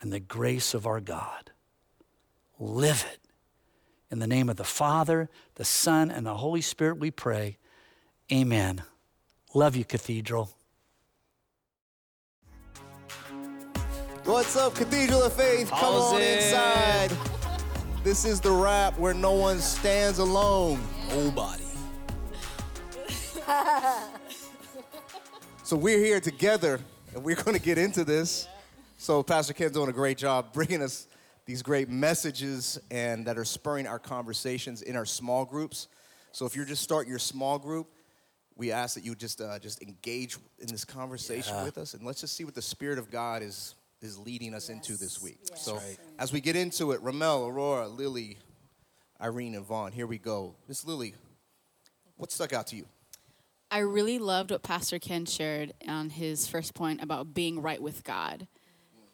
and 0.00 0.12
the 0.12 0.20
grace 0.20 0.74
of 0.74 0.86
our 0.86 1.00
God. 1.00 1.50
Live 2.58 3.06
it. 3.12 3.20
In 4.10 4.18
the 4.20 4.26
name 4.26 4.48
of 4.48 4.56
the 4.56 4.64
Father, 4.64 5.28
the 5.56 5.64
Son, 5.64 6.10
and 6.10 6.24
the 6.24 6.36
Holy 6.36 6.60
Spirit, 6.60 6.98
we 6.98 7.10
pray. 7.10 7.58
Amen. 8.32 8.82
Love 9.54 9.76
you, 9.76 9.84
Cathedral. 9.84 10.50
What's 14.24 14.56
up, 14.56 14.74
Cathedral 14.74 15.22
of 15.22 15.32
Faith? 15.34 15.68
Come 15.68 15.78
How's 15.78 16.12
on 16.14 16.22
it? 16.22 16.42
inside. 16.42 17.12
This 18.02 18.24
is 18.24 18.40
the 18.40 18.52
rap 18.52 18.98
where 18.98 19.14
no 19.14 19.32
one 19.32 19.58
stands 19.58 20.18
alone. 20.18 20.80
Nobody. 21.10 21.63
so 25.64 25.76
we're 25.76 25.98
here 25.98 26.20
together, 26.20 26.80
and 27.14 27.22
we're 27.22 27.36
going 27.36 27.56
to 27.56 27.62
get 27.62 27.78
into 27.78 28.04
this. 28.04 28.48
So 28.98 29.22
Pastor 29.22 29.52
Ken's 29.52 29.72
doing 29.72 29.88
a 29.88 29.92
great 29.92 30.18
job 30.18 30.52
bringing 30.52 30.82
us 30.82 31.08
these 31.46 31.62
great 31.62 31.88
messages 31.88 32.78
and 32.90 33.26
that 33.26 33.36
are 33.36 33.44
spurring 33.44 33.86
our 33.86 33.98
conversations 33.98 34.82
in 34.82 34.96
our 34.96 35.04
small 35.04 35.44
groups. 35.44 35.88
So 36.32 36.46
if 36.46 36.56
you're 36.56 36.64
just 36.64 36.82
starting 36.82 37.10
your 37.10 37.18
small 37.18 37.58
group, 37.58 37.88
we 38.56 38.72
ask 38.72 38.94
that 38.94 39.04
you 39.04 39.14
just 39.14 39.40
uh, 39.40 39.58
just 39.58 39.82
engage 39.82 40.36
in 40.58 40.68
this 40.68 40.84
conversation 40.84 41.62
with 41.64 41.76
us, 41.76 41.94
and 41.94 42.06
let's 42.06 42.20
just 42.20 42.36
see 42.36 42.44
what 42.44 42.54
the 42.54 42.62
Spirit 42.62 42.98
of 42.98 43.10
God 43.10 43.42
is 43.42 43.74
is 44.00 44.18
leading 44.18 44.54
us 44.54 44.68
into 44.68 44.96
this 44.96 45.22
week. 45.22 45.38
so 45.54 45.80
as 46.18 46.30
we 46.30 46.40
get 46.40 46.56
into 46.56 46.92
it, 46.92 47.00
Ramel, 47.02 47.46
Aurora, 47.46 47.88
Lily, 47.88 48.36
Irene 49.20 49.54
and 49.54 49.64
Vaughn. 49.64 49.92
Here 49.92 50.06
we 50.06 50.18
go. 50.18 50.54
Miss 50.68 50.84
Lily, 50.84 51.14
what 52.16 52.30
stuck 52.30 52.52
out 52.52 52.66
to 52.68 52.76
you? 52.76 52.86
I 53.74 53.78
really 53.78 54.20
loved 54.20 54.52
what 54.52 54.62
Pastor 54.62 55.00
Ken 55.00 55.26
shared 55.26 55.72
on 55.88 56.08
his 56.08 56.46
first 56.46 56.74
point 56.74 57.02
about 57.02 57.34
being 57.34 57.60
right 57.60 57.82
with 57.82 58.04
God. 58.04 58.46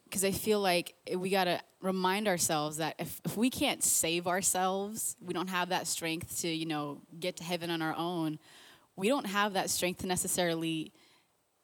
Because 0.05 0.23
I 0.23 0.33
feel 0.33 0.61
like 0.61 0.93
we 1.17 1.31
got 1.31 1.45
to 1.45 1.63
remind 1.81 2.29
ourselves 2.29 2.77
that 2.77 2.95
if, 2.99 3.23
if 3.25 3.39
we 3.39 3.49
can't 3.49 3.83
save 3.83 4.27
ourselves, 4.27 5.17
we 5.19 5.33
don't 5.33 5.49
have 5.49 5.71
that 5.71 5.87
strength 5.87 6.43
to, 6.43 6.49
you 6.49 6.67
know, 6.67 7.01
get 7.19 7.39
to 7.39 7.43
heaven 7.43 7.71
on 7.71 7.81
our 7.81 7.95
own, 7.97 8.39
we 8.97 9.09
don't 9.09 9.25
have 9.25 9.55
that 9.55 9.71
strength 9.71 10.03
to 10.03 10.07
necessarily 10.07 10.93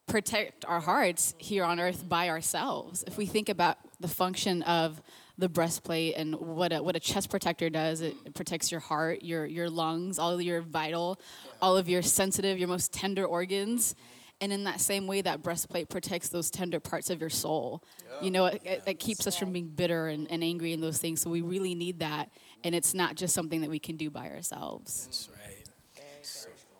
protect 0.07 0.65
our 0.65 0.81
hearts 0.81 1.35
here 1.37 1.65
on 1.65 1.79
earth 1.79 2.09
by 2.09 2.31
ourselves. 2.31 3.05
If 3.07 3.19
we 3.19 3.27
think 3.27 3.51
about 3.51 3.77
the 4.01 4.09
function 4.09 4.63
of 4.63 5.03
the 5.39 5.49
breastplate 5.49 6.15
and 6.17 6.35
what 6.35 6.73
a, 6.73 6.83
what 6.83 6.97
a 6.97 7.01
chest 7.01 7.31
protector 7.31 7.69
does, 7.69 8.01
it, 8.01 8.15
it 8.25 8.35
protects 8.35 8.71
your 8.71 8.81
heart, 8.81 9.23
your, 9.23 9.45
your 9.47 9.69
lungs, 9.69 10.19
all 10.19 10.33
of 10.33 10.43
your 10.43 10.63
vital, 10.63 11.21
all 11.61 11.77
of 11.77 11.89
your 11.89 12.03
sensitive, 12.03 12.59
your 12.59 12.69
most 12.69 12.93
tender 12.93 13.25
organs. 13.25 13.95
And 14.41 14.53
in 14.53 14.65
that 14.65 14.81
same 14.81 15.07
way, 15.07 15.23
that 15.23 15.43
breastplate 15.43 15.89
protects 15.89 16.29
those 16.29 16.51
tender 16.51 16.79
parts 16.79 17.09
of 17.09 17.21
your 17.21 17.31
soul. 17.31 17.83
You 18.21 18.31
know, 18.31 18.47
it, 18.47 18.61
it, 18.65 18.83
it 18.87 18.99
keeps 18.99 19.27
us 19.27 19.37
from 19.37 19.53
being 19.53 19.69
bitter 19.69 20.09
and, 20.09 20.31
and 20.31 20.45
angry 20.45 20.75
and 20.75 20.83
those 20.83 20.99
things. 20.99 21.23
So 21.23 21.31
we 21.31 21.41
really 21.41 21.75
need 21.75 22.01
that. 22.01 22.31
And 22.63 22.75
it's 22.75 22.93
not 22.93 23.15
just 23.15 23.35
something 23.35 23.63
that 23.63 23.71
we 23.71 23.79
can 23.79 23.97
do 23.97 24.11
by 24.11 24.29
ourselves. 24.29 25.07
That's 25.07 25.31
right. 25.31 25.67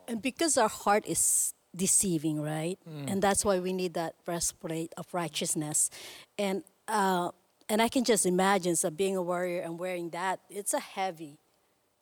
And 0.09 0.23
because 0.23 0.57
our 0.57 0.69
heart 0.69 1.05
is 1.07 1.53
deceiving, 1.75 2.41
right? 2.41 2.79
Mm. 2.89 3.11
And 3.11 3.23
that's 3.23 3.45
why 3.45 3.59
we 3.59 3.73
need 3.73 3.95
that 3.95 4.15
breastplate 4.25 4.93
of 4.97 5.13
righteousness. 5.13 5.91
And 6.39 6.63
uh, 6.89 7.31
and 7.69 7.83
I 7.83 7.89
can 7.89 8.05
just 8.05 8.27
imagine 8.27 8.77
so 8.77 8.91
being 8.91 9.17
a 9.17 9.23
warrior 9.23 9.61
and 9.63 9.79
wearing 9.79 10.11
that, 10.11 10.41
it's 10.51 10.75
a 10.75 10.81
heavy 10.81 11.39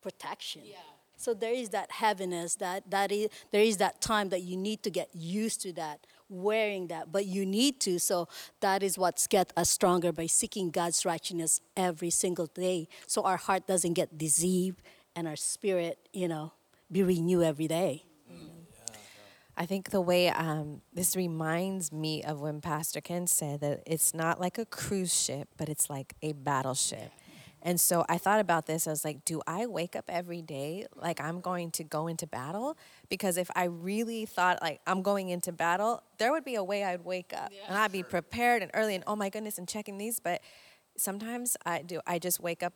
protection. 0.02 0.62
Yeah. 0.64 0.76
So 1.16 1.32
there 1.32 1.54
is 1.54 1.70
that 1.70 1.90
heaviness 1.90 2.56
that 2.56 2.90
that 2.90 3.10
is 3.10 3.28
there 3.50 3.62
is 3.62 3.78
that 3.78 4.00
time 4.00 4.28
that 4.28 4.42
you 4.42 4.56
need 4.56 4.82
to 4.82 4.90
get 4.90 5.08
used 5.14 5.62
to 5.62 5.72
that 5.74 6.06
wearing 6.28 6.88
that 6.88 7.12
but 7.12 7.24
you 7.26 7.46
need 7.46 7.80
to 7.80 7.98
so 7.98 8.28
that 8.60 8.82
is 8.82 8.98
what's 8.98 9.26
get 9.26 9.52
us 9.56 9.70
stronger 9.70 10.12
by 10.12 10.26
seeking 10.26 10.70
God's 10.70 11.04
righteousness 11.06 11.60
every 11.76 12.10
single 12.10 12.46
day 12.46 12.88
so 13.06 13.22
our 13.22 13.36
heart 13.36 13.66
doesn't 13.66 13.92
get 13.92 14.18
deceived 14.18 14.82
and 15.14 15.28
our 15.28 15.36
spirit 15.36 15.98
you 16.12 16.26
know 16.26 16.52
be 16.90 17.02
renewed 17.02 17.44
every 17.44 17.68
day. 17.68 18.04
I 19.56 19.66
think 19.66 19.90
the 19.90 20.00
way 20.00 20.28
um, 20.30 20.80
this 20.92 21.14
reminds 21.14 21.92
me 21.92 22.22
of 22.22 22.40
when 22.40 22.60
Pastor 22.60 23.00
Ken 23.00 23.26
said 23.26 23.60
that 23.60 23.82
it's 23.86 24.12
not 24.12 24.40
like 24.40 24.58
a 24.58 24.64
cruise 24.64 25.14
ship, 25.14 25.48
but 25.56 25.68
it's 25.68 25.88
like 25.88 26.14
a 26.22 26.32
battleship. 26.32 27.12
And 27.62 27.80
so 27.80 28.04
I 28.10 28.18
thought 28.18 28.40
about 28.40 28.66
this. 28.66 28.86
I 28.86 28.90
was 28.90 29.04
like, 29.06 29.24
do 29.24 29.40
I 29.46 29.64
wake 29.66 29.96
up 29.96 30.04
every 30.08 30.42
day 30.42 30.86
like 30.96 31.18
I'm 31.18 31.40
going 31.40 31.70
to 31.72 31.84
go 31.84 32.08
into 32.08 32.26
battle? 32.26 32.76
Because 33.08 33.38
if 33.38 33.50
I 33.56 33.64
really 33.64 34.26
thought 34.26 34.60
like 34.60 34.80
I'm 34.86 35.00
going 35.00 35.30
into 35.30 35.50
battle, 35.50 36.02
there 36.18 36.30
would 36.30 36.44
be 36.44 36.56
a 36.56 36.64
way 36.64 36.84
I'd 36.84 37.04
wake 37.04 37.32
up 37.32 37.50
and 37.66 37.78
I'd 37.78 37.90
be 37.90 38.02
prepared 38.02 38.60
and 38.60 38.70
early 38.74 38.94
and 38.94 39.02
oh 39.06 39.16
my 39.16 39.30
goodness 39.30 39.56
and 39.56 39.66
checking 39.66 39.96
these. 39.96 40.20
But 40.20 40.42
sometimes 40.98 41.56
I 41.64 41.80
do. 41.80 42.00
I 42.06 42.18
just 42.18 42.38
wake 42.38 42.62
up 42.62 42.74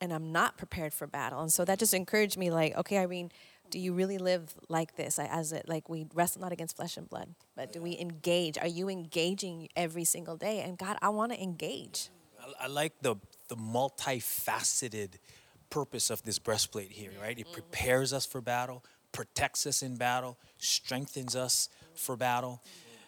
and 0.00 0.12
I'm 0.12 0.30
not 0.30 0.56
prepared 0.56 0.94
for 0.94 1.08
battle. 1.08 1.40
And 1.40 1.52
so 1.52 1.64
that 1.64 1.80
just 1.80 1.92
encouraged 1.92 2.38
me 2.38 2.52
like, 2.52 2.76
okay, 2.76 2.98
Irene, 2.98 3.32
do 3.70 3.78
you 3.78 3.92
really 3.92 4.18
live 4.18 4.54
like 4.68 4.96
this? 4.96 5.18
As 5.18 5.52
it 5.52 5.68
like 5.68 5.88
we 5.88 6.06
wrestle 6.14 6.40
not 6.40 6.52
against 6.52 6.76
flesh 6.76 6.96
and 6.96 7.08
blood, 7.08 7.34
but 7.56 7.72
do 7.72 7.82
we 7.82 7.98
engage? 7.98 8.58
Are 8.58 8.66
you 8.66 8.88
engaging 8.88 9.68
every 9.76 10.04
single 10.04 10.36
day? 10.36 10.60
And 10.60 10.78
God, 10.78 10.96
I 11.02 11.08
want 11.10 11.32
to 11.32 11.42
engage. 11.42 12.08
I, 12.40 12.64
I 12.64 12.66
like 12.66 12.92
the 13.02 13.16
the 13.48 13.56
multifaceted 13.56 15.14
purpose 15.70 16.10
of 16.10 16.22
this 16.22 16.38
breastplate 16.38 16.92
here, 16.92 17.10
right? 17.20 17.38
It 17.38 17.44
mm-hmm. 17.44 17.52
prepares 17.52 18.12
us 18.12 18.26
for 18.26 18.40
battle, 18.40 18.84
protects 19.12 19.66
us 19.66 19.82
in 19.82 19.96
battle, 19.96 20.38
strengthens 20.58 21.36
us 21.36 21.68
for 21.94 22.16
battle. 22.16 22.62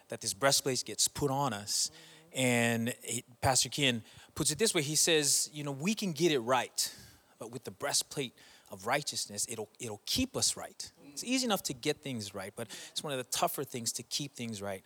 That 0.08 0.20
this 0.20 0.34
breastplate 0.34 0.82
gets 0.84 1.06
put 1.06 1.30
on 1.30 1.52
us, 1.52 1.88
and 2.34 2.92
he, 3.02 3.22
Pastor 3.40 3.68
Ken 3.68 4.02
puts 4.34 4.50
it 4.50 4.58
this 4.58 4.74
way: 4.74 4.82
He 4.82 4.96
says, 4.96 5.48
you 5.52 5.62
know, 5.62 5.70
we 5.70 5.94
can 5.94 6.12
get 6.12 6.32
it 6.32 6.40
right, 6.40 6.92
but 7.38 7.52
with 7.52 7.62
the 7.62 7.70
breastplate 7.70 8.34
of 8.70 8.86
righteousness, 8.86 9.46
it'll 9.48 9.68
it'll 9.78 10.02
keep 10.06 10.36
us 10.36 10.56
right. 10.56 10.90
It's 11.12 11.24
easy 11.24 11.44
enough 11.44 11.62
to 11.64 11.74
get 11.74 12.02
things 12.02 12.34
right, 12.34 12.52
but 12.54 12.68
it's 12.90 13.02
one 13.02 13.12
of 13.12 13.18
the 13.18 13.24
tougher 13.24 13.64
things 13.64 13.92
to 13.92 14.02
keep 14.04 14.34
things 14.34 14.62
right. 14.62 14.82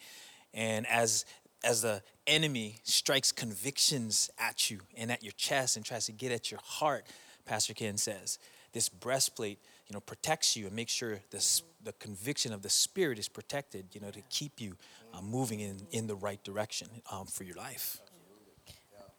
And 0.53 0.87
as 0.87 1.24
as 1.62 1.82
the 1.82 2.03
enemy 2.26 2.76
strikes 2.82 3.32
convictions 3.32 4.30
at 4.39 4.70
you 4.70 4.80
and 4.97 5.11
at 5.11 5.22
your 5.22 5.32
chest 5.32 5.76
and 5.76 5.85
tries 5.85 6.07
to 6.07 6.12
get 6.12 6.30
at 6.30 6.51
your 6.51 6.61
heart, 6.62 7.07
Pastor 7.47 7.74
Ken 7.74 7.97
says, 7.97 8.39
this 8.72 8.89
breastplate, 8.89 9.59
you 9.87 9.95
know, 9.95 10.01
protects 10.01 10.57
you 10.57 10.66
and 10.66 10.76
makes 10.76 10.93
sure 10.93 11.20
the, 11.30 11.62
the 11.82 11.93
conviction 11.95 12.53
of 12.53 12.62
the 12.62 12.68
spirit 12.68 13.18
is 13.18 13.28
protected, 13.28 13.87
you 13.93 14.01
know, 14.01 14.11
to 14.11 14.20
keep 14.28 14.61
you 14.61 14.76
uh, 15.14 15.22
moving 15.22 15.61
in, 15.61 15.87
in 15.91 16.07
the 16.07 16.16
right 16.16 16.43
direction 16.45 16.89
um, 17.11 17.26
for 17.26 17.45
your 17.45 17.57
life. 17.57 18.01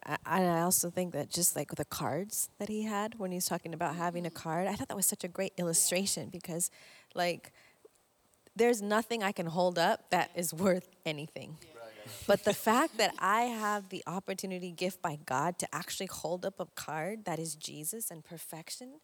I, 0.05 0.17
I 0.25 0.61
also 0.61 0.89
think 0.89 1.13
that 1.13 1.29
just 1.29 1.55
like 1.55 1.71
the 1.75 1.85
cards 1.85 2.49
that 2.59 2.69
he 2.69 2.83
had 2.83 3.17
when 3.17 3.31
he 3.31 3.35
was 3.37 3.45
talking 3.45 3.73
about 3.73 3.95
having 3.95 4.25
a 4.25 4.29
card, 4.29 4.67
I 4.67 4.75
thought 4.75 4.87
that 4.87 4.97
was 4.97 5.05
such 5.05 5.23
a 5.23 5.27
great 5.27 5.53
illustration 5.57 6.29
because, 6.29 6.69
like, 7.13 7.51
there's 8.55 8.81
nothing 8.81 9.23
I 9.23 9.31
can 9.31 9.47
hold 9.47 9.77
up 9.77 10.09
that 10.11 10.31
is 10.35 10.53
worth 10.53 10.89
anything. 11.05 11.57
But 12.27 12.43
the 12.43 12.53
fact 12.53 12.97
that 12.97 13.13
I 13.19 13.41
have 13.43 13.89
the 13.89 14.03
opportunity 14.05 14.71
gift 14.71 15.01
by 15.01 15.17
God 15.25 15.57
to 15.59 15.67
actually 15.73 16.05
hold 16.05 16.45
up 16.45 16.59
a 16.59 16.65
card 16.65 17.25
that 17.25 17.39
is 17.39 17.55
Jesus 17.55 18.11
and 18.11 18.23
perfection 18.23 18.99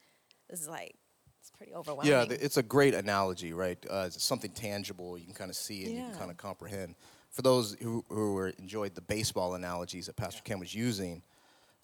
is 0.49 0.67
like 0.67 0.95
it's 1.39 1.49
pretty 1.49 1.73
overwhelming. 1.73 2.11
Yeah, 2.11 2.25
it's 2.29 2.57
a 2.57 2.63
great 2.63 2.93
analogy, 2.93 3.53
right? 3.53 3.83
Uh, 3.89 4.03
it's 4.05 4.23
something 4.23 4.51
tangible 4.51 5.17
you 5.17 5.25
can 5.25 5.33
kind 5.33 5.49
of 5.49 5.55
see 5.55 5.85
and 5.85 5.95
you 5.95 6.03
can 6.03 6.19
kind 6.19 6.31
of 6.31 6.37
comprehend. 6.37 6.95
For 7.31 7.41
those 7.41 7.77
who, 7.81 8.03
who 8.09 8.33
were 8.33 8.49
enjoyed 8.49 8.93
the 8.93 9.01
baseball 9.01 9.55
analogies 9.55 10.07
that 10.07 10.15
Pastor 10.15 10.41
Ken 10.43 10.59
was 10.59 10.75
using, 10.75 11.23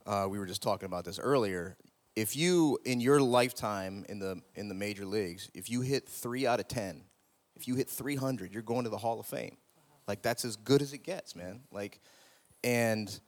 uh, 0.06 0.28
we 0.30 0.40
were 0.40 0.46
just 0.46 0.62
talking 0.62 0.86
about 0.86 1.06
this 1.06 1.20
earlier. 1.20 1.78
If 2.16 2.36
you, 2.36 2.80
in 2.86 3.00
your 3.00 3.22
lifetime 3.22 4.06
in 4.10 4.20
the 4.20 4.42
in 4.56 4.70
the 4.70 4.76
major 4.76 5.06
leagues, 5.06 5.50
if 5.54 5.70
you 5.70 5.82
hit 5.82 6.10
three 6.10 6.46
out 6.48 6.60
of 6.60 6.68
ten, 6.68 7.04
if 7.56 7.68
you 7.68 7.76
hit 7.76 7.90
300, 7.90 8.54
you're 8.54 8.62
going 8.62 8.84
to 8.84 8.90
the 8.90 8.98
Hall 8.98 9.20
of 9.20 9.26
Fame. 9.26 9.58
Like 10.08 10.22
that's 10.22 10.46
as 10.46 10.56
good 10.56 10.82
as 10.82 10.94
it 10.94 11.00
gets, 11.00 11.36
man. 11.36 11.62
Like, 11.72 12.00
and 12.64 13.20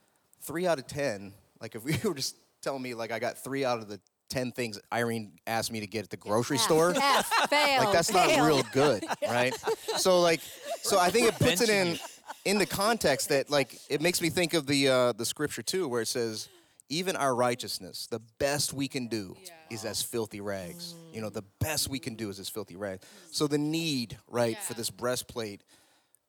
three 0.42 0.66
out 0.66 0.78
of 0.78 0.86
ten. 0.86 1.34
Like 1.60 1.74
if 1.74 1.84
we 1.84 1.96
were 2.04 2.14
just 2.14 2.36
telling 2.62 2.82
me 2.82 2.94
like 2.94 3.12
I 3.12 3.18
got 3.18 3.38
three 3.38 3.64
out 3.64 3.78
of 3.78 3.88
the 3.88 4.00
ten 4.30 4.52
things 4.52 4.78
Irene 4.92 5.32
asked 5.46 5.72
me 5.72 5.80
to 5.80 5.86
get 5.86 6.04
at 6.04 6.10
the 6.10 6.16
grocery 6.16 6.58
store, 6.58 6.94
F, 6.96 7.26
fail, 7.50 7.78
like 7.84 7.92
that's 7.92 8.10
fail. 8.10 8.38
not 8.38 8.46
real 8.46 8.62
good, 8.72 9.04
right? 9.28 9.54
So 9.96 10.20
like, 10.20 10.40
so 10.82 10.98
I 10.98 11.10
think 11.10 11.28
it 11.28 11.34
puts 11.38 11.60
it 11.60 11.68
in 11.68 11.98
in 12.44 12.58
the 12.58 12.66
context 12.66 13.28
that 13.28 13.50
like 13.50 13.78
it 13.88 14.00
makes 14.00 14.20
me 14.20 14.30
think 14.30 14.54
of 14.54 14.66
the 14.66 14.88
uh, 14.88 15.12
the 15.12 15.24
scripture 15.24 15.62
too, 15.62 15.88
where 15.88 16.02
it 16.02 16.08
says, 16.08 16.48
even 16.88 17.16
our 17.16 17.34
righteousness, 17.34 18.06
the 18.10 18.20
best 18.38 18.72
we 18.72 18.88
can 18.88 19.06
do 19.06 19.36
is 19.68 19.84
as 19.84 20.02
filthy 20.02 20.40
rags. 20.40 20.96
You 21.12 21.20
know, 21.20 21.30
the 21.30 21.44
best 21.60 21.88
we 21.88 21.98
can 21.98 22.14
do 22.14 22.28
is 22.28 22.38
as 22.40 22.48
filthy 22.48 22.76
rags. 22.76 23.06
So 23.30 23.46
the 23.46 23.58
need, 23.58 24.18
right, 24.28 24.60
for 24.62 24.74
this 24.74 24.90
breastplate, 24.90 25.62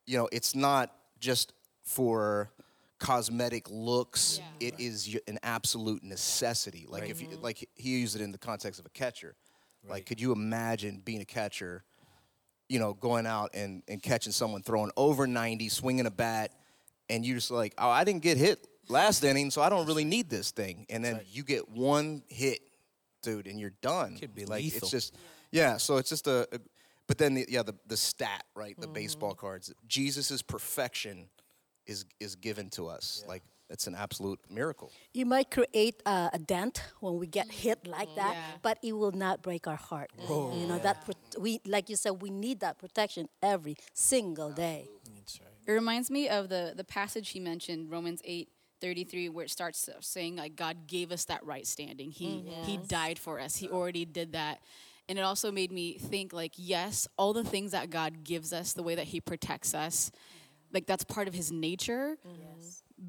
you 0.06 0.18
know, 0.18 0.28
it's 0.32 0.54
not 0.54 0.92
just 1.18 1.52
for 1.84 2.50
cosmetic 2.98 3.68
looks. 3.70 4.40
It 4.60 4.74
is 4.78 5.08
y- 5.12 5.20
an 5.26 5.38
absolute 5.42 6.02
necessity. 6.04 6.86
Like 6.88 7.08
if 7.10 7.20
you, 7.20 7.28
like 7.40 7.68
he 7.74 7.98
used 7.98 8.14
it 8.16 8.22
in 8.22 8.32
the 8.32 8.38
context 8.38 8.78
of 8.80 8.86
a 8.86 8.90
catcher. 8.90 9.34
Like, 9.88 10.06
could 10.06 10.20
you 10.20 10.32
imagine 10.32 11.02
being 11.04 11.20
a 11.20 11.24
catcher? 11.24 11.84
You 12.72 12.78
know, 12.78 12.94
going 12.94 13.26
out 13.26 13.50
and, 13.52 13.82
and 13.86 14.02
catching 14.02 14.32
someone 14.32 14.62
throwing 14.62 14.90
over 14.96 15.26
90, 15.26 15.68
swinging 15.68 16.06
a 16.06 16.10
bat, 16.10 16.52
and 17.10 17.22
you're 17.22 17.36
just 17.36 17.50
like, 17.50 17.74
oh, 17.76 17.90
I 17.90 18.02
didn't 18.02 18.22
get 18.22 18.38
hit 18.38 18.66
last 18.88 19.22
inning, 19.22 19.50
so 19.50 19.60
I 19.60 19.68
don't 19.68 19.86
really 19.86 20.06
need 20.06 20.30
this 20.30 20.52
thing. 20.52 20.86
And 20.88 21.04
then 21.04 21.20
you 21.30 21.42
get 21.42 21.68
one 21.68 22.22
hit, 22.28 22.60
dude, 23.22 23.46
and 23.46 23.60
you're 23.60 23.74
done. 23.82 24.16
Could 24.16 24.34
be 24.34 24.46
like 24.46 24.62
lethal. 24.62 24.78
it's 24.78 24.90
just, 24.90 25.14
yeah. 25.50 25.76
So 25.76 25.98
it's 25.98 26.08
just 26.08 26.26
a, 26.26 26.48
a 26.50 26.60
but 27.06 27.18
then 27.18 27.34
the, 27.34 27.44
yeah, 27.46 27.62
the 27.62 27.74
the 27.88 27.96
stat, 27.96 28.44
right? 28.54 28.74
The 28.80 28.86
mm-hmm. 28.86 28.94
baseball 28.94 29.34
cards. 29.34 29.70
Jesus's 29.86 30.40
perfection 30.40 31.28
is 31.84 32.06
is 32.20 32.36
given 32.36 32.70
to 32.70 32.86
us. 32.86 33.22
Like 33.28 33.42
it's 33.72 33.86
an 33.86 33.94
absolute 33.94 34.38
miracle. 34.50 34.92
You 35.14 35.24
might 35.24 35.50
create 35.50 36.02
a, 36.04 36.30
a 36.34 36.38
dent 36.38 36.84
when 37.00 37.18
we 37.18 37.26
get 37.26 37.50
hit 37.50 37.86
like 37.86 38.10
mm. 38.10 38.16
that, 38.16 38.36
but 38.60 38.78
it 38.82 38.92
will 38.92 39.12
not 39.12 39.42
break 39.42 39.66
our 39.66 39.76
heart. 39.76 40.10
Oh. 40.28 40.54
You 40.56 40.66
know 40.66 40.78
that 40.78 41.04
pro- 41.04 41.40
we, 41.42 41.60
like 41.66 41.88
you 41.88 41.96
said, 41.96 42.20
we 42.20 42.30
need 42.30 42.60
that 42.60 42.78
protection 42.78 43.28
every 43.42 43.76
single 43.94 44.50
day. 44.50 44.88
It 45.66 45.72
reminds 45.72 46.10
me 46.10 46.28
of 46.28 46.50
the 46.50 46.74
the 46.76 46.84
passage 46.84 47.30
he 47.30 47.40
mentioned, 47.40 47.90
Romans 47.90 48.20
eight. 48.24 48.48
33 48.80 49.28
where 49.28 49.44
it 49.44 49.48
starts 49.48 49.88
saying 50.00 50.34
like 50.34 50.56
god 50.56 50.88
gave 50.88 51.12
us 51.12 51.26
that 51.26 51.46
right 51.46 51.68
standing. 51.68 52.10
He 52.10 52.26
mm. 52.26 52.64
he 52.64 52.78
died 52.78 53.16
for 53.16 53.38
us. 53.38 53.54
He 53.54 53.68
already 53.68 54.04
did 54.04 54.32
that. 54.32 54.58
And 55.08 55.20
it 55.20 55.22
also 55.22 55.52
made 55.52 55.70
me 55.70 55.98
think 55.98 56.32
like 56.32 56.54
yes 56.56 57.06
all 57.16 57.32
the 57.32 57.44
things 57.44 57.70
that 57.70 57.90
god 57.90 58.24
gives 58.24 58.52
us 58.52 58.72
the 58.72 58.82
way 58.82 58.96
that 58.96 59.06
he 59.06 59.20
protects 59.20 59.72
us 59.72 60.10
like 60.72 60.86
that's 60.86 61.04
part 61.04 61.28
of 61.28 61.34
his 61.34 61.52
nature 61.52 62.16
mm-hmm. 62.26 62.58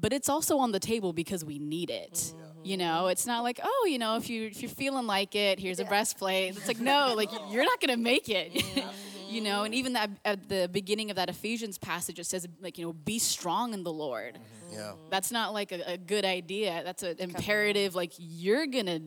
But 0.00 0.12
it's 0.12 0.28
also 0.28 0.58
on 0.58 0.72
the 0.72 0.80
table 0.80 1.12
because 1.12 1.44
we 1.44 1.58
need 1.58 1.90
it. 1.90 2.32
You 2.62 2.76
know, 2.78 3.08
it's 3.08 3.26
not 3.26 3.42
like, 3.42 3.60
oh, 3.62 3.86
you 3.90 3.98
know, 3.98 4.16
if 4.16 4.30
you 4.30 4.46
if 4.46 4.62
you're 4.62 4.70
feeling 4.70 5.06
like 5.06 5.34
it, 5.34 5.58
here's 5.60 5.80
a 5.80 5.84
breastplate. 5.84 6.56
It's 6.56 6.66
like, 6.66 6.80
no, 6.80 7.12
like 7.14 7.30
you're 7.50 7.64
not 7.64 7.78
gonna 7.80 7.98
make 7.98 8.28
it. 8.28 8.64
you 9.28 9.42
know, 9.42 9.64
and 9.64 9.74
even 9.74 9.92
that 9.94 10.08
at 10.24 10.48
the 10.48 10.68
beginning 10.72 11.10
of 11.10 11.16
that 11.16 11.28
Ephesians 11.28 11.76
passage, 11.76 12.18
it 12.18 12.24
says 12.24 12.46
like, 12.62 12.78
you 12.78 12.86
know, 12.86 12.92
be 12.94 13.18
strong 13.18 13.74
in 13.74 13.82
the 13.84 13.92
Lord. 13.92 14.38
Yeah. 14.72 14.92
That's 15.10 15.30
not 15.30 15.52
like 15.52 15.72
a, 15.72 15.92
a 15.92 15.98
good 15.98 16.24
idea. 16.24 16.80
That's 16.84 17.02
an 17.02 17.16
imperative. 17.18 17.94
Like 17.94 18.12
you're 18.18 18.66
gonna 18.66 19.00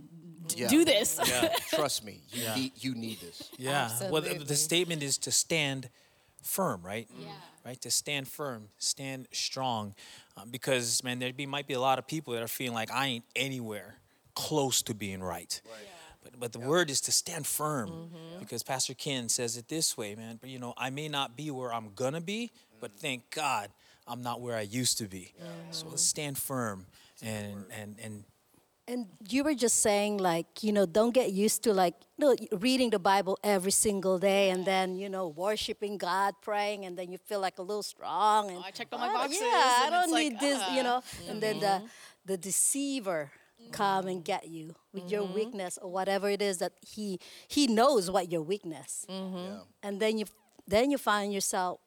Yeah. 0.56 0.68
do 0.68 0.86
this. 0.86 1.20
Yeah. 1.28 1.50
Trust 1.74 2.06
me, 2.06 2.22
you, 2.30 2.44
Yeah. 2.44 2.56
need, 2.56 2.72
you 2.76 2.94
need 2.96 3.20
this. 3.22 3.50
Yeah. 3.58 3.90
Well, 4.12 4.22
the, 4.22 4.36
the 4.36 4.56
statement 4.56 5.02
is 5.02 5.18
to 5.20 5.32
stand 5.32 5.90
firm, 6.44 6.84
right? 6.86 7.08
Yeah. 7.20 7.28
Right. 7.68 7.82
To 7.82 7.92
stand 7.92 8.30
firm, 8.30 8.70
stand 8.78 9.28
strong, 9.34 9.94
um, 10.38 10.52
because 10.52 11.04
man, 11.04 11.20
there 11.20 11.34
be 11.34 11.46
might 11.46 11.68
be 11.68 11.74
a 11.74 11.82
lot 11.82 12.00
of 12.00 12.08
people 12.08 12.34
that 12.34 12.42
are 12.42 12.48
feeling 12.48 12.74
like 12.74 12.90
I 12.94 13.08
ain't 13.08 13.26
anywhere 13.36 13.96
close 14.36 14.82
to 14.84 14.94
being 14.94 15.22
right. 15.22 15.60
But, 16.24 16.40
but 16.40 16.54
the 16.54 16.60
word 16.60 16.90
is 16.90 17.02
to 17.02 17.12
stand 17.12 17.46
firm 17.46 17.90
Mm-hmm. 17.90 18.40
because 18.40 18.64
Pastor 18.64 18.94
Ken 18.94 19.28
says 19.28 19.58
it 19.58 19.68
this 19.68 19.98
way, 19.98 20.16
man. 20.16 20.38
But 20.40 20.50
you 20.50 20.60
know, 20.60 20.74
I 20.78 20.92
may 20.92 21.10
not 21.10 21.36
be 21.36 21.52
where 21.52 21.74
I'm 21.74 21.90
gonna 21.94 22.22
be, 22.22 22.52
but 22.80 22.92
thank 22.94 23.32
God 23.32 23.70
I'm 24.08 24.22
not 24.22 24.40
where 24.40 24.56
I 24.56 24.62
used 24.62 24.98
to 25.00 25.06
be. 25.10 25.34
So 25.72 25.88
let's 25.90 26.04
stand 26.04 26.38
firm 26.38 26.86
and 27.22 27.66
and 27.82 27.96
and 28.02 28.24
And 28.90 29.08
you 29.28 29.44
were 29.44 29.54
just 29.54 29.80
saying, 29.80 30.18
like, 30.18 30.64
you 30.64 30.72
know, 30.72 30.86
don't 30.86 31.14
get 31.14 31.34
used 31.34 31.64
to, 31.64 31.74
like, 31.74 31.96
you 32.18 32.26
know, 32.26 32.58
reading 32.58 32.90
the 32.90 33.00
Bible 33.00 33.38
every 33.44 33.72
single 33.72 34.18
day 34.18 34.50
and 34.50 34.66
then, 34.66 34.96
you 34.96 35.10
know, 35.10 35.28
worshiping 35.28 35.98
God, 35.98 36.36
praying, 36.42 36.86
and 36.86 36.98
then 36.98 37.12
you 37.12 37.18
feel 37.18 37.42
like 37.42 37.60
a 37.60 37.62
little 37.62 37.84
strong. 37.84 38.50
And, 38.50 38.60
oh, 38.60 38.64
I 38.66 38.72
checked 38.72 38.94
all 38.94 39.00
my 39.00 39.10
"Oh, 39.10 39.14
boxes, 39.14 39.42
Yeah, 39.42 39.48
I 39.48 39.88
don't 39.90 40.04
it's 40.04 40.12
like, 40.14 40.32
need 40.32 40.40
this, 40.40 40.60
you 40.72 40.80
ah." 40.80 40.84
know. 40.84 41.02
And 41.28 41.44
then 41.44 41.60
the, 41.60 41.66
mm-hmm. 41.66 41.86
the 42.26 42.38
deceiver 42.38 43.32
come 43.72 44.08
and 44.08 44.24
get 44.24 44.48
you 44.48 44.76
with 44.94 45.12
your 45.12 45.24
mm-hmm. 45.24 45.34
weakness 45.34 45.78
or 45.82 45.92
whatever 45.92 46.30
it 46.30 46.42
is 46.42 46.60
that 46.60 46.74
he 46.82 47.20
he 47.48 47.68
knows 47.68 48.10
what 48.10 48.32
your 48.32 48.42
weakness. 48.42 49.06
Mm-hmm. 49.10 49.60
And 49.84 50.00
then 50.00 50.18
you 50.18 50.26
then 50.68 50.92
you 50.92 50.98
find 50.98 51.34
yourself 51.34 51.80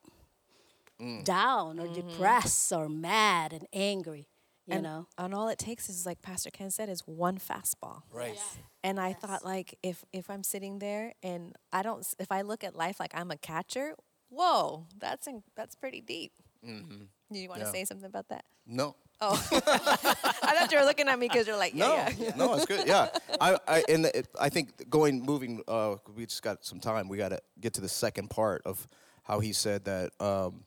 mm. 1.00 1.24
down 1.24 1.78
or 1.78 1.88
depressed 1.88 2.72
or 2.72 2.88
mad 2.88 3.52
and 3.52 3.66
angry, 3.72 4.26
you 4.70 4.76
and, 4.76 4.82
know. 4.84 5.06
and 5.18 5.34
all 5.34 5.48
it 5.48 5.58
takes 5.58 5.88
is 5.88 6.06
like 6.06 6.22
Pastor 6.22 6.50
Ken 6.50 6.70
said 6.70 6.88
is 6.88 7.00
one 7.06 7.38
fastball. 7.38 8.02
right. 8.12 8.38
And 8.82 8.98
I 8.98 9.12
thought 9.12 9.44
like 9.44 9.76
if 9.82 10.04
if 10.12 10.30
I'm 10.30 10.42
sitting 10.42 10.78
there 10.78 11.12
and 11.22 11.54
I 11.72 11.82
don't 11.82 12.06
if 12.18 12.32
I 12.32 12.40
look 12.42 12.64
at 12.64 12.74
life 12.74 12.98
like 12.98 13.12
I'm 13.14 13.30
a 13.30 13.36
catcher, 13.36 13.94
whoa, 14.30 14.86
that's 14.98 15.26
in, 15.26 15.42
that's 15.54 15.74
pretty 15.74 16.00
deep. 16.00 16.32
Mm-hmm. 16.66 17.04
Do 17.32 17.38
you 17.38 17.48
want 17.48 17.60
to 17.60 17.66
Yeah. 17.66 17.72
say 17.72 17.84
something 17.84 18.06
about 18.06 18.28
that? 18.28 18.44
No. 18.66 18.96
Oh, 19.22 19.32
I 19.52 20.54
thought 20.56 20.68
you 20.72 20.78
were 20.78 20.84
looking 20.84 21.06
at 21.08 21.18
me 21.18 21.28
because 21.28 21.46
you're 21.46 21.56
like, 21.58 21.74
yeah, 21.74 22.10
No, 22.18 22.24
yeah. 22.24 22.32
no, 22.36 22.54
it's 22.54 22.64
good. 22.64 22.86
Yeah, 22.88 23.08
I, 23.38 23.58
I 23.68 23.84
and 23.88 24.06
it, 24.06 24.28
I 24.40 24.48
think 24.48 24.88
going 24.88 25.20
moving. 25.22 25.62
Uh, 25.68 25.96
we 26.16 26.24
just 26.24 26.42
got 26.42 26.64
some 26.64 26.80
time. 26.80 27.06
We 27.08 27.18
got 27.18 27.28
to 27.30 27.40
get 27.60 27.74
to 27.74 27.82
the 27.82 27.88
second 27.88 28.30
part 28.30 28.62
of 28.64 28.88
how 29.24 29.40
he 29.40 29.52
said 29.52 29.84
that. 29.84 30.12
Um, 30.20 30.64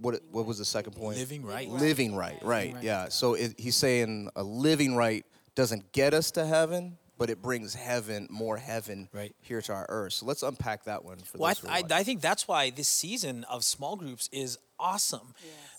what 0.00 0.20
what 0.30 0.46
was 0.46 0.58
the 0.58 0.64
second 0.64 0.94
point? 0.94 1.18
Living 1.18 1.44
right. 1.44 1.68
Living 1.68 2.14
right, 2.16 2.38
right. 2.42 2.74
right. 2.74 2.82
Yeah. 2.82 3.08
So 3.08 3.34
it, 3.34 3.54
he's 3.58 3.76
saying 3.76 4.30
a 4.36 4.42
living 4.42 4.96
right 4.96 5.24
doesn't 5.54 5.92
get 5.92 6.14
us 6.14 6.30
to 6.32 6.46
heaven, 6.46 6.96
but 7.18 7.28
it 7.30 7.42
brings 7.42 7.74
heaven, 7.74 8.26
more 8.30 8.56
heaven, 8.56 9.08
Right. 9.12 9.34
here 9.40 9.60
to 9.60 9.72
our 9.72 9.86
earth. 9.88 10.14
So 10.14 10.26
let's 10.26 10.42
unpack 10.42 10.84
that 10.84 11.04
one 11.04 11.18
for 11.18 11.38
Well, 11.38 11.50
I, 11.50 11.54
those 11.54 11.60
who 11.60 11.68
are 11.68 11.72
I. 11.72 12.00
I 12.00 12.02
think 12.02 12.20
that's 12.20 12.48
why 12.48 12.70
this 12.70 12.88
season 12.88 13.44
of 13.44 13.64
small 13.64 13.96
groups 13.96 14.28
is 14.32 14.58
awesome. 14.78 15.34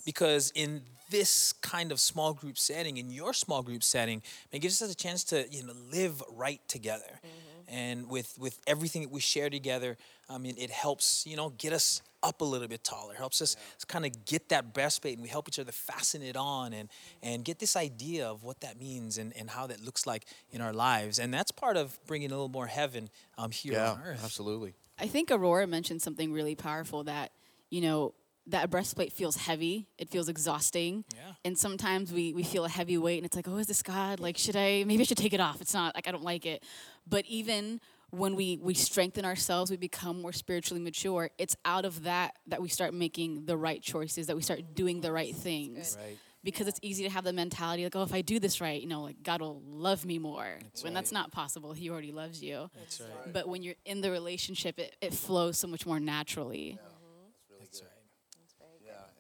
Because 0.06 0.52
in 0.56 0.82
this 1.10 1.54
kind 1.54 1.92
of 1.92 2.00
small 2.00 2.34
group 2.34 2.58
setting, 2.58 2.98
in 2.98 3.12
your 3.12 3.34
small 3.34 3.62
group 3.62 3.84
setting, 3.84 4.24
it 4.52 4.60
gives 4.60 4.82
us 4.82 4.92
a 4.92 4.96
chance 4.96 5.24
to 5.26 5.46
you 5.52 5.64
know 5.64 5.74
live 5.92 6.24
right 6.32 6.62
together. 6.68 7.04
Mm-hmm. 7.18 7.51
And 7.72 8.10
with, 8.10 8.38
with 8.38 8.60
everything 8.68 9.04
that 9.04 9.12
we 9.12 9.22
share 9.22 9.50
together, 9.50 9.98
I 10.30 10.38
mean, 10.38 10.56
it 10.58 10.70
helps, 10.70 11.26
you 11.26 11.38
know, 11.38 11.50
get 11.58 11.72
us 11.72 12.02
up 12.22 12.42
a 12.42 12.44
little 12.44 12.68
bit 12.68 12.84
taller. 12.84 13.14
Helps 13.14 13.42
us 13.42 13.56
kind 13.88 14.06
of 14.06 14.26
get 14.26 14.50
that 14.50 14.74
breastplate 14.74 15.14
and 15.14 15.24
we 15.24 15.30
help 15.30 15.48
each 15.48 15.58
other 15.58 15.72
fasten 15.72 16.22
it 16.22 16.36
on 16.36 16.74
and, 16.74 16.90
and 17.24 17.46
get 17.46 17.60
this 17.60 17.78
idea 17.78 18.28
of 18.28 18.44
what 18.44 18.60
that 18.60 18.78
means 18.78 19.18
and, 19.18 19.36
and 19.38 19.50
how 19.50 19.68
that 19.68 19.84
looks 19.84 20.06
like 20.06 20.26
in 20.52 20.60
our 20.62 20.74
lives. 20.74 21.18
And 21.18 21.34
that's 21.34 21.52
part 21.52 21.78
of 21.78 21.98
bringing 22.08 22.30
a 22.30 22.34
little 22.34 22.50
more 22.50 22.68
heaven 22.68 23.10
um, 23.38 23.52
here 23.52 23.74
yeah, 23.74 23.94
on 23.94 24.02
earth. 24.06 24.22
absolutely. 24.24 24.74
I 25.00 25.08
think 25.08 25.32
Aurora 25.32 25.66
mentioned 25.66 26.02
something 26.02 26.32
really 26.34 26.56
powerful 26.56 27.06
that, 27.06 27.32
you 27.70 27.82
know, 27.82 28.14
that 28.52 28.70
breastplate 28.70 29.12
feels 29.12 29.36
heavy. 29.36 29.88
It 29.98 30.10
feels 30.10 30.30
exhausting. 30.30 31.04
Yeah. 31.16 31.34
And 31.44 31.58
sometimes 31.58 32.14
we, 32.14 32.34
we 32.34 32.44
feel 32.44 32.66
a 32.66 32.70
heavy 32.70 32.98
weight 32.98 33.18
and 33.18 33.26
it's 33.26 33.36
like, 33.36 33.48
oh, 33.48 33.58
is 33.58 33.68
this 33.68 33.82
God? 33.82 34.20
Like, 34.20 34.38
should 34.38 34.56
I, 34.56 34.84
maybe 34.86 35.02
I 35.02 35.04
should 35.04 35.18
take 35.18 35.34
it 35.34 35.40
off. 35.42 35.62
It's 35.62 35.74
not, 35.74 35.96
like, 35.96 36.08
I 36.08 36.12
don't 36.12 36.24
like 36.24 36.46
it. 36.46 36.64
But 37.08 37.26
even 37.26 37.82
when 38.12 38.36
we, 38.36 38.60
we 38.62 38.74
strengthen 38.74 39.26
ourselves, 39.26 39.72
we 39.72 39.78
become 39.78 40.22
more 40.22 40.34
spiritually 40.34 40.82
mature, 40.82 41.30
it's 41.38 41.56
out 41.64 41.86
of 41.86 42.04
that 42.04 42.36
that 42.48 42.62
we 42.62 42.68
start 42.68 42.94
making 42.94 43.46
the 43.46 43.58
right 43.58 43.82
choices, 43.82 44.28
that 44.28 44.36
we 44.36 44.42
start 44.42 44.76
doing 44.76 45.02
the 45.02 45.12
right 45.12 45.36
things. 45.36 45.98
Right. 46.00 46.18
Because 46.44 46.68
it's 46.68 46.80
easy 46.82 47.04
to 47.04 47.10
have 47.12 47.24
the 47.24 47.34
mentality 47.34 47.84
like, 47.84 47.96
oh, 47.96 48.02
if 48.02 48.14
I 48.16 48.22
do 48.22 48.40
this 48.40 48.60
right, 48.60 48.82
you 48.82 48.88
know, 48.88 49.04
like 49.04 49.22
God 49.22 49.42
will 49.42 49.62
love 49.64 50.06
me 50.06 50.18
more. 50.18 50.58
when 50.82 50.94
that's 50.94 51.12
not 51.12 51.32
possible. 51.32 51.72
He 51.72 51.90
already 51.92 52.12
loves 52.12 52.42
you. 52.42 52.70
That's 52.80 53.00
right. 53.00 53.32
But 53.32 53.48
when 53.48 53.62
you're 53.62 53.76
in 53.86 54.02
the 54.02 54.10
relationship, 54.10 54.80
it, 54.80 54.96
it 55.02 55.14
flows 55.14 55.60
so 55.60 55.68
much 55.68 55.86
more 55.86 56.00
naturally. 56.00 56.80
Yeah, 56.82 56.91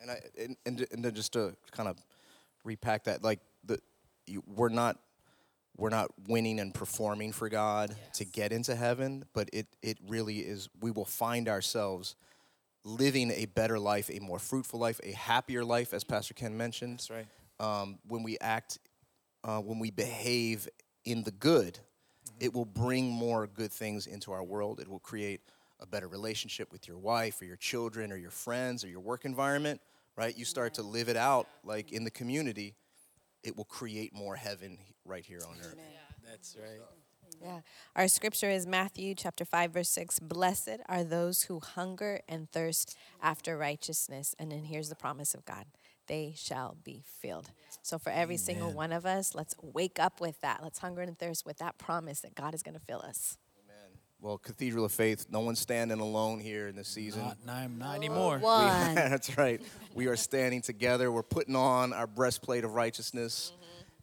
and 0.01 0.11
I 0.11 0.19
and, 0.39 0.57
and 0.65 0.87
and 0.91 1.05
then 1.05 1.13
just 1.13 1.33
to 1.33 1.55
kind 1.71 1.87
of 1.89 1.97
repack 2.63 3.05
that, 3.05 3.23
like 3.23 3.39
the 3.63 3.79
you, 4.27 4.43
we're 4.47 4.69
not 4.69 4.97
we're 5.77 5.89
not 5.89 6.11
winning 6.27 6.59
and 6.59 6.73
performing 6.73 7.31
for 7.31 7.49
God 7.49 7.95
to 8.15 8.25
get 8.25 8.51
into 8.51 8.75
heaven, 8.75 9.25
but 9.33 9.49
it 9.53 9.67
it 9.81 9.97
really 10.07 10.39
is. 10.39 10.69
We 10.81 10.91
will 10.91 11.05
find 11.05 11.47
ourselves 11.47 12.15
living 12.83 13.31
a 13.31 13.45
better 13.45 13.79
life, 13.79 14.09
a 14.11 14.19
more 14.19 14.39
fruitful 14.39 14.79
life, 14.79 14.99
a 15.03 15.11
happier 15.11 15.63
life, 15.63 15.93
as 15.93 16.03
Pastor 16.03 16.33
Ken 16.33 16.57
mentioned. 16.57 16.99
That's 16.99 17.09
right. 17.11 17.27
Um, 17.59 17.99
when 18.07 18.23
we 18.23 18.37
act, 18.41 18.79
uh, 19.43 19.59
when 19.59 19.77
we 19.79 19.91
behave 19.91 20.67
in 21.05 21.23
the 21.23 21.31
good, 21.31 21.77
it 22.39 22.53
will 22.53 22.65
bring 22.65 23.09
more 23.09 23.45
good 23.45 23.71
things 23.71 24.07
into 24.07 24.31
our 24.31 24.43
world. 24.43 24.79
It 24.79 24.87
will 24.87 24.99
create 24.99 25.41
a 25.79 25.85
better 25.85 26.07
relationship 26.07 26.71
with 26.71 26.87
your 26.87 26.97
wife 26.97 27.41
or 27.41 27.45
your 27.45 27.55
children 27.55 28.11
or 28.11 28.17
your 28.17 28.31
friends 28.31 28.83
or 28.83 28.87
your 28.87 28.99
work 28.99 29.25
environment, 29.25 29.81
right? 30.21 30.37
You 30.37 30.45
start 30.45 30.75
to 30.75 30.83
live 30.83 31.09
it 31.09 31.17
out 31.17 31.47
like 31.63 31.91
in 31.91 32.03
the 32.03 32.11
community, 32.11 32.75
it 33.43 33.57
will 33.57 33.65
create 33.65 34.13
more 34.13 34.35
heaven 34.35 34.77
right 35.03 35.25
here 35.25 35.41
on 35.47 35.55
earth. 35.59 35.75
Yeah, 35.77 36.29
That's 36.29 36.55
right. 36.61 36.79
Yeah. 37.41 37.61
Our 37.95 38.07
scripture 38.07 38.51
is 38.51 38.67
Matthew 38.67 39.15
chapter 39.15 39.45
5 39.45 39.71
verse 39.71 39.89
6. 39.89 40.19
Blessed 40.19 40.77
are 40.87 41.03
those 41.03 41.43
who 41.43 41.59
hunger 41.59 42.21
and 42.29 42.51
thirst 42.51 42.95
after 43.19 43.57
righteousness. 43.57 44.35
And 44.37 44.51
then 44.51 44.65
here's 44.65 44.89
the 44.89 44.95
promise 44.95 45.33
of 45.33 45.43
God. 45.43 45.65
They 46.07 46.33
shall 46.37 46.77
be 46.83 47.03
filled. 47.03 47.49
So 47.81 47.97
for 47.97 48.11
every 48.11 48.37
single 48.37 48.71
one 48.71 48.91
of 48.91 49.05
us, 49.07 49.33
let's 49.33 49.55
wake 49.61 49.97
up 49.97 50.21
with 50.21 50.39
that. 50.41 50.61
Let's 50.61 50.79
hunger 50.79 51.01
and 51.01 51.17
thirst 51.17 51.45
with 51.45 51.57
that 51.57 51.79
promise 51.79 52.19
that 52.19 52.35
God 52.35 52.53
is 52.53 52.61
going 52.61 52.77
to 52.77 52.85
fill 52.85 53.01
us. 53.01 53.37
Well, 54.21 54.37
Cathedral 54.37 54.85
of 54.85 54.91
Faith, 54.91 55.25
no 55.31 55.39
one's 55.39 55.57
standing 55.57 55.99
alone 55.99 56.39
here 56.39 56.67
in 56.67 56.75
this 56.75 56.87
season. 56.87 57.23
Not, 57.23 57.37
not, 57.43 57.71
not 57.71 57.95
anymore. 57.95 58.37
One. 58.37 58.93
That's 58.95 59.35
right. 59.35 59.59
We 59.95 60.05
are 60.05 60.15
standing 60.15 60.61
together. 60.61 61.11
We're 61.11 61.23
putting 61.23 61.55
on 61.55 61.91
our 61.91 62.05
breastplate 62.05 62.63
of 62.63 62.75
righteousness, 62.75 63.51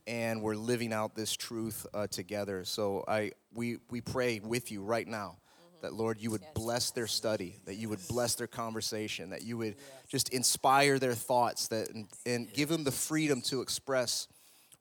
and 0.08 0.42
we're 0.42 0.56
living 0.56 0.92
out 0.92 1.14
this 1.14 1.36
truth 1.36 1.86
uh, 1.94 2.08
together. 2.08 2.64
So 2.64 3.04
I, 3.06 3.30
we, 3.54 3.78
we 3.90 4.00
pray 4.00 4.40
with 4.40 4.72
you 4.72 4.82
right 4.82 5.06
now 5.06 5.36
that 5.82 5.92
Lord, 5.92 6.20
you 6.20 6.32
would 6.32 6.42
bless 6.52 6.90
their 6.90 7.06
study, 7.06 7.60
that 7.66 7.76
you 7.76 7.88
would 7.88 8.00
bless 8.08 8.34
their 8.34 8.48
conversation, 8.48 9.30
that 9.30 9.42
you 9.42 9.56
would 9.56 9.76
just 10.08 10.30
inspire 10.30 10.98
their 10.98 11.14
thoughts, 11.14 11.68
that 11.68 11.90
and, 11.90 12.08
and 12.26 12.52
give 12.52 12.68
them 12.68 12.82
the 12.82 12.90
freedom 12.90 13.40
to 13.42 13.60
express 13.60 14.26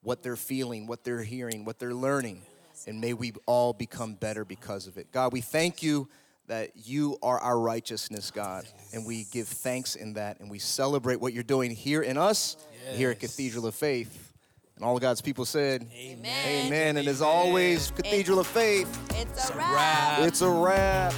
what 0.02 0.24
they're 0.24 0.34
feeling, 0.34 0.88
what 0.88 1.04
they're 1.04 1.22
hearing, 1.22 1.64
what 1.64 1.78
they're 1.78 1.94
learning, 1.94 2.42
and 2.86 3.00
may 3.00 3.12
we 3.12 3.32
all 3.46 3.72
become 3.72 4.14
better 4.14 4.44
because 4.44 4.86
of 4.86 4.96
it. 4.98 5.10
God, 5.12 5.32
we 5.32 5.40
thank 5.40 5.82
you 5.82 6.08
that 6.46 6.70
you 6.74 7.18
are 7.22 7.38
our 7.38 7.58
righteousness, 7.58 8.30
God, 8.30 8.64
and 8.94 9.04
we 9.06 9.24
give 9.32 9.46
thanks 9.48 9.96
in 9.96 10.14
that, 10.14 10.40
and 10.40 10.50
we 10.50 10.58
celebrate 10.58 11.20
what 11.20 11.32
you're 11.32 11.42
doing 11.42 11.70
here 11.70 12.02
in 12.02 12.16
us, 12.16 12.56
here 12.92 13.10
at 13.10 13.20
Cathedral 13.20 13.66
of 13.66 13.74
Faith. 13.74 14.32
And 14.76 14.84
all 14.84 14.94
of 14.94 15.02
God's 15.02 15.20
people 15.20 15.44
said, 15.44 15.86
Amen. 15.94 16.66
Amen. 16.66 16.96
And 16.98 17.08
as 17.08 17.20
always, 17.20 17.90
Cathedral 17.90 18.38
of 18.38 18.46
Faith, 18.46 18.88
It's 19.16 19.50
a 19.50 19.54
Wrap. 19.56 20.20
it's 20.20 20.40
a 20.40 20.48
wrap. 20.48 21.12